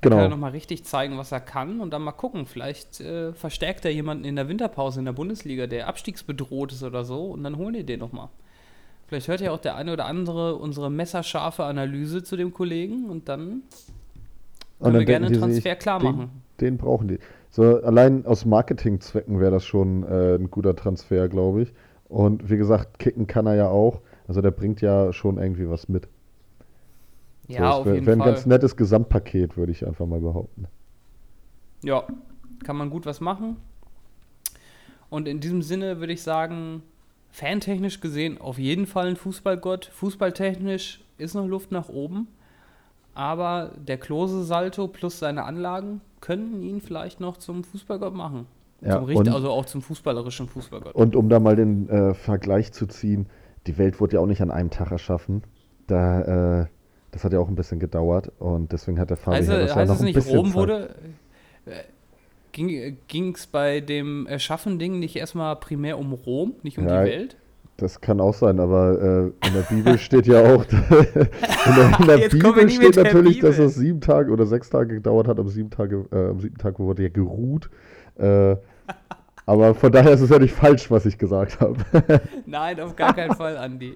Da 0.00 0.08
Genau. 0.08 0.16
kann 0.16 0.26
er 0.26 0.28
nochmal 0.28 0.52
richtig 0.52 0.84
zeigen, 0.84 1.18
was 1.18 1.32
er 1.32 1.40
kann 1.40 1.80
und 1.80 1.90
dann 1.90 2.02
mal 2.02 2.12
gucken. 2.12 2.46
Vielleicht 2.46 3.00
äh, 3.00 3.32
verstärkt 3.32 3.84
er 3.84 3.92
jemanden 3.92 4.24
in 4.24 4.36
der 4.36 4.48
Winterpause 4.48 5.00
in 5.00 5.04
der 5.04 5.12
Bundesliga, 5.12 5.66
der 5.66 5.88
abstiegsbedroht 5.88 6.72
ist 6.72 6.84
oder 6.84 7.04
so 7.04 7.26
und 7.26 7.42
dann 7.42 7.56
holen 7.56 7.74
die 7.74 7.84
den 7.84 7.98
nochmal. 7.98 8.28
Vielleicht 9.08 9.26
hört 9.26 9.40
ja 9.40 9.50
auch 9.50 9.58
der 9.58 9.74
eine 9.74 9.92
oder 9.92 10.04
andere 10.04 10.54
unsere 10.56 10.90
messerscharfe 10.90 11.64
Analyse 11.64 12.22
zu 12.22 12.36
dem 12.36 12.52
Kollegen 12.52 13.08
und 13.08 13.28
dann 13.28 13.62
und 14.78 14.92
können 14.92 14.92
wir 14.92 14.92
dann 14.92 15.06
gerne 15.06 15.26
einen 15.26 15.34
die 15.34 15.40
sich, 15.40 15.64
Transfer 15.64 15.76
klar 15.76 15.98
den, 15.98 16.12
machen. 16.12 16.42
Den 16.60 16.76
brauchen 16.76 17.08
die. 17.08 17.18
So, 17.50 17.82
allein 17.82 18.24
aus 18.26 18.44
Marketingzwecken 18.44 19.40
wäre 19.40 19.50
das 19.50 19.64
schon 19.64 20.04
äh, 20.04 20.36
ein 20.36 20.50
guter 20.50 20.76
Transfer, 20.76 21.28
glaube 21.28 21.62
ich. 21.62 21.72
Und 22.08 22.50
wie 22.50 22.56
gesagt, 22.56 22.98
kicken 22.98 23.26
kann 23.26 23.46
er 23.46 23.54
ja 23.54 23.68
auch. 23.68 24.00
Also 24.28 24.42
der 24.42 24.50
bringt 24.50 24.80
ja 24.80 25.12
schon 25.12 25.38
irgendwie 25.38 25.68
was 25.68 25.88
mit. 25.88 26.06
Ja, 27.48 27.72
so, 27.72 27.78
auf 27.80 27.86
wär, 27.86 27.94
jeden 27.94 28.06
wär 28.06 28.14
ein 28.14 28.18
Fall. 28.20 28.32
ganz 28.32 28.46
nettes 28.46 28.76
Gesamtpaket, 28.76 29.56
würde 29.56 29.72
ich 29.72 29.86
einfach 29.86 30.06
mal 30.06 30.20
behaupten. 30.20 30.66
Ja, 31.82 32.04
kann 32.64 32.76
man 32.76 32.90
gut 32.90 33.06
was 33.06 33.20
machen. 33.20 33.56
Und 35.10 35.26
in 35.28 35.40
diesem 35.40 35.62
Sinne 35.62 36.00
würde 36.00 36.12
ich 36.12 36.22
sagen, 36.22 36.82
fantechnisch 37.30 38.00
gesehen 38.00 38.38
auf 38.40 38.58
jeden 38.58 38.86
Fall 38.86 39.08
ein 39.08 39.16
Fußballgott. 39.16 39.86
Fußballtechnisch 39.86 41.00
ist 41.16 41.34
noch 41.34 41.46
Luft 41.46 41.72
nach 41.72 41.88
oben. 41.88 42.28
Aber 43.14 43.72
der 43.76 43.96
Klose-Salto 43.98 44.86
plus 44.88 45.18
seine 45.18 45.44
Anlagen 45.44 46.00
können 46.20 46.62
ihn 46.62 46.80
vielleicht 46.80 47.20
noch 47.20 47.36
zum 47.36 47.64
Fußballgott 47.64 48.14
machen. 48.14 48.46
Ja, 48.80 48.96
zum 48.96 49.04
Richter, 49.04 49.20
und- 49.22 49.28
also 49.34 49.50
auch 49.50 49.64
zum 49.64 49.82
fußballerischen 49.82 50.48
Fußballgott. 50.48 50.94
Und 50.94 51.16
um 51.16 51.28
da 51.28 51.40
mal 51.40 51.56
den 51.56 51.88
äh, 51.88 52.14
Vergleich 52.14 52.72
zu 52.72 52.86
ziehen, 52.86 53.26
die 53.66 53.76
Welt 53.78 54.00
wurde 54.00 54.14
ja 54.16 54.20
auch 54.20 54.26
nicht 54.26 54.40
an 54.42 54.50
einem 54.52 54.70
Tag 54.70 54.92
erschaffen. 54.92 55.42
Da, 55.88 56.60
äh, 56.62 56.66
das 57.10 57.24
hat 57.24 57.32
ja 57.32 57.38
auch 57.38 57.48
ein 57.48 57.54
bisschen 57.54 57.78
gedauert 57.80 58.30
und 58.38 58.72
deswegen 58.72 58.98
hat 58.98 59.10
der 59.10 59.16
Fabi 59.16 59.38
heißt 59.38 59.48
ja 59.48 59.74
heißt 59.74 59.88
noch 59.88 59.94
es 59.96 60.00
ein 60.00 60.04
nicht, 60.04 60.14
bisschen 60.14 60.36
Rom 60.36 60.54
wurde. 60.54 60.94
Äh, 61.66 61.70
Ging 62.52 63.34
es 63.34 63.46
bei 63.46 63.80
dem 63.80 64.26
Erschaffen-Ding 64.26 64.98
nicht 64.98 65.14
erstmal 65.14 65.54
primär 65.56 65.96
um 65.98 66.12
Rom, 66.12 66.54
nicht 66.62 66.78
um 66.78 66.88
Ja, 66.88 67.04
die 67.04 67.10
Welt? 67.10 67.36
Das 67.76 68.00
kann 68.00 68.20
auch 68.20 68.34
sein, 68.34 68.58
aber 68.58 69.32
äh, 69.42 69.46
in 69.46 69.54
der 69.54 69.62
Bibel 69.70 69.96
steht 69.98 70.26
ja 70.26 70.40
auch, 70.42 70.64
in 70.72 71.74
der, 71.76 72.00
in 72.00 72.06
der 72.08 72.28
Bibel 72.28 72.68
steht 72.68 72.96
natürlich, 72.96 73.38
dass 73.38 73.54
Bibel. 73.56 73.66
es 73.66 73.74
sieben 73.76 74.00
Tage 74.00 74.32
oder 74.32 74.46
sechs 74.46 74.68
Tage 74.70 74.94
gedauert 74.96 75.28
hat. 75.28 75.38
Am 75.38 75.46
sieben 75.48 75.70
Tage, 75.70 76.04
äh, 76.10 76.30
am 76.30 76.40
siebten 76.40 76.58
Tag 76.58 76.80
wurde 76.80 77.04
ja 77.04 77.08
geruht. 77.10 77.70
Äh, 78.16 78.56
aber 79.48 79.74
von 79.74 79.90
daher 79.90 80.12
ist 80.12 80.20
es 80.20 80.28
ja 80.28 80.38
nicht 80.38 80.52
falsch, 80.54 80.90
was 80.90 81.06
ich 81.06 81.16
gesagt 81.16 81.58
habe. 81.58 81.78
Nein, 82.46 82.78
auf 82.80 82.94
gar 82.94 83.14
keinen 83.14 83.34
Fall, 83.34 83.56
Andi. 83.56 83.94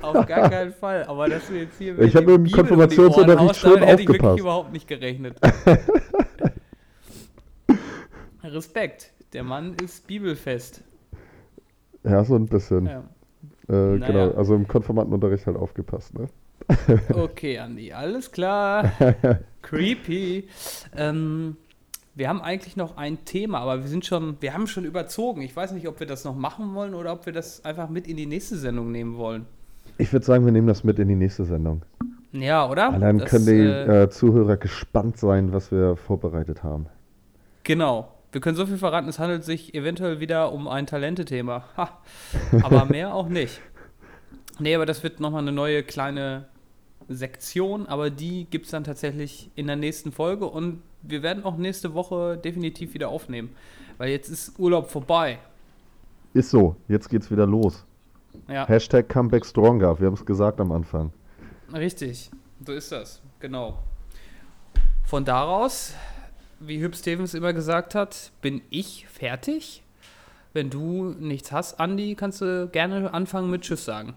Auf 0.00 0.26
gar 0.26 0.48
keinen 0.48 0.72
Fall. 0.72 1.04
Aber 1.04 1.28
dass 1.28 1.46
du 1.46 1.54
jetzt 1.58 1.76
hier 1.76 1.98
Ich 1.98 2.14
mir 2.14 2.20
hab 2.20 2.26
die 2.26 2.32
im 2.32 2.50
Konfirmationsunterricht 2.50 3.56
schon 3.56 3.72
damit 3.74 3.88
hätte 3.88 4.00
ich 4.02 4.08
wirklich 4.08 4.22
aufgepasst. 4.22 4.40
überhaupt 4.40 4.72
nicht 4.72 4.88
gerechnet. 4.88 5.38
Respekt. 8.42 9.12
Der 9.34 9.42
Mann 9.42 9.74
ist 9.84 10.06
bibelfest. 10.06 10.82
ja, 12.02 12.24
so 12.24 12.36
ein 12.36 12.46
bisschen. 12.46 12.86
Ja. 12.86 13.04
Äh, 13.68 13.72
Naja. 13.98 14.06
Genau, 14.06 14.30
also 14.38 14.54
im 14.54 14.66
Konfirmandenunterricht 14.66 15.46
halt 15.46 15.58
aufgepasst, 15.58 16.14
ne? 16.14 16.28
Okay, 17.12 17.58
Andi, 17.58 17.92
alles 17.92 18.32
klar. 18.32 18.90
Creepy. 19.62 20.48
Ähm, 20.96 21.56
wir 22.14 22.28
haben 22.28 22.40
eigentlich 22.40 22.76
noch 22.76 22.96
ein 22.96 23.24
Thema, 23.24 23.58
aber 23.58 23.82
wir 23.82 23.88
sind 23.88 24.06
schon, 24.06 24.36
wir 24.40 24.54
haben 24.54 24.66
schon 24.66 24.84
überzogen. 24.84 25.42
Ich 25.42 25.54
weiß 25.54 25.72
nicht, 25.72 25.88
ob 25.88 25.98
wir 26.00 26.06
das 26.06 26.24
noch 26.24 26.36
machen 26.36 26.74
wollen 26.74 26.94
oder 26.94 27.12
ob 27.12 27.26
wir 27.26 27.32
das 27.32 27.64
einfach 27.64 27.88
mit 27.88 28.06
in 28.06 28.16
die 28.16 28.26
nächste 28.26 28.56
Sendung 28.56 28.92
nehmen 28.92 29.16
wollen. 29.16 29.46
Ich 29.98 30.12
würde 30.12 30.24
sagen, 30.24 30.44
wir 30.44 30.52
nehmen 30.52 30.66
das 30.68 30.84
mit 30.84 30.98
in 30.98 31.08
die 31.08 31.16
nächste 31.16 31.44
Sendung. 31.44 31.82
Ja, 32.32 32.68
oder? 32.68 32.88
Und 32.92 33.00
dann 33.00 33.18
Das, 33.18 33.30
können 33.30 33.46
die 33.46 33.52
äh, 33.52 34.02
äh, 34.04 34.10
Zuhörer 34.10 34.56
gespannt 34.56 35.18
sein, 35.18 35.52
was 35.52 35.70
wir 35.70 35.96
vorbereitet 35.96 36.62
haben. 36.62 36.86
Genau. 37.62 38.10
Wir 38.32 38.40
können 38.40 38.56
so 38.56 38.66
viel 38.66 38.78
verraten, 38.78 39.08
es 39.08 39.20
handelt 39.20 39.44
sich 39.44 39.74
eventuell 39.74 40.18
wieder 40.18 40.52
um 40.52 40.66
ein 40.66 40.86
Talente-Thema. 40.86 41.64
Aber 42.62 42.84
mehr 42.90 43.14
auch 43.14 43.28
nicht. 43.28 43.60
Nee, 44.58 44.74
aber 44.74 44.86
das 44.86 45.04
wird 45.04 45.20
nochmal 45.20 45.42
eine 45.42 45.52
neue 45.52 45.84
kleine 45.84 46.46
Sektion, 47.08 47.86
aber 47.86 48.10
die 48.10 48.46
gibt 48.50 48.66
es 48.66 48.70
dann 48.70 48.84
tatsächlich 48.84 49.50
in 49.54 49.66
der 49.66 49.76
nächsten 49.76 50.12
Folge 50.12 50.46
und 50.46 50.82
wir 51.02 51.22
werden 51.22 51.44
auch 51.44 51.56
nächste 51.56 51.94
Woche 51.94 52.38
definitiv 52.38 52.94
wieder 52.94 53.08
aufnehmen, 53.08 53.50
weil 53.98 54.10
jetzt 54.10 54.28
ist 54.28 54.58
Urlaub 54.58 54.90
vorbei. 54.90 55.38
Ist 56.32 56.50
so, 56.50 56.76
jetzt 56.88 57.08
geht's 57.08 57.30
wieder 57.30 57.46
los. 57.46 57.84
Ja, 58.48 58.66
Hashtag 58.66 59.08
Comeback 59.08 59.46
Stronger, 59.46 59.98
wir 60.00 60.06
haben 60.06 60.14
es 60.14 60.24
gesagt 60.24 60.60
am 60.60 60.72
Anfang. 60.72 61.12
richtig. 61.72 62.30
So 62.66 62.72
ist 62.72 62.92
das. 62.92 63.20
Genau. 63.40 63.78
Von 65.04 65.24
daraus, 65.24 65.94
wie 66.60 66.80
Hüb 66.80 66.96
Stevens 66.96 67.34
immer 67.34 67.52
gesagt 67.52 67.94
hat, 67.94 68.32
bin 68.40 68.62
ich 68.70 69.06
fertig. 69.06 69.82
Wenn 70.54 70.70
du 70.70 71.14
nichts 71.18 71.52
hast, 71.52 71.78
Andi, 71.80 72.14
kannst 72.14 72.40
du 72.40 72.68
gerne 72.68 73.12
anfangen 73.12 73.50
mit 73.50 73.62
Tschüss 73.62 73.84
sagen. 73.84 74.14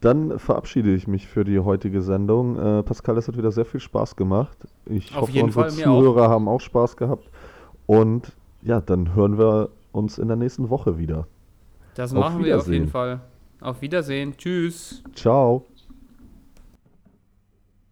Dann 0.00 0.38
verabschiede 0.38 0.94
ich 0.94 1.06
mich 1.06 1.26
für 1.26 1.44
die 1.44 1.58
heutige 1.58 2.02
Sendung. 2.02 2.58
Äh, 2.58 2.82
Pascal, 2.82 3.16
es 3.16 3.28
hat 3.28 3.36
wieder 3.36 3.52
sehr 3.52 3.64
viel 3.64 3.80
Spaß 3.80 4.16
gemacht. 4.16 4.56
Ich 4.86 5.14
Auf 5.14 5.28
hoffe, 5.28 5.42
unsere 5.42 5.64
Fall, 5.64 5.72
mir 5.72 5.90
auch. 5.90 6.00
Zuhörer 6.00 6.28
haben 6.28 6.48
auch 6.48 6.60
Spaß 6.60 6.96
gehabt. 6.96 7.28
Und 7.86 8.32
ja, 8.62 8.80
dann 8.80 9.14
hören 9.14 9.38
wir 9.38 9.70
uns 9.92 10.18
in 10.18 10.28
der 10.28 10.36
nächsten 10.36 10.70
Woche 10.70 10.98
wieder. 10.98 11.26
Das 11.94 12.12
Auf 12.12 12.18
machen 12.20 12.44
wir 12.44 12.56
auf 12.56 12.68
jeden 12.68 12.88
Fall. 12.88 13.20
Auf 13.60 13.82
Wiedersehen. 13.82 14.34
Tschüss. 14.36 15.02
Ciao. 15.14 15.64